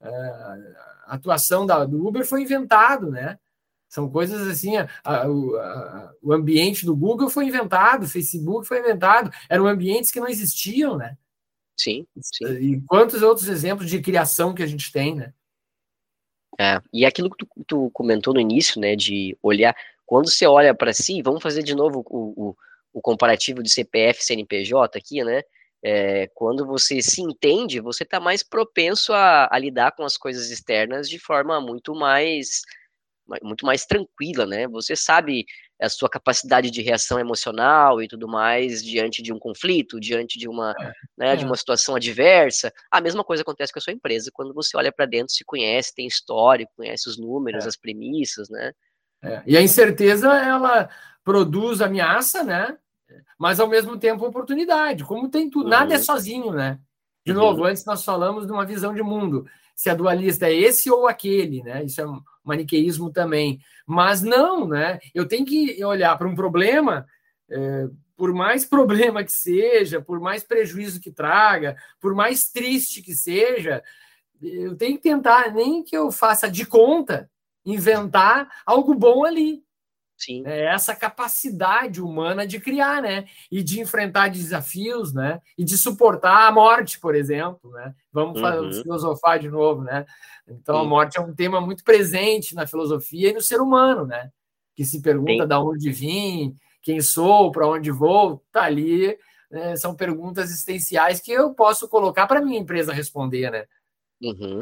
Uh, 0.00 0.74
a 1.06 1.14
atuação 1.14 1.64
da, 1.64 1.84
do 1.84 2.06
Uber 2.06 2.26
foi 2.26 2.42
inventado, 2.42 3.10
né? 3.10 3.38
São 3.94 4.10
coisas 4.10 4.48
assim, 4.48 4.76
a, 4.76 4.88
a, 5.04 5.22
a, 5.22 6.12
o 6.20 6.32
ambiente 6.32 6.84
do 6.84 6.96
Google 6.96 7.30
foi 7.30 7.46
inventado, 7.46 8.02
o 8.02 8.08
Facebook 8.08 8.66
foi 8.66 8.80
inventado, 8.80 9.30
eram 9.48 9.68
ambientes 9.68 10.10
que 10.10 10.18
não 10.18 10.26
existiam, 10.26 10.96
né? 10.96 11.16
Sim, 11.78 12.04
sim. 12.20 12.44
E 12.44 12.80
quantos 12.88 13.22
outros 13.22 13.46
exemplos 13.46 13.88
de 13.88 14.02
criação 14.02 14.52
que 14.52 14.64
a 14.64 14.66
gente 14.66 14.90
tem, 14.90 15.14
né? 15.14 15.32
É, 16.58 16.82
e 16.92 17.06
aquilo 17.06 17.30
que 17.30 17.36
tu, 17.36 17.48
tu 17.68 17.90
comentou 17.92 18.34
no 18.34 18.40
início, 18.40 18.80
né, 18.80 18.96
de 18.96 19.38
olhar, 19.40 19.76
quando 20.04 20.28
você 20.28 20.44
olha 20.44 20.74
para 20.74 20.92
si, 20.92 21.22
vamos 21.22 21.40
fazer 21.40 21.62
de 21.62 21.76
novo 21.76 22.04
o, 22.10 22.48
o, 22.48 22.56
o 22.94 23.00
comparativo 23.00 23.62
de 23.62 23.70
CPF 23.70 24.24
CNPJ 24.24 24.98
aqui, 24.98 25.22
né? 25.22 25.42
É, 25.84 26.26
quando 26.34 26.66
você 26.66 27.00
se 27.00 27.22
entende, 27.22 27.78
você 27.78 28.02
está 28.02 28.18
mais 28.18 28.42
propenso 28.42 29.12
a, 29.12 29.48
a, 29.48 29.56
lidar 29.56 29.92
com 29.92 30.02
as 30.02 30.16
coisas 30.16 30.50
externas 30.50 31.08
de 31.08 31.20
forma 31.20 31.60
muito 31.60 31.94
mais 31.94 32.62
muito 33.42 33.64
mais 33.64 33.84
tranquila, 33.86 34.46
né? 34.46 34.66
Você 34.68 34.94
sabe 34.94 35.44
a 35.80 35.88
sua 35.88 36.08
capacidade 36.08 36.70
de 36.70 36.82
reação 36.82 37.18
emocional 37.18 38.02
e 38.02 38.08
tudo 38.08 38.28
mais 38.28 38.82
diante 38.82 39.22
de 39.22 39.32
um 39.32 39.38
conflito, 39.38 39.98
diante 40.00 40.38
de 40.38 40.48
uma, 40.48 40.74
é, 40.78 40.92
né, 41.16 41.32
é. 41.32 41.36
de 41.36 41.44
uma 41.44 41.56
situação 41.56 41.96
adversa. 41.96 42.72
A 42.90 43.00
mesma 43.00 43.24
coisa 43.24 43.42
acontece 43.42 43.72
com 43.72 43.78
a 43.78 43.82
sua 43.82 43.92
empresa 43.92 44.30
quando 44.32 44.54
você 44.54 44.76
olha 44.76 44.92
para 44.92 45.06
dentro, 45.06 45.34
se 45.34 45.44
conhece, 45.44 45.94
tem 45.94 46.06
histórico, 46.06 46.72
conhece 46.76 47.08
os 47.08 47.18
números, 47.18 47.64
é. 47.64 47.68
as 47.68 47.76
premissas, 47.76 48.48
né? 48.48 48.72
É. 49.22 49.42
E 49.46 49.56
a 49.56 49.62
incerteza 49.62 50.28
ela 50.28 50.88
produz 51.24 51.80
ameaça, 51.80 52.42
né? 52.42 52.76
Mas 53.38 53.58
ao 53.58 53.68
mesmo 53.68 53.98
tempo 53.98 54.26
oportunidade. 54.26 55.04
Como 55.04 55.28
tem 55.28 55.48
tudo, 55.48 55.64
uhum. 55.64 55.70
nada 55.70 55.94
é 55.94 55.96
uhum. 55.96 56.02
sozinho, 56.02 56.52
né? 56.52 56.78
De 57.24 57.32
uhum. 57.32 57.38
novo, 57.38 57.64
antes 57.64 57.84
nós 57.84 58.04
falamos 58.04 58.46
de 58.46 58.52
uma 58.52 58.66
visão 58.66 58.94
de 58.94 59.02
mundo. 59.02 59.46
Se 59.74 59.90
a 59.90 59.94
dualista 59.94 60.46
é 60.46 60.54
esse 60.54 60.90
ou 60.90 61.06
aquele, 61.06 61.62
né? 61.62 61.84
Isso 61.84 62.00
é 62.00 62.04
maniqueísmo 62.44 63.10
também. 63.10 63.60
Mas 63.86 64.22
não, 64.22 64.68
né? 64.68 64.98
Eu 65.14 65.26
tenho 65.26 65.44
que 65.44 65.82
olhar 65.84 66.16
para 66.16 66.28
um 66.28 66.34
problema, 66.34 67.06
é, 67.50 67.88
por 68.16 68.32
mais 68.32 68.64
problema 68.66 69.24
que 69.24 69.32
seja, 69.32 70.00
por 70.00 70.20
mais 70.20 70.44
prejuízo 70.44 71.00
que 71.00 71.10
traga, 71.10 71.76
por 72.00 72.14
mais 72.14 72.48
triste 72.50 73.02
que 73.02 73.14
seja, 73.14 73.82
eu 74.40 74.76
tenho 74.76 74.96
que 74.96 75.02
tentar, 75.02 75.52
nem 75.52 75.82
que 75.82 75.96
eu 75.96 76.12
faça 76.12 76.50
de 76.50 76.66
conta, 76.66 77.30
inventar 77.64 78.48
algo 78.66 78.94
bom 78.94 79.24
ali. 79.24 79.63
Sim. 80.24 80.42
É 80.46 80.64
essa 80.64 80.96
capacidade 80.96 82.00
humana 82.00 82.46
de 82.46 82.58
criar, 82.58 83.02
né? 83.02 83.26
E 83.50 83.62
de 83.62 83.80
enfrentar 83.80 84.28
desafios, 84.28 85.12
né? 85.12 85.40
E 85.56 85.64
de 85.64 85.76
suportar 85.76 86.48
a 86.48 86.52
morte, 86.52 86.98
por 86.98 87.14
exemplo, 87.14 87.70
né? 87.72 87.94
Vamos 88.10 88.40
uhum. 88.40 88.82
filosofar 88.82 89.38
de 89.38 89.50
novo, 89.50 89.82
né? 89.82 90.06
Então, 90.48 90.76
Sim. 90.76 90.80
a 90.80 90.84
morte 90.88 91.18
é 91.18 91.20
um 91.20 91.34
tema 91.34 91.60
muito 91.60 91.84
presente 91.84 92.54
na 92.54 92.66
filosofia 92.66 93.30
e 93.30 93.32
no 93.34 93.42
ser 93.42 93.60
humano, 93.60 94.06
né? 94.06 94.30
Que 94.74 94.84
se 94.84 95.02
pergunta 95.02 95.42
Sim. 95.42 95.48
de 95.48 95.54
onde 95.54 95.92
vim, 95.92 96.56
quem 96.82 97.02
sou, 97.02 97.52
para 97.52 97.68
onde 97.68 97.90
vou, 97.90 98.42
tá 98.50 98.62
ali. 98.62 99.18
Né? 99.50 99.76
São 99.76 99.94
perguntas 99.94 100.50
existenciais 100.50 101.20
que 101.20 101.32
eu 101.32 101.52
posso 101.52 101.86
colocar 101.86 102.26
para 102.26 102.40
minha 102.40 102.58
empresa 102.58 102.94
responder, 102.94 103.50
né? 103.50 103.66
Uhum. 104.22 104.60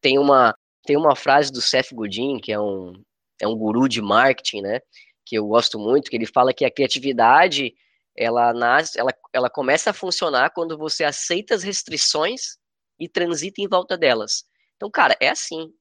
Tem 0.00 0.18
uma 0.18 0.54
tem 0.82 0.96
uma 0.96 1.14
frase 1.14 1.52
do 1.52 1.60
Seth 1.60 1.92
Godin, 1.92 2.38
que 2.38 2.50
é 2.50 2.58
um 2.58 2.94
é 3.40 3.48
um 3.48 3.56
guru 3.56 3.88
de 3.88 4.02
marketing, 4.02 4.62
né? 4.62 4.80
Que 5.24 5.36
eu 5.36 5.46
gosto 5.46 5.78
muito, 5.78 6.10
que 6.10 6.16
ele 6.16 6.26
fala 6.26 6.52
que 6.52 6.64
a 6.64 6.70
criatividade 6.70 7.74
ela 8.16 8.52
nasce, 8.52 8.98
ela, 8.98 9.12
ela 9.32 9.48
começa 9.48 9.90
a 9.90 9.94
funcionar 9.94 10.50
quando 10.50 10.76
você 10.76 11.04
aceita 11.04 11.54
as 11.54 11.62
restrições 11.62 12.58
e 12.98 13.08
transita 13.08 13.62
em 13.62 13.68
volta 13.68 13.96
delas. 13.96 14.44
Então, 14.76 14.90
cara, 14.90 15.16
é 15.20 15.28
assim. 15.28 15.72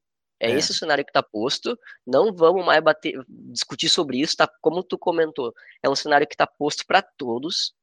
É, 0.42 0.52
é. 0.52 0.56
esse 0.56 0.72
o 0.72 0.74
cenário 0.74 1.04
que 1.04 1.10
está 1.10 1.22
posto. 1.22 1.78
Não 2.08 2.34
vamos 2.34 2.66
mais 2.66 2.82
bater, 2.82 3.14
discutir 3.28 3.90
sobre 3.90 4.20
isso, 4.20 4.38
tá? 4.38 4.50
Como 4.62 4.84
tu 4.84 4.98
comentou, 4.98 5.54
é 5.84 5.90
um 5.90 5.96
cenário 5.96 6.28
que 6.28 6.34
está 6.34 6.48
posto 6.48 6.86
para 6.88 7.02
todos. 7.02 7.74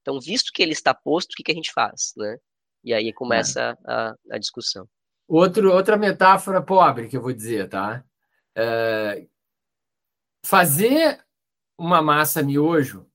Então, 0.00 0.18
visto 0.20 0.50
que 0.54 0.62
ele 0.62 0.72
está 0.72 0.94
posto, 0.94 1.32
o 1.32 1.36
que, 1.36 1.42
que 1.42 1.52
a 1.52 1.54
gente 1.54 1.72
faz, 1.72 2.12
né? 2.16 2.38
E 2.82 2.94
aí 2.94 3.12
começa 3.12 3.76
é. 3.86 3.92
a, 3.92 4.14
a 4.32 4.38
discussão. 4.38 4.88
Outro, 5.28 5.72
outra 5.72 5.96
metáfora 5.96 6.62
pobre 6.62 7.08
que 7.08 7.16
eu 7.16 7.22
vou 7.22 7.32
dizer, 7.32 7.68
tá? 7.68 8.04
É, 8.58 9.28
fazer 10.42 11.22
uma 11.78 12.00
massa 12.00 12.42
miojo 12.42 13.06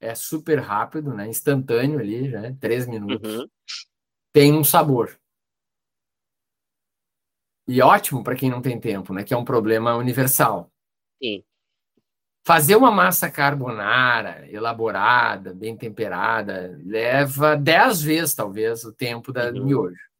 é 0.00 0.14
super 0.14 0.60
rápido, 0.60 1.12
né? 1.12 1.26
Instantâneo 1.26 1.98
ali, 1.98 2.28
né? 2.28 2.56
Três 2.60 2.86
minutos. 2.86 3.36
Uhum. 3.36 3.48
Tem 4.32 4.52
um 4.52 4.62
sabor. 4.62 5.18
E 7.66 7.80
ótimo 7.82 8.22
para 8.22 8.36
quem 8.36 8.50
não 8.50 8.62
tem 8.62 8.78
tempo, 8.78 9.12
né? 9.12 9.24
Que 9.24 9.34
é 9.34 9.36
um 9.36 9.44
problema 9.44 9.96
universal. 9.96 10.70
Sim. 11.20 11.42
Fazer 12.46 12.76
uma 12.76 12.90
massa 12.90 13.30
carbonara 13.30 14.46
elaborada, 14.52 15.54
bem 15.54 15.74
temperada, 15.74 16.78
leva 16.84 17.56
dez 17.56 18.02
vezes, 18.02 18.34
talvez, 18.34 18.84
o 18.84 18.92
tempo 18.92 19.32
da 19.32 19.46
uhum. 19.46 19.64
miojo. 19.64 20.10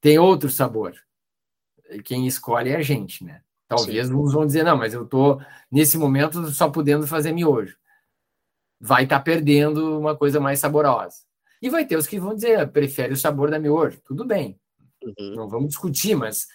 Tem 0.00 0.18
outro 0.18 0.50
sabor 0.50 0.94
quem 2.04 2.26
escolhe 2.26 2.70
é 2.70 2.76
a 2.76 2.82
gente, 2.82 3.24
né? 3.24 3.40
Talvez 3.68 4.08
Sim. 4.08 4.14
uns 4.14 4.32
vão 4.32 4.46
dizer, 4.46 4.62
não, 4.62 4.76
mas 4.76 4.94
eu 4.94 5.06
tô 5.06 5.40
nesse 5.70 5.96
momento 5.96 6.46
só 6.48 6.68
podendo 6.68 7.06
fazer 7.06 7.32
miojo. 7.32 7.76
Vai 8.80 9.04
estar 9.04 9.18
tá 9.18 9.22
perdendo 9.22 9.98
uma 9.98 10.16
coisa 10.16 10.38
mais 10.38 10.58
saborosa. 10.58 11.16
E 11.62 11.70
vai 11.70 11.86
ter 11.86 11.96
os 11.96 12.06
que 12.06 12.20
vão 12.20 12.34
dizer, 12.34 12.68
prefere 12.68 13.14
o 13.14 13.16
sabor 13.16 13.50
da 13.50 13.58
miojo. 13.58 14.00
Tudo 14.04 14.24
bem. 14.24 14.58
Uhum. 15.02 15.34
Não 15.34 15.48
vamos 15.48 15.68
discutir, 15.68 16.14
mas 16.14 16.46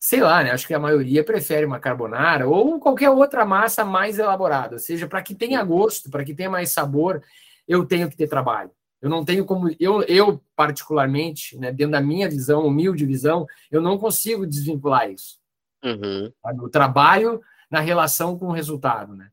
sei 0.00 0.20
lá, 0.20 0.42
né? 0.42 0.50
Acho 0.50 0.66
que 0.66 0.74
a 0.74 0.78
maioria 0.78 1.24
prefere 1.24 1.64
uma 1.64 1.80
carbonara 1.80 2.48
ou 2.48 2.78
qualquer 2.78 3.10
outra 3.10 3.44
massa 3.44 3.84
mais 3.84 4.18
elaborada. 4.18 4.74
Ou 4.74 4.78
seja, 4.78 5.06
para 5.06 5.22
que 5.22 5.34
tenha 5.34 5.62
gosto, 5.62 6.10
para 6.10 6.24
que 6.24 6.34
tenha 6.34 6.50
mais 6.50 6.70
sabor, 6.72 7.22
eu 7.66 7.84
tenho 7.84 8.08
que 8.08 8.16
ter 8.16 8.28
trabalho. 8.28 8.70
Eu 9.00 9.08
não 9.08 9.24
tenho 9.24 9.44
como, 9.44 9.70
eu, 9.78 10.02
eu 10.02 10.42
particularmente, 10.56 11.56
né, 11.56 11.72
dentro 11.72 11.92
da 11.92 12.00
minha 12.00 12.28
visão, 12.28 12.66
humilde 12.66 13.06
visão, 13.06 13.46
eu 13.70 13.80
não 13.80 13.96
consigo 13.96 14.46
desvincular 14.46 15.10
isso. 15.10 15.38
Uhum. 15.84 16.32
O 16.62 16.68
trabalho 16.68 17.40
na 17.70 17.80
relação 17.80 18.36
com 18.36 18.46
o 18.46 18.52
resultado, 18.52 19.14
né? 19.14 19.30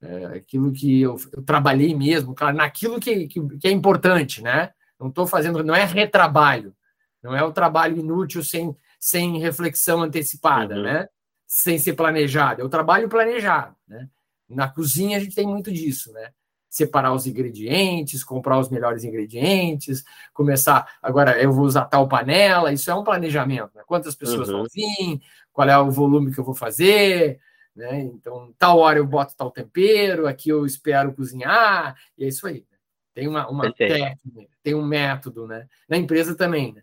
É 0.00 0.26
aquilo 0.36 0.72
que 0.72 1.00
eu, 1.00 1.16
eu 1.32 1.42
trabalhei 1.42 1.94
mesmo, 1.94 2.34
claro, 2.34 2.56
naquilo 2.56 3.00
que, 3.00 3.26
que, 3.26 3.58
que, 3.58 3.68
é 3.68 3.70
importante, 3.70 4.42
né? 4.42 4.72
Não 4.98 5.08
estou 5.08 5.26
fazendo, 5.26 5.62
não 5.64 5.74
é 5.74 5.84
retrabalho, 5.84 6.74
não 7.22 7.34
é 7.34 7.42
o 7.42 7.52
trabalho 7.52 7.98
inútil 7.98 8.44
sem, 8.44 8.74
sem 9.00 9.38
reflexão 9.38 10.02
antecipada, 10.02 10.76
uhum. 10.76 10.82
né? 10.82 11.08
Sem 11.46 11.78
ser 11.78 11.94
planejado. 11.94 12.62
É 12.62 12.64
o 12.64 12.68
trabalho 12.68 13.08
planejado, 13.08 13.74
né? 13.86 14.08
Na 14.48 14.68
cozinha 14.68 15.16
a 15.16 15.20
gente 15.20 15.34
tem 15.34 15.46
muito 15.46 15.72
disso, 15.72 16.12
né? 16.12 16.30
Separar 16.76 17.14
os 17.14 17.26
ingredientes, 17.26 18.22
comprar 18.22 18.58
os 18.58 18.68
melhores 18.68 19.02
ingredientes, 19.02 20.04
começar. 20.34 20.98
Agora 21.02 21.40
eu 21.40 21.50
vou 21.52 21.64
usar 21.64 21.86
tal 21.86 22.06
panela, 22.06 22.72
isso 22.72 22.90
é 22.90 22.94
um 22.94 23.02
planejamento. 23.02 23.70
Né? 23.74 23.82
Quantas 23.86 24.14
pessoas 24.14 24.48
uhum. 24.48 24.58
vão 24.58 24.66
vir, 24.72 25.20
qual 25.52 25.68
é 25.68 25.78
o 25.78 25.90
volume 25.90 26.32
que 26.34 26.38
eu 26.38 26.44
vou 26.44 26.54
fazer, 26.54 27.40
né? 27.74 28.00
Então, 28.00 28.54
tal 28.58 28.78
hora 28.78 28.98
eu 28.98 29.06
boto 29.06 29.34
tal 29.34 29.50
tempero, 29.50 30.26
aqui 30.26 30.50
eu 30.50 30.66
espero 30.66 31.14
cozinhar, 31.14 31.96
e 32.18 32.24
é 32.24 32.28
isso 32.28 32.46
aí. 32.46 32.66
Né? 32.70 32.78
Tem 33.14 33.26
uma, 33.26 33.48
uma 33.48 33.72
técnica, 33.72 34.50
tem 34.62 34.74
um 34.74 34.84
método, 34.84 35.46
né? 35.46 35.66
Na 35.88 35.96
empresa 35.96 36.34
também, 36.34 36.74
né? 36.74 36.82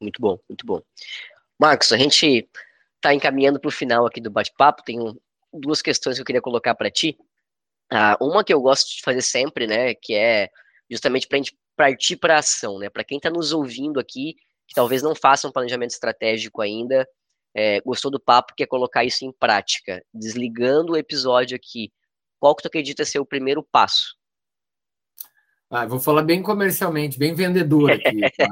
Muito 0.00 0.20
bom, 0.20 0.38
muito 0.48 0.66
bom. 0.66 0.82
Marcos, 1.58 1.92
a 1.92 1.96
gente 1.96 2.48
está 2.96 3.14
encaminhando 3.14 3.60
para 3.60 3.68
o 3.68 3.72
final 3.72 4.06
aqui 4.06 4.20
do 4.20 4.30
bate-papo. 4.30 4.82
Tem 4.82 4.98
duas 5.52 5.80
questões 5.80 6.16
que 6.16 6.22
eu 6.22 6.26
queria 6.26 6.42
colocar 6.42 6.74
para 6.74 6.90
ti. 6.90 7.18
Ah, 7.90 8.16
uma 8.20 8.42
que 8.42 8.52
eu 8.52 8.60
gosto 8.60 8.88
de 8.96 9.02
fazer 9.02 9.22
sempre, 9.22 9.66
né? 9.66 9.94
Que 9.94 10.14
é 10.14 10.50
justamente 10.90 11.26
para 11.26 11.36
a 11.36 11.40
gente 11.40 11.56
partir 11.76 12.16
para 12.16 12.38
ação, 12.38 12.78
né? 12.78 12.88
Para 12.88 13.04
quem 13.04 13.18
está 13.18 13.30
nos 13.30 13.52
ouvindo 13.52 14.00
aqui, 14.00 14.34
que 14.66 14.74
talvez 14.74 15.02
não 15.02 15.14
faça 15.14 15.46
um 15.46 15.52
planejamento 15.52 15.90
estratégico 15.90 16.60
ainda, 16.60 17.06
é, 17.54 17.80
gostou 17.80 18.10
do 18.10 18.20
papo, 18.20 18.54
quer 18.56 18.66
colocar 18.66 19.04
isso 19.04 19.24
em 19.24 19.32
prática. 19.32 20.04
Desligando 20.12 20.92
o 20.92 20.96
episódio 20.96 21.56
aqui, 21.56 21.92
qual 22.38 22.54
que 22.54 22.62
tu 22.62 22.68
acredita 22.68 23.04
ser 23.04 23.18
o 23.18 23.26
primeiro 23.26 23.62
passo? 23.62 24.16
Ah, 25.70 25.84
vou 25.84 25.98
falar 25.98 26.22
bem 26.22 26.42
comercialmente, 26.42 27.18
bem 27.18 27.34
vendedor 27.34 27.90
aqui. 27.90 28.20
Tá? 28.36 28.46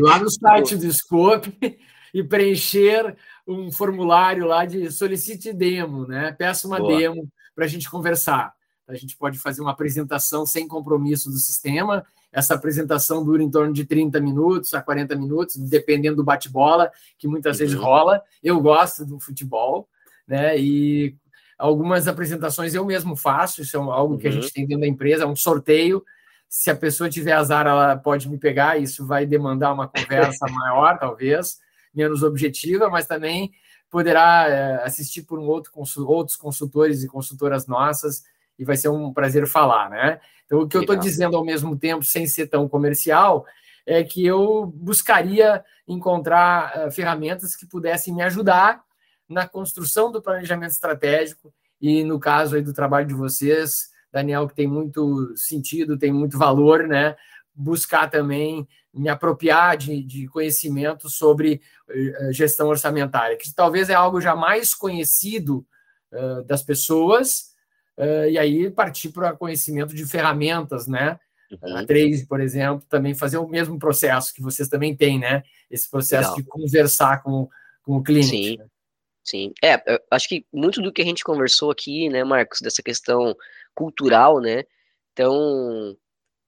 lá 0.00 0.18
no 0.18 0.30
site 0.30 0.76
do 0.78 0.90
Scope 0.92 1.78
e 2.12 2.22
preencher 2.22 3.16
um 3.46 3.70
formulário 3.70 4.46
lá 4.46 4.64
de 4.64 4.90
solicite 4.90 5.52
demo, 5.52 6.06
né? 6.06 6.32
Peça 6.32 6.66
uma 6.66 6.78
Boa. 6.78 6.96
demo 6.96 7.28
para 7.54 7.66
a 7.66 7.68
gente 7.68 7.90
conversar. 7.90 8.54
A 8.86 8.94
gente 8.94 9.16
pode 9.16 9.38
fazer 9.38 9.60
uma 9.60 9.70
apresentação 9.70 10.44
sem 10.44 10.68
compromisso 10.68 11.30
do 11.30 11.38
sistema 11.38 12.04
essa 12.34 12.54
apresentação 12.54 13.24
dura 13.24 13.42
em 13.42 13.48
torno 13.48 13.72
de 13.72 13.84
30 13.84 14.20
minutos 14.20 14.74
a 14.74 14.82
40 14.82 15.14
minutos, 15.14 15.56
dependendo 15.56 16.16
do 16.16 16.24
bate-bola, 16.24 16.90
que 17.16 17.28
muitas 17.28 17.56
uhum. 17.56 17.60
vezes 17.60 17.74
rola. 17.76 18.20
Eu 18.42 18.60
gosto 18.60 19.06
do 19.06 19.20
futebol, 19.20 19.88
né? 20.26 20.58
E 20.58 21.16
algumas 21.56 22.08
apresentações 22.08 22.74
eu 22.74 22.84
mesmo 22.84 23.14
faço, 23.14 23.62
isso 23.62 23.76
é 23.76 23.80
algo 23.80 24.18
que 24.18 24.26
a 24.26 24.32
gente 24.32 24.46
uhum. 24.46 24.52
tem 24.52 24.66
dentro 24.66 24.80
da 24.80 24.88
empresa, 24.88 25.22
é 25.22 25.26
um 25.26 25.36
sorteio. 25.36 26.04
Se 26.48 26.70
a 26.70 26.76
pessoa 26.76 27.08
tiver 27.08 27.32
azar, 27.32 27.68
ela 27.68 27.96
pode 27.96 28.28
me 28.28 28.36
pegar, 28.36 28.78
isso 28.78 29.06
vai 29.06 29.24
demandar 29.24 29.72
uma 29.72 29.86
conversa 29.86 30.44
maior, 30.50 30.98
talvez, 30.98 31.58
menos 31.94 32.24
objetiva, 32.24 32.90
mas 32.90 33.06
também 33.06 33.52
poderá 33.88 34.48
é, 34.48 34.84
assistir 34.84 35.22
por 35.22 35.38
um 35.38 35.44
outro, 35.44 35.70
outros 36.04 36.36
consultores 36.36 37.04
e 37.04 37.08
consultoras 37.08 37.68
nossas 37.68 38.24
e 38.58 38.64
vai 38.64 38.76
ser 38.76 38.88
um 38.88 39.12
prazer 39.12 39.46
falar, 39.46 39.90
né? 39.90 40.20
Então, 40.44 40.60
o 40.60 40.68
que 40.68 40.76
eu 40.76 40.82
estou 40.82 40.96
dizendo 40.96 41.36
ao 41.36 41.44
mesmo 41.44 41.76
tempo, 41.76 42.04
sem 42.04 42.26
ser 42.26 42.46
tão 42.46 42.68
comercial, 42.68 43.44
é 43.86 44.02
que 44.02 44.24
eu 44.24 44.66
buscaria 44.66 45.64
encontrar 45.86 46.86
uh, 46.86 46.90
ferramentas 46.90 47.54
que 47.54 47.66
pudessem 47.66 48.14
me 48.14 48.22
ajudar 48.22 48.82
na 49.28 49.46
construção 49.46 50.10
do 50.10 50.22
planejamento 50.22 50.70
estratégico 50.70 51.52
e 51.80 52.04
no 52.04 52.18
caso 52.18 52.56
aí 52.56 52.62
do 52.62 52.72
trabalho 52.72 53.06
de 53.06 53.14
vocês, 53.14 53.90
Daniel, 54.12 54.48
que 54.48 54.54
tem 54.54 54.66
muito 54.66 55.36
sentido, 55.36 55.98
tem 55.98 56.12
muito 56.12 56.38
valor, 56.38 56.86
né? 56.86 57.16
Buscar 57.54 58.08
também 58.08 58.66
me 58.92 59.08
apropriar 59.08 59.76
de, 59.76 60.02
de 60.02 60.28
conhecimento 60.28 61.10
sobre 61.10 61.60
uh, 61.88 62.32
gestão 62.32 62.68
orçamentária, 62.68 63.36
que 63.36 63.52
talvez 63.52 63.90
é 63.90 63.94
algo 63.94 64.20
já 64.20 64.36
mais 64.36 64.74
conhecido 64.74 65.66
uh, 66.12 66.42
das 66.44 66.62
pessoas, 66.62 67.53
uh, 67.98 68.28
e 68.28 68.38
aí 68.38 68.70
partir 68.70 69.10
para 69.10 69.36
conhecimento 69.36 69.94
de 69.94 70.06
ferramentas, 70.06 70.86
né? 70.86 71.18
Uhum. 71.50 71.76
A 71.76 71.86
Trace, 71.86 72.26
por 72.26 72.40
exemplo, 72.40 72.84
também 72.88 73.14
fazer 73.14 73.38
o 73.38 73.48
mesmo 73.48 73.78
processo 73.78 74.32
que 74.32 74.42
vocês 74.42 74.68
também 74.68 74.96
têm, 74.96 75.18
né? 75.18 75.42
Esse 75.70 75.88
processo 75.90 76.30
Legal. 76.30 76.36
de 76.36 76.44
conversar 76.44 77.22
com, 77.22 77.48
com 77.82 77.96
o 77.96 78.02
cliente. 78.02 78.28
Sim. 78.28 78.56
Né? 78.58 78.66
Sim, 79.24 79.54
é, 79.64 79.82
acho 80.10 80.28
que 80.28 80.46
muito 80.52 80.82
do 80.82 80.92
que 80.92 81.00
a 81.00 81.04
gente 81.04 81.24
conversou 81.24 81.70
aqui, 81.70 82.10
né, 82.10 82.22
Marcos, 82.22 82.60
dessa 82.60 82.82
questão 82.82 83.34
cultural, 83.74 84.38
né, 84.38 84.64
então, 85.14 85.96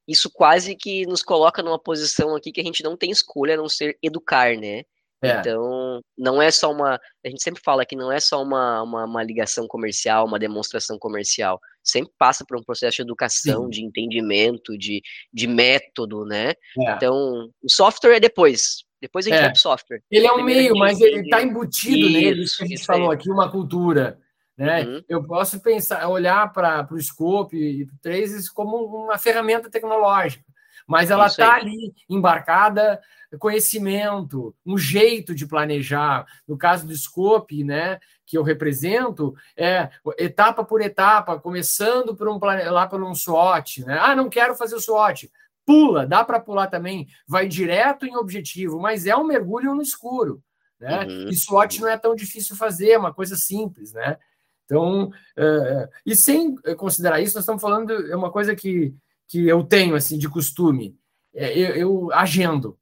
isso 0.07 0.31
quase 0.31 0.77
que 0.77 1.07
nos 1.07 1.23
coloca 1.23 1.63
numa 1.63 1.79
posição 1.79 2.37
aqui 2.37 2.53
que 2.53 2.61
a 2.61 2.65
gente 2.65 2.83
não 2.83 2.95
tem 2.95 3.11
escolha 3.11 3.55
a 3.55 3.57
não 3.57 3.69
ser 3.69 3.97
educar, 4.03 4.55
né, 4.59 4.85
é. 5.23 5.39
Então, 5.39 6.01
não 6.17 6.43
é 6.43 6.51
só 6.51 6.71
uma. 6.71 7.01
A 7.25 7.29
gente 7.29 7.43
sempre 7.43 7.63
fala 7.65 7.87
que 7.87 7.97
não 7.97 8.13
é 8.13 8.21
só 8.21 8.43
uma, 8.43 8.83
uma, 8.83 9.05
uma 9.05 9.23
ligação 9.23 9.67
comercial, 9.67 10.27
uma 10.27 10.39
demonstração 10.39 10.99
comercial. 10.99 11.59
Sempre 11.83 12.13
passa 12.19 12.45
por 12.47 12.59
um 12.59 12.63
processo 12.63 12.97
de 12.97 13.03
educação, 13.03 13.65
Sim. 13.65 13.71
de 13.71 13.85
entendimento, 13.85 14.77
de, 14.77 15.03
de 15.33 15.47
método, 15.47 16.25
né? 16.25 16.51
É. 16.79 16.93
Então, 16.93 17.49
o 17.63 17.71
software 17.71 18.17
é 18.17 18.21
depois. 18.21 18.85
Depois 19.01 19.27
a 19.27 19.31
gente 19.31 19.39
é. 19.39 19.43
vai 19.43 19.53
pro 19.53 19.61
software. 19.61 20.03
Ele 20.11 20.27
é 20.27 20.33
um 20.33 20.43
meio, 20.43 20.75
mas 20.77 21.01
ele 21.01 21.21
está 21.21 21.43
embutido 21.43 22.07
isso, 22.07 22.13
nele, 22.13 22.43
isso 22.43 22.59
que 22.59 22.65
a 22.65 22.67
gente 22.67 22.85
falou 22.85 23.11
aqui, 23.11 23.31
uma 23.31 23.51
cultura. 23.51 24.19
Né? 24.57 24.85
Uhum. 24.85 25.03
Eu 25.09 25.23
posso 25.27 25.61
pensar, 25.61 26.09
olhar 26.09 26.51
para 26.53 26.87
o 26.91 27.01
Scope 27.01 27.57
e 27.57 27.87
para 27.87 27.95
o 27.95 27.99
Traces 28.01 28.49
como 28.49 28.77
uma 29.05 29.19
ferramenta 29.19 29.71
tecnológica, 29.71 30.43
mas 30.87 31.11
ela 31.11 31.27
está 31.27 31.57
ali 31.57 31.93
embarcada 32.09 32.99
conhecimento, 33.39 34.55
um 34.65 34.77
jeito 34.79 35.35
de 35.35 35.47
planejar. 35.47 36.27
No 36.47 36.57
caso 36.57 36.87
do 36.87 36.97
Scope, 36.97 37.65
né, 37.65 37.99
que 38.27 38.37
eu 38.37 38.43
represento, 38.43 39.35
é 39.57 39.89
etapa 40.19 40.65
por 40.65 40.81
etapa, 40.81 41.39
começando 41.39 42.15
por 42.15 42.29
um 42.29 42.39
lá 42.71 42.87
por 42.87 43.03
um 43.03 43.15
SWOT, 43.15 43.85
né? 43.85 43.99
Ah, 44.01 44.17
não 44.17 44.29
quero 44.29 44.55
fazer 44.55 44.75
o 44.75 44.81
SWOT. 44.81 45.31
Pula, 45.65 46.07
dá 46.07 46.25
para 46.25 46.41
pular 46.41 46.67
também, 46.69 47.09
vai 47.27 47.49
direto 47.49 48.07
em 48.07 48.17
objetivo, 48.17 48.79
mas 48.79 49.07
é 49.07 49.17
um 49.17 49.25
mergulho 49.25 49.75
no 49.75 49.83
escuro, 49.83 50.43
né? 50.79 51.05
Uhum. 51.05 51.29
E 51.29 51.35
SWOT 51.35 51.81
não 51.81 51.89
é 51.89 51.97
tão 51.97 52.15
difícil 52.15 52.57
fazer, 52.57 52.91
é 52.91 52.99
uma 52.99 53.15
coisa 53.15 53.37
simples, 53.37 53.93
né? 53.93 54.17
Então, 54.65 55.09
uh, 55.09 55.89
e 56.05 56.15
sem 56.15 56.57
considerar 56.77 57.21
isso, 57.21 57.37
nós 57.37 57.45
estamos 57.45 57.63
falando 57.63 57.93
é 57.93 58.17
uma 58.17 58.31
coisa 58.31 58.55
que, 58.55 58.93
que 59.29 59.47
eu 59.47 59.63
tenho 59.63 59.95
assim 59.95 60.19
de 60.19 60.29
costume. 60.29 60.99
É, 61.33 61.57
eu, 61.57 61.75
eu 61.75 62.13
agendo, 62.13 62.79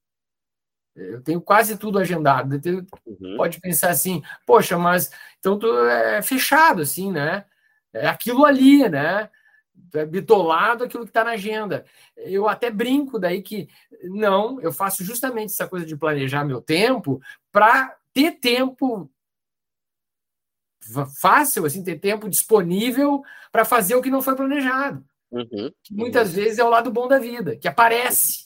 eu 0.94 1.22
tenho 1.22 1.40
quase 1.40 1.76
tudo 1.76 1.98
agendado. 1.98 2.60
Uhum. 3.06 3.36
Pode 3.36 3.60
pensar 3.60 3.90
assim, 3.90 4.22
poxa, 4.46 4.78
mas 4.78 5.10
então 5.38 5.58
tu 5.58 5.66
é 5.86 6.22
fechado, 6.22 6.82
assim, 6.82 7.10
né? 7.10 7.44
É 7.92 8.06
aquilo 8.06 8.44
ali, 8.44 8.88
né? 8.88 9.28
É 9.92 10.04
bitolado 10.04 10.84
aquilo 10.84 11.04
que 11.04 11.10
está 11.10 11.24
na 11.24 11.32
agenda. 11.32 11.84
Eu 12.16 12.48
até 12.48 12.70
brinco 12.70 13.18
daí 13.18 13.42
que 13.42 13.68
não, 14.04 14.60
eu 14.60 14.72
faço 14.72 15.04
justamente 15.04 15.50
essa 15.50 15.68
coisa 15.68 15.84
de 15.84 15.96
planejar 15.96 16.44
meu 16.44 16.60
tempo 16.60 17.20
para 17.50 17.96
ter 18.12 18.32
tempo 18.32 19.10
fácil, 21.20 21.64
assim, 21.64 21.82
ter 21.82 21.98
tempo 21.98 22.28
disponível 22.28 23.22
para 23.50 23.64
fazer 23.64 23.94
o 23.94 24.02
que 24.02 24.10
não 24.10 24.22
foi 24.22 24.36
planejado. 24.36 25.04
Uhum. 25.30 25.72
Muitas 25.90 26.28
uhum. 26.28 26.34
vezes 26.34 26.58
é 26.58 26.64
o 26.64 26.68
lado 26.68 26.90
bom 26.92 27.08
da 27.08 27.18
vida, 27.18 27.56
que 27.56 27.66
aparece. 27.66 28.44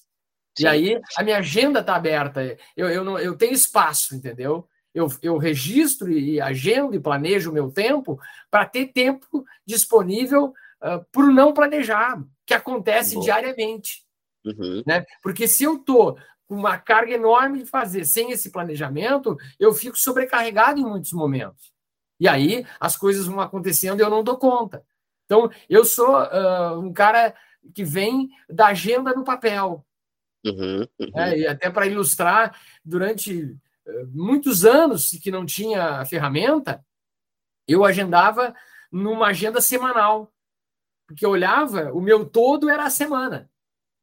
E 0.59 0.67
aí 0.67 1.01
a 1.17 1.23
minha 1.23 1.39
agenda 1.39 1.81
está 1.81 1.95
aberta, 1.95 2.57
eu, 2.77 2.89
eu, 2.89 3.05
não, 3.05 3.19
eu 3.19 3.37
tenho 3.37 3.53
espaço, 3.53 4.15
entendeu? 4.15 4.69
Eu, 4.95 5.07
eu 5.23 5.37
registro 5.37 6.11
e 6.11 6.41
agendo 6.41 6.95
e 6.95 7.01
planejo 7.01 7.51
o 7.51 7.53
meu 7.53 7.71
tempo 7.71 8.19
para 8.51 8.67
ter 8.67 8.87
tempo 8.87 9.45
disponível 9.65 10.47
uh, 10.47 10.55
ah, 10.81 11.05
para 11.13 11.23
o 11.23 11.33
não 11.33 11.53
planejado, 11.53 12.29
que 12.45 12.55
acontece 12.55 13.15
Boa. 13.15 13.25
diariamente. 13.25 14.05
Uhum. 14.45 14.83
Né? 14.87 15.05
Porque 15.23 15.47
se 15.47 15.65
eu 15.65 15.77
estou 15.77 16.19
com 16.49 16.57
uma 16.57 16.79
carga 16.79 17.13
enorme 17.13 17.61
de 17.61 17.67
fazer 17.67 18.05
sem 18.07 18.33
esse 18.33 18.51
planejamento, 18.51 19.37
eu 19.61 19.73
fico 19.73 19.99
sobrecarregado 19.99 20.81
em 20.81 20.85
muitos 20.85 21.13
momentos. 21.13 21.73
E 22.19 22.27
aí 22.27 22.67
as 22.81 22.97
coisas 22.97 23.27
vão 23.27 23.41
acontecendo 23.41 24.01
e 24.01 24.03
eu 24.03 24.11
não 24.11 24.25
dou 24.25 24.39
conta. 24.39 24.83
Então, 25.27 25.51
eu 25.69 25.85
sou 25.85 26.17
uh, 26.23 26.81
um 26.81 26.93
cara 26.93 27.35
que 27.75 27.85
vem 27.85 28.31
da 28.49 28.69
agenda 28.69 29.13
no 29.13 29.25
papel. 29.25 29.85
Uhum, 30.45 30.87
uhum. 30.99 31.21
É, 31.21 31.39
e 31.39 31.47
até 31.47 31.69
para 31.71 31.87
ilustrar, 31.87 32.59
durante 32.85 33.57
eh, 33.87 34.05
muitos 34.13 34.65
anos 34.65 35.11
que 35.23 35.31
não 35.31 35.45
tinha 35.45 36.05
ferramenta, 36.05 36.85
eu 37.67 37.85
agendava 37.85 38.55
numa 38.91 39.29
agenda 39.29 39.61
semanal, 39.61 40.33
porque 41.07 41.25
eu 41.25 41.31
olhava, 41.31 41.93
o 41.93 42.01
meu 42.01 42.25
todo 42.25 42.69
era 42.69 42.85
a 42.85 42.91
semana. 42.91 43.51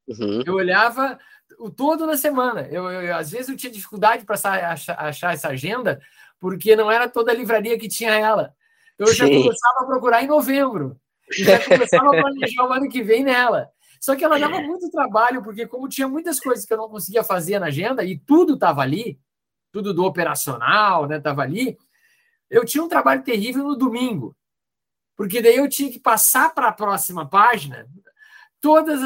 Uhum. 0.07 0.43
Eu 0.45 0.55
olhava 0.55 1.17
o 1.59 1.69
todo 1.69 2.05
na 2.05 2.17
semana. 2.17 2.67
Eu, 2.69 2.89
eu, 2.89 3.15
às 3.15 3.31
vezes 3.31 3.49
eu 3.49 3.57
tinha 3.57 3.71
dificuldade 3.71 4.25
para 4.25 4.36
achar, 4.36 4.99
achar, 4.99 5.33
essa 5.33 5.49
agenda, 5.49 5.99
porque 6.39 6.75
não 6.75 6.91
era 6.91 7.09
toda 7.09 7.31
a 7.31 7.36
livraria 7.36 7.77
que 7.77 7.88
tinha 7.88 8.11
ela. 8.11 8.53
Eu 8.97 9.07
Sim. 9.07 9.13
já 9.13 9.25
começava 9.25 9.79
a 9.79 9.86
procurar 9.86 10.23
em 10.23 10.27
novembro. 10.27 10.99
E 11.31 11.43
já 11.43 11.63
começava 11.63 12.07
a 12.07 12.21
planejar 12.21 12.67
o 12.67 12.73
ano 12.73 12.89
que 12.89 13.01
vem 13.01 13.23
nela. 13.23 13.69
Só 14.00 14.16
que 14.16 14.24
ela 14.24 14.39
dava 14.39 14.62
muito 14.62 14.89
trabalho, 14.89 15.43
porque 15.43 15.68
como 15.68 15.89
tinha 15.89 16.08
muitas 16.08 16.39
coisas 16.39 16.66
que 16.66 16.74
eu 16.74 16.78
não 16.78 16.89
conseguia 16.89 17.24
fazer 17.24 17.60
na 17.60 17.68
agenda, 17.68 18.04
e 18.04 18.18
tudo 18.18 18.56
estava 18.56 18.82
ali, 18.82 19.20
tudo 19.72 19.93
do 19.93 20.04
operacional, 20.04 21.08
né, 21.08 21.18
estava 21.18 21.41
ali, 21.41 21.78
eu 22.50 22.66
tinha 22.66 22.84
um 22.84 22.89
trabalho 22.89 23.24
terrível 23.24 23.64
no 23.64 23.76
domingo. 23.76 24.36
Porque 25.16 25.41
daí 25.41 25.56
eu 25.56 25.70
tinha 25.70 25.91
que 25.91 26.00
passar 26.00 26.54
para 26.54 26.68
a 26.68 26.74
próxima 26.74 27.28
página 27.28 27.88
todos 28.60 29.00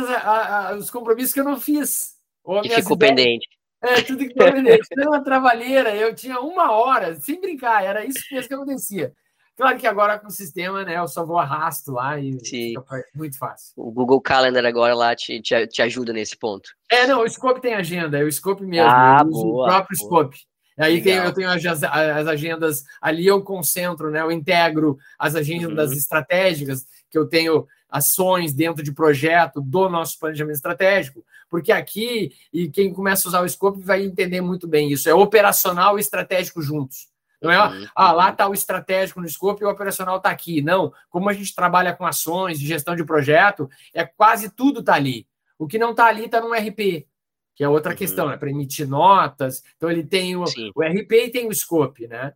os 0.78 0.90
compromissos 0.90 1.34
que 1.34 1.40
eu 1.40 1.46
não 1.46 1.60
fiz. 1.60 2.16
Ou 2.44 2.62
que 2.62 2.70
ficou 2.70 2.96
ideias. 2.96 3.16
pendente. 3.16 3.48
É, 3.82 4.02
tudo 4.02 4.20
que 4.20 4.30
ficou 4.30 4.52
pendente. 4.52 4.88
Era 4.92 5.10
uma 5.10 5.24
trabalheira, 5.24 5.96
eu 5.96 6.16
tinha 6.16 6.40
uma 6.40 6.72
hora, 6.72 7.20
sem 7.20 7.40
brincar, 7.40 7.84
era 7.84 8.06
isso 8.06 8.20
mesmo 8.32 8.48
que 8.48 8.54
acontecia. 8.54 9.14
Claro 9.60 9.78
que 9.78 9.86
agora 9.86 10.18
com 10.18 10.28
o 10.28 10.32
sistema, 10.32 10.86
né, 10.86 10.98
eu 10.98 11.06
só 11.06 11.26
vou 11.26 11.38
arrasto 11.38 11.92
lá 11.92 12.18
e 12.18 12.32
Sim. 12.46 12.70
fica 12.70 13.04
muito 13.14 13.38
fácil. 13.38 13.74
O 13.76 13.92
Google 13.92 14.22
Calendar 14.22 14.66
agora 14.66 14.96
lá 14.96 15.14
te, 15.14 15.42
te, 15.42 15.68
te, 15.68 15.82
ajuda 15.82 16.14
nesse 16.14 16.38
ponto. 16.38 16.70
É, 16.90 17.06
não, 17.06 17.24
o 17.24 17.30
Scope 17.30 17.60
tem 17.60 17.74
agenda, 17.74 18.18
é 18.18 18.24
o 18.24 18.32
Scope 18.32 18.66
mesmo, 18.66 18.90
ah, 18.90 19.22
boa, 19.22 19.66
o 19.66 19.68
próprio 19.68 19.98
boa. 19.98 20.24
Scope. 20.24 20.38
Aí 20.78 21.02
tem, 21.02 21.16
eu 21.16 21.34
tenho 21.34 21.50
as, 21.50 21.66
as, 21.66 22.28
agendas, 22.28 22.86
ali 23.02 23.28
eu 23.28 23.44
concentro, 23.44 24.10
né, 24.10 24.22
eu 24.22 24.32
integro 24.32 24.98
as 25.20 25.36
agendas 25.36 25.92
uhum. 25.92 25.98
estratégicas, 25.98 26.86
que 27.12 27.18
eu 27.18 27.28
tenho 27.28 27.68
ações 27.90 28.54
dentro 28.54 28.82
de 28.82 28.94
projeto 28.94 29.60
do 29.60 29.90
nosso 29.90 30.18
planejamento 30.20 30.56
estratégico, 30.56 31.22
porque 31.50 31.74
aqui, 31.74 32.32
e 32.54 32.70
quem 32.70 32.94
começa 32.94 33.28
a 33.28 33.30
usar 33.30 33.42
o 33.42 33.50
Scope 33.50 33.82
vai 33.82 34.06
entender 34.06 34.40
muito 34.40 34.70
bem 34.70 34.90
isso, 34.90 35.10
é 35.10 35.14
operacional 35.14 35.98
e 35.98 36.02
estratégico 36.02 36.62
juntos. 36.62 37.09
Não 37.42 37.52
é, 37.52 37.70
uhum. 37.70 37.88
ah, 37.96 38.12
lá 38.12 38.30
está 38.30 38.48
o 38.48 38.54
estratégico 38.54 39.22
no 39.22 39.26
escopo 39.26 39.64
e 39.64 39.66
o 39.66 39.70
operacional 39.70 40.18
está 40.18 40.30
aqui. 40.30 40.62
Não, 40.62 40.94
como 41.10 41.30
a 41.30 41.34
gente 41.34 41.56
trabalha 41.56 41.94
com 41.94 42.06
ações 42.06 42.60
de 42.60 42.68
gestão 42.68 42.96
de 42.96 43.06
projeto, 43.06 43.70
é 43.94 44.06
quase 44.06 44.50
tudo 44.50 44.82
está 44.82 44.96
ali. 44.96 45.26
O 45.58 45.68
que 45.68 45.78
não 45.78 45.92
está 45.92 46.08
ali 46.08 46.26
está 46.26 46.42
no 46.42 46.54
RP, 46.54 47.08
que 47.56 47.64
é 47.64 47.70
outra 47.70 47.92
uhum. 47.92 47.98
questão, 47.98 48.28
né? 48.28 48.38
Para 48.38 48.50
emitir 48.50 48.88
notas. 48.88 49.64
Então 49.78 49.90
ele 49.90 50.04
tem 50.04 50.36
o, 50.36 50.44
o 50.44 50.82
RP 50.82 51.12
e 51.12 51.32
tem 51.32 51.48
o 51.48 51.56
scope, 51.56 52.08
né? 52.08 52.34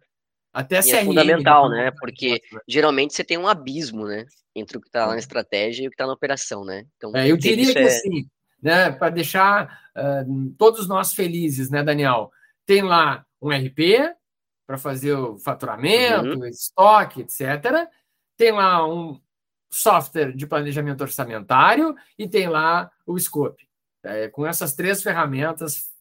Até 0.54 0.76
e 0.82 0.92
é 0.92 1.04
fundamental, 1.04 1.68
né? 1.68 1.92
Porque 2.00 2.42
né? 2.52 2.60
geralmente 2.68 3.14
você 3.14 3.24
tem 3.24 3.38
um 3.38 3.48
abismo, 3.48 4.06
né? 4.06 4.26
Entre 4.56 4.78
o 4.78 4.82
que 4.82 4.88
está 4.88 5.08
na 5.08 5.18
estratégia 5.18 5.84
e 5.84 5.88
o 5.88 5.90
que 5.90 5.96
está 5.96 6.06
na 6.06 6.14
operação, 6.14 6.64
né? 6.64 6.86
Então, 6.96 7.12
é, 7.16 7.30
eu 7.30 7.36
diria 7.36 7.74
que 7.74 7.80
é... 7.80 7.84
assim, 7.86 8.28
né? 8.62 8.92
Para 8.92 9.10
deixar 9.10 9.82
uh, 9.98 10.54
todos 10.58 10.88
nós 10.88 11.14
felizes, 11.14 11.72
né, 11.72 11.84
Daniel? 11.84 12.32
Tem 12.68 12.84
lá 12.84 13.26
um 13.42 13.50
RP, 13.50 14.14
para 14.74 14.78
fazer 14.80 15.14
o 15.14 15.38
faturamento, 15.38 16.40
uhum. 16.40 16.46
estoque, 16.48 17.22
etc. 17.22 17.88
Tem 18.36 18.52
lá 18.52 18.88
um 18.88 19.20
software 19.72 20.36
de 20.36 20.48
planejamento 20.48 21.02
orçamentário 21.02 21.96
e 22.18 22.28
tem 22.28 22.48
lá 22.48 22.92
o 23.06 23.20
scope. 23.20 23.68
É, 24.04 24.28
com 24.30 24.48
essas 24.48 24.74
três 24.74 25.04
ferramentas, 25.04 25.93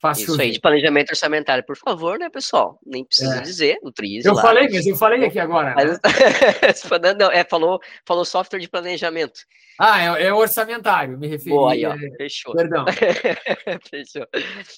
Fácil 0.00 0.32
Isso 0.32 0.40
aí, 0.40 0.50
de 0.50 0.60
planejamento 0.60 1.10
orçamentário, 1.10 1.62
por 1.62 1.76
favor, 1.76 2.18
né, 2.18 2.30
pessoal? 2.30 2.80
Nem 2.86 3.04
precisa 3.04 3.36
é. 3.36 3.40
dizer, 3.42 3.78
o 3.82 3.92
TRIS. 3.92 4.24
Eu 4.24 4.32
lá. 4.32 4.40
falei, 4.40 4.66
mas 4.70 4.86
eu 4.86 4.96
falei 4.96 5.22
aqui 5.26 5.38
agora. 5.38 5.74
Né? 5.74 5.98
não, 7.20 7.30
é, 7.30 7.44
falou, 7.44 7.78
falou 8.06 8.24
software 8.24 8.60
de 8.60 8.68
planejamento. 8.68 9.40
Ah, 9.78 10.18
é, 10.18 10.24
é 10.24 10.32
orçamentário, 10.32 11.18
me 11.18 11.26
referi. 11.26 11.50
Boa, 11.50 11.72
aí, 11.72 11.84
ó, 11.84 11.94
fechou. 12.16 12.54
Perdão. 12.54 12.86
fechou. 13.90 14.26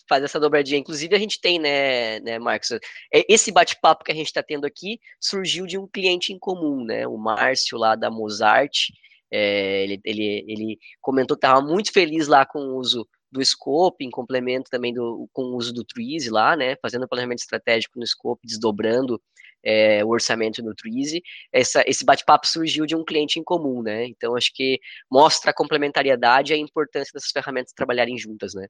Faz 0.09 0.25
essa 0.25 0.41
dobradinha. 0.41 0.81
Inclusive, 0.81 1.15
a 1.15 1.19
gente 1.19 1.41
tem, 1.41 1.61
né, 1.61 2.19
né 2.19 2.41
Marcos? 2.41 2.73
É, 3.15 3.25
esse 3.29 3.53
bate-papo 3.53 4.03
que 4.03 4.11
a 4.11 4.15
gente 4.15 4.27
está 4.27 4.43
tendo 4.43 4.67
aqui 4.67 4.99
surgiu 5.21 5.67
de 5.67 5.79
um 5.79 5.87
cliente 5.87 6.33
em 6.33 6.39
comum, 6.39 6.85
né? 6.85 7.07
O 7.07 7.17
Márcio, 7.17 7.79
lá 7.79 7.95
da 7.95 8.11
Mozart. 8.11 8.89
É, 9.31 9.85
ele, 9.85 10.01
ele, 10.05 10.45
ele 10.49 10.79
comentou 11.01 11.37
que 11.37 11.47
estava 11.47 11.61
muito 11.61 11.93
feliz 11.93 12.27
lá 12.27 12.45
com 12.45 12.59
o 12.59 12.77
uso 12.77 13.07
do 13.33 13.45
scope, 13.45 14.05
em 14.05 14.11
complemento 14.11 14.71
também 14.71 14.93
do, 14.93 15.29
com 15.33 15.43
o 15.43 15.57
uso 15.57 15.73
do 15.73 15.83
Treezy 15.83 16.31
lá, 16.31 16.55
né, 16.55 16.77
fazendo 16.77 17.09
planejamento 17.09 17.39
estratégico 17.39 17.99
no 17.99 18.07
scope, 18.07 18.47
desdobrando 18.47 19.21
é, 19.65 20.05
o 20.05 20.09
orçamento 20.09 20.63
no 20.63 20.75
Treezy. 20.75 21.23
Essa, 21.51 21.83
esse 21.87 22.05
bate-papo 22.05 22.47
surgiu 22.47 22.85
de 22.85 22.95
um 22.95 23.05
cliente 23.05 23.41
em 23.41 23.43
comum, 23.43 23.83
né, 23.83 24.07
então 24.07 24.37
acho 24.37 24.53
que 24.55 24.79
mostra 25.11 25.51
a 25.51 25.55
complementariedade 25.55 26.53
e 26.53 26.55
a 26.55 26.59
importância 26.59 27.11
dessas 27.15 27.31
ferramentas 27.31 27.73
trabalharem 27.73 28.19
juntas, 28.19 28.55
né. 28.55 28.69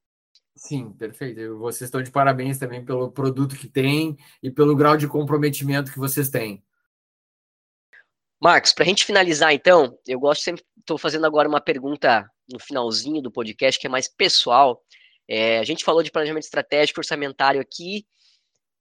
Sim, 0.54 0.92
perfeito. 0.92 1.58
Vocês 1.58 1.88
estão 1.88 2.02
de 2.02 2.10
parabéns 2.10 2.58
também 2.58 2.84
pelo 2.84 3.10
produto 3.10 3.56
que 3.56 3.66
tem 3.66 4.16
e 4.42 4.50
pelo 4.50 4.76
grau 4.76 4.96
de 4.96 5.08
comprometimento 5.08 5.90
que 5.90 5.98
vocês 5.98 6.28
têm. 6.28 6.62
Marcos, 8.40 8.72
para 8.72 8.84
a 8.84 8.86
gente 8.86 9.04
finalizar, 9.04 9.54
então, 9.54 9.96
eu 10.06 10.20
gosto 10.20 10.42
sempre, 10.42 10.64
estou 10.78 10.98
fazendo 10.98 11.24
agora 11.24 11.48
uma 11.48 11.60
pergunta 11.60 12.28
no 12.52 12.58
finalzinho 12.58 13.22
do 13.22 13.30
podcast, 13.30 13.80
que 13.80 13.86
é 13.86 13.90
mais 13.90 14.08
pessoal. 14.08 14.82
É, 15.28 15.58
a 15.58 15.64
gente 15.64 15.84
falou 15.84 16.02
de 16.02 16.10
planejamento 16.10 16.44
estratégico 16.44 17.00
orçamentário 17.00 17.60
aqui. 17.60 18.06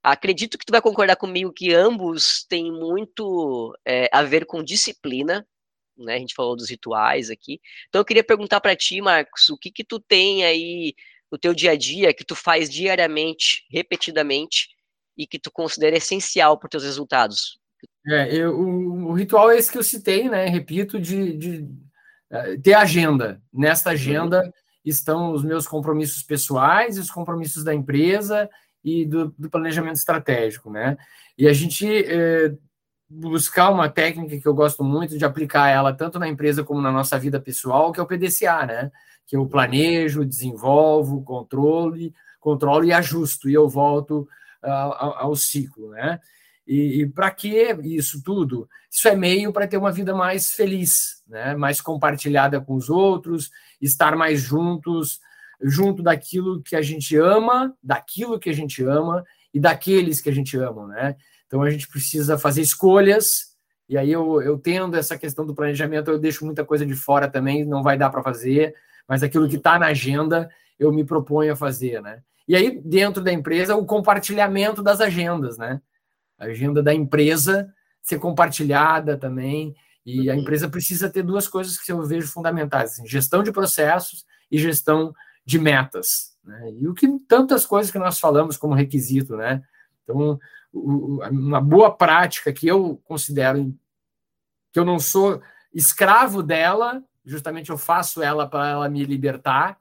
Acredito 0.03 0.57
que 0.57 0.65
tu 0.65 0.71
vai 0.71 0.81
concordar 0.81 1.15
comigo 1.15 1.53
que 1.53 1.73
ambos 1.73 2.43
têm 2.43 2.71
muito 2.71 3.77
é, 3.85 4.09
a 4.11 4.23
ver 4.23 4.45
com 4.45 4.63
disciplina, 4.63 5.47
né? 5.97 6.15
A 6.15 6.19
gente 6.19 6.33
falou 6.33 6.55
dos 6.55 6.69
rituais 6.69 7.29
aqui. 7.29 7.61
Então 7.87 8.01
eu 8.01 8.05
queria 8.05 8.23
perguntar 8.23 8.59
para 8.59 8.75
ti, 8.75 8.99
Marcos, 9.01 9.49
o 9.49 9.57
que 9.57 9.71
que 9.71 9.83
tu 9.83 9.99
tem 9.99 10.43
aí 10.43 10.95
no 11.31 11.37
teu 11.37 11.53
dia 11.53 11.71
a 11.71 11.75
dia 11.75 12.13
que 12.13 12.25
tu 12.25 12.35
faz 12.35 12.69
diariamente, 12.69 13.65
repetidamente 13.71 14.69
e 15.17 15.25
que 15.27 15.39
tu 15.39 15.51
considera 15.51 15.95
essencial 15.95 16.57
para 16.57 16.67
os 16.67 16.71
teus 16.71 16.83
resultados? 16.83 17.59
É, 18.07 18.35
eu, 18.35 18.59
o, 18.59 19.09
o, 19.09 19.13
ritual 19.13 19.51
é 19.51 19.57
esse 19.57 19.71
que 19.71 19.77
eu 19.77 19.83
citei, 19.83 20.27
né? 20.27 20.45
Repito, 20.45 20.99
de, 20.99 21.37
de 21.37 21.67
ter 22.63 22.73
agenda. 22.73 23.41
Nesta 23.53 23.91
agenda 23.91 24.43
uhum. 24.43 24.51
estão 24.85 25.31
os 25.33 25.43
meus 25.43 25.67
compromissos 25.67 26.23
pessoais, 26.23 26.97
os 26.97 27.11
compromissos 27.11 27.63
da 27.63 27.73
empresa 27.73 28.49
e 28.83 29.05
do, 29.05 29.33
do 29.37 29.49
planejamento 29.49 29.95
estratégico, 29.95 30.71
né? 30.71 30.97
E 31.37 31.47
a 31.47 31.53
gente 31.53 31.85
uh, 31.85 32.57
buscar 33.09 33.69
uma 33.69 33.89
técnica 33.89 34.39
que 34.39 34.47
eu 34.47 34.53
gosto 34.53 34.83
muito 34.83 35.17
de 35.17 35.25
aplicar 35.25 35.69
ela 35.69 35.93
tanto 35.93 36.17
na 36.17 36.27
empresa 36.27 36.63
como 36.63 36.81
na 36.81 36.91
nossa 36.91 37.17
vida 37.19 37.39
pessoal, 37.39 37.91
que 37.91 37.99
é 37.99 38.03
o 38.03 38.07
PDCA, 38.07 38.65
né? 38.65 38.91
Que 39.27 39.35
eu 39.35 39.45
planejo, 39.45 40.25
desenvolvo, 40.25 41.23
controle, 41.23 42.13
controlo 42.39 42.85
e 42.85 42.93
ajusto, 42.93 43.49
e 43.49 43.53
eu 43.53 43.67
volto 43.67 44.27
uh, 44.63 44.67
ao, 44.67 45.17
ao 45.17 45.35
ciclo, 45.35 45.89
né? 45.91 46.19
E, 46.67 47.01
e 47.01 47.09
para 47.09 47.31
que 47.31 47.49
isso 47.83 48.23
tudo? 48.23 48.67
Isso 48.89 49.07
é 49.07 49.15
meio 49.15 49.51
para 49.51 49.67
ter 49.67 49.77
uma 49.77 49.91
vida 49.91 50.13
mais 50.13 50.51
feliz, 50.51 51.23
né? 51.27 51.55
mais 51.55 51.81
compartilhada 51.81 52.61
com 52.61 52.75
os 52.75 52.89
outros, 52.89 53.49
estar 53.81 54.15
mais 54.15 54.39
juntos, 54.39 55.19
junto 55.61 56.01
daquilo 56.03 56.61
que 56.61 56.75
a 56.75 56.81
gente 56.81 57.15
ama, 57.15 57.75
daquilo 57.83 58.39
que 58.39 58.49
a 58.49 58.53
gente 58.53 58.83
ama 58.83 59.23
e 59.53 59.59
daqueles 59.59 60.21
que 60.21 60.29
a 60.29 60.33
gente 60.33 60.57
ama. 60.57 60.87
Né? 60.87 61.15
Então 61.47 61.61
a 61.61 61.69
gente 61.69 61.87
precisa 61.87 62.37
fazer 62.37 62.61
escolhas, 62.61 63.51
e 63.89 63.97
aí 63.97 64.11
eu, 64.11 64.41
eu 64.41 64.57
tendo 64.57 64.95
essa 64.95 65.17
questão 65.17 65.45
do 65.45 65.53
planejamento, 65.53 66.09
eu 66.09 66.19
deixo 66.19 66.45
muita 66.45 66.63
coisa 66.63 66.85
de 66.85 66.95
fora 66.95 67.27
também, 67.27 67.65
não 67.65 67.83
vai 67.83 67.97
dar 67.97 68.09
para 68.09 68.23
fazer, 68.23 68.73
mas 69.07 69.21
aquilo 69.21 69.49
que 69.49 69.57
está 69.57 69.77
na 69.77 69.87
agenda 69.87 70.49
eu 70.79 70.91
me 70.91 71.03
proponho 71.03 71.53
a 71.53 71.55
fazer. 71.55 72.01
Né? 72.01 72.21
E 72.47 72.55
aí, 72.55 72.81
dentro 72.83 73.21
da 73.21 73.31
empresa, 73.31 73.75
o 73.75 73.85
compartilhamento 73.85 74.81
das 74.81 75.01
agendas, 75.01 75.57
né? 75.57 75.81
A 76.41 76.45
agenda 76.45 76.81
da 76.81 76.91
empresa 76.91 77.71
ser 78.01 78.17
compartilhada 78.17 79.15
também. 79.15 79.75
E 80.03 80.31
a 80.31 80.35
empresa 80.35 80.67
precisa 80.67 81.07
ter 81.07 81.21
duas 81.21 81.47
coisas 81.47 81.77
que 81.77 81.91
eu 81.91 82.01
vejo 82.03 82.27
fundamentais: 82.27 82.93
assim, 82.93 83.07
gestão 83.07 83.43
de 83.43 83.51
processos 83.51 84.25
e 84.49 84.57
gestão 84.57 85.13
de 85.45 85.59
metas. 85.59 86.35
Né? 86.43 86.73
E 86.79 86.87
o 86.87 86.95
que 86.95 87.07
tantas 87.27 87.63
coisas 87.63 87.91
que 87.91 87.99
nós 87.99 88.19
falamos 88.19 88.57
como 88.57 88.73
requisito, 88.73 89.37
né? 89.37 89.61
Então, 90.03 90.39
uma 90.73 91.61
boa 91.61 91.95
prática 91.95 92.51
que 92.51 92.67
eu 92.67 92.99
considero 93.03 93.71
que 94.71 94.79
eu 94.79 94.85
não 94.85 94.99
sou 94.99 95.41
escravo 95.71 96.41
dela, 96.41 97.03
justamente 97.23 97.69
eu 97.69 97.77
faço 97.77 98.23
ela 98.23 98.47
para 98.47 98.69
ela 98.69 98.89
me 98.89 99.05
libertar, 99.05 99.77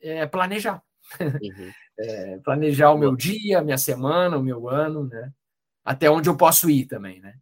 é 0.00 0.26
planejar. 0.26 0.82
Uhum. 1.18 1.72
É, 1.98 2.38
planejar 2.38 2.90
o 2.90 2.98
meu 2.98 3.14
dia, 3.14 3.58
a 3.58 3.62
minha 3.62 3.76
semana, 3.76 4.38
o 4.38 4.42
meu 4.42 4.66
ano, 4.66 5.04
né? 5.04 5.30
Até 5.84 6.10
onde 6.10 6.28
eu 6.28 6.36
posso 6.36 6.70
ir 6.70 6.86
também, 6.86 7.20
né? 7.20 7.34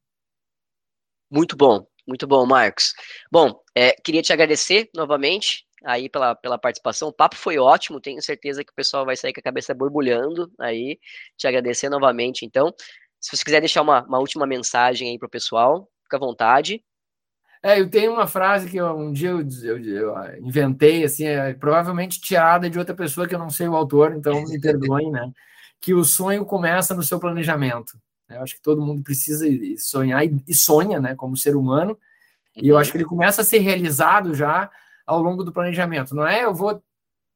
Muito 1.31 1.57
bom, 1.57 1.87
muito 2.07 2.27
bom, 2.27 2.45
Marcos. 2.45 2.93
Bom, 3.31 3.63
é, 3.75 3.93
queria 3.93 4.23
te 4.23 4.33
agradecer 4.33 4.91
novamente 4.95 5.65
aí 5.85 6.09
pela, 6.09 6.35
pela 6.35 6.59
participação. 6.59 7.09
O 7.09 7.13
papo 7.13 7.37
foi 7.37 7.59
ótimo, 7.59 8.01
tenho 8.01 8.21
certeza 8.23 8.65
que 8.65 8.73
o 8.73 8.75
pessoal 8.75 9.05
vai 9.05 9.17
sair 9.17 9.33
com 9.33 9.41
a 9.41 9.43
cabeça 9.43 9.75
borbulhando 9.75 10.51
aí. 10.59 10.99
Te 11.37 11.47
agradecer 11.47 11.89
novamente, 11.89 12.45
então. 12.45 12.75
Se 13.21 13.37
você 13.37 13.45
quiser 13.45 13.61
deixar 13.61 13.83
uma, 13.83 14.03
uma 14.05 14.19
última 14.19 14.47
mensagem 14.47 15.11
aí 15.11 15.19
para 15.19 15.27
o 15.27 15.31
pessoal, 15.31 15.89
fica 16.03 16.17
à 16.17 16.21
vontade. 16.21 16.83
É, 17.63 17.79
eu 17.79 17.91
tenho 17.91 18.15
uma 18.15 18.27
frase 18.27 18.71
que 18.71 18.79
eu, 18.79 18.97
um 18.97 19.13
dia 19.13 19.29
eu, 19.29 19.41
eu, 19.63 19.79
eu, 19.85 20.37
inventei, 20.43 21.05
assim, 21.05 21.27
é, 21.27 21.53
provavelmente 21.53 22.21
tirada 22.21 22.71
de 22.71 22.79
outra 22.79 22.95
pessoa 22.95 23.29
que 23.29 23.35
eu 23.35 23.39
não 23.39 23.51
sei 23.51 23.69
o 23.69 23.77
autor, 23.77 24.15
então 24.17 24.43
me 24.45 24.59
perdoem, 24.61 25.11
né? 25.11 25.31
Que 25.79 25.93
o 25.93 26.03
sonho 26.03 26.45
começa 26.47 26.95
no 26.95 27.03
seu 27.03 27.21
planejamento. 27.21 27.93
Né? 28.31 28.37
Eu 28.37 28.43
acho 28.43 28.55
que 28.55 28.63
todo 28.63 28.81
mundo 28.81 29.03
precisa 29.03 29.45
sonhar 29.77 30.23
e 30.25 30.55
sonha, 30.55 31.01
né, 31.01 31.15
como 31.17 31.37
ser 31.37 31.57
humano. 31.57 31.99
E 32.57 32.69
eu 32.69 32.79
acho 32.79 32.93
que 32.93 32.97
ele 32.97 33.05
começa 33.05 33.43
a 33.43 33.45
ser 33.45 33.59
realizado 33.59 34.35
já 34.35 34.71
ao 35.07 35.21
longo 35.21 35.43
do 35.43 35.53
planejamento. 35.53 36.15
Não 36.15 36.27
é 36.27 36.45
eu 36.45 36.55
vou 36.55 36.83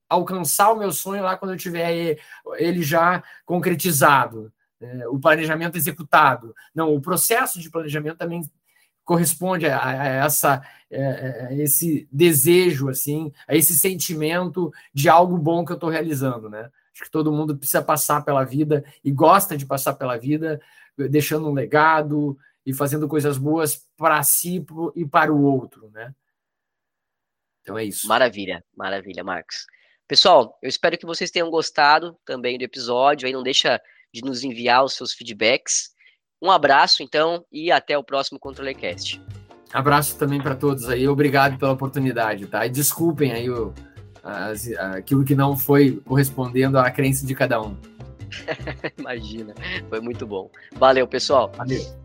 alcançar 0.09 0.71
o 0.71 0.79
meu 0.79 0.93
sonho 0.93 1.23
lá 1.23 1.37
quando 1.37 1.53
eu 1.53 1.59
tiver 1.59 2.17
ele 2.57 2.83
já 2.83 3.23
concretizado, 3.45 4.53
é, 4.81 5.09
o 5.09 5.19
planejamento 5.19 5.77
executado. 5.77 6.55
Não, 6.75 6.95
o 6.95 7.01
processo 7.01 7.61
de 7.61 7.71
planejamento 7.71 8.19
também 8.19 8.43
corresponde 9.05 9.67
a, 9.67 9.85
a 9.85 10.07
essa 10.07 10.63
é, 10.91 11.49
a 11.49 11.55
esse 11.55 12.09
desejo 12.13 12.89
assim, 12.89 13.33
a 13.49 13.57
esse 13.57 13.77
sentimento 13.77 14.73
de 14.93 15.09
algo 15.09 15.37
bom 15.37 15.65
que 15.65 15.73
eu 15.73 15.77
estou 15.77 15.91
realizando, 15.91 16.49
né? 16.49 16.71
Acho 16.93 17.03
que 17.03 17.11
todo 17.11 17.33
mundo 17.33 17.57
precisa 17.57 17.83
passar 17.83 18.25
pela 18.25 18.45
vida 18.45 18.85
e 19.03 19.11
gosta 19.11 19.57
de 19.57 19.67
passar 19.67 19.95
pela 19.95 20.17
vida, 20.17 20.61
deixando 20.97 21.49
um 21.49 21.53
legado 21.53 22.37
e 22.65 22.73
fazendo 22.73 23.09
coisas 23.09 23.37
boas 23.37 23.87
para 23.97 24.23
si 24.23 24.65
e 24.95 25.07
para 25.07 25.33
o 25.33 25.43
outro, 25.43 25.91
né? 25.91 26.15
Então 27.63 27.79
é 27.79 27.85
isso. 27.85 28.07
Maravilha, 28.07 28.63
maravilha, 28.77 29.25
Marcos. 29.25 29.67
Pessoal, 30.07 30.59
eu 30.63 30.69
espero 30.69 30.99
que 30.99 31.07
vocês 31.07 31.31
tenham 31.31 31.51
gostado 31.51 32.17
também 32.25 32.59
do 32.59 32.65
episódio. 32.65 33.27
Aí 33.27 33.33
não 33.33 33.43
deixa 33.43 33.81
de 34.13 34.23
nos 34.23 34.45
enviar 34.45 34.85
os 34.85 34.95
seus 34.95 35.13
feedbacks. 35.13 35.95
Um 36.43 36.51
abraço, 36.51 37.03
então, 37.03 37.45
e 37.51 37.73
até 37.73 37.97
o 37.97 38.05
próximo 38.05 38.39
ControleCast. 38.39 39.21
Abraço 39.73 40.19
também 40.19 40.41
para 40.41 40.55
todos 40.55 40.89
aí. 40.89 41.09
Obrigado 41.09 41.59
pela 41.59 41.73
oportunidade, 41.73 42.47
tá? 42.47 42.67
E 42.67 42.71
desculpem 42.71 43.33
aí 43.33 43.49
o, 43.49 43.73
as, 44.23 44.69
aquilo 44.73 45.25
que 45.25 45.35
não 45.35 45.57
foi 45.57 46.03
correspondendo 46.05 46.79
à 46.79 46.91
crença 46.91 47.27
de 47.27 47.35
cada 47.35 47.61
um. 47.61 47.77
Imagina, 48.99 49.55
foi 49.89 50.01
muito 50.01 50.27
bom. 50.27 50.51
Valeu, 50.77 51.07
pessoal. 51.07 51.53
Valeu. 51.57 52.04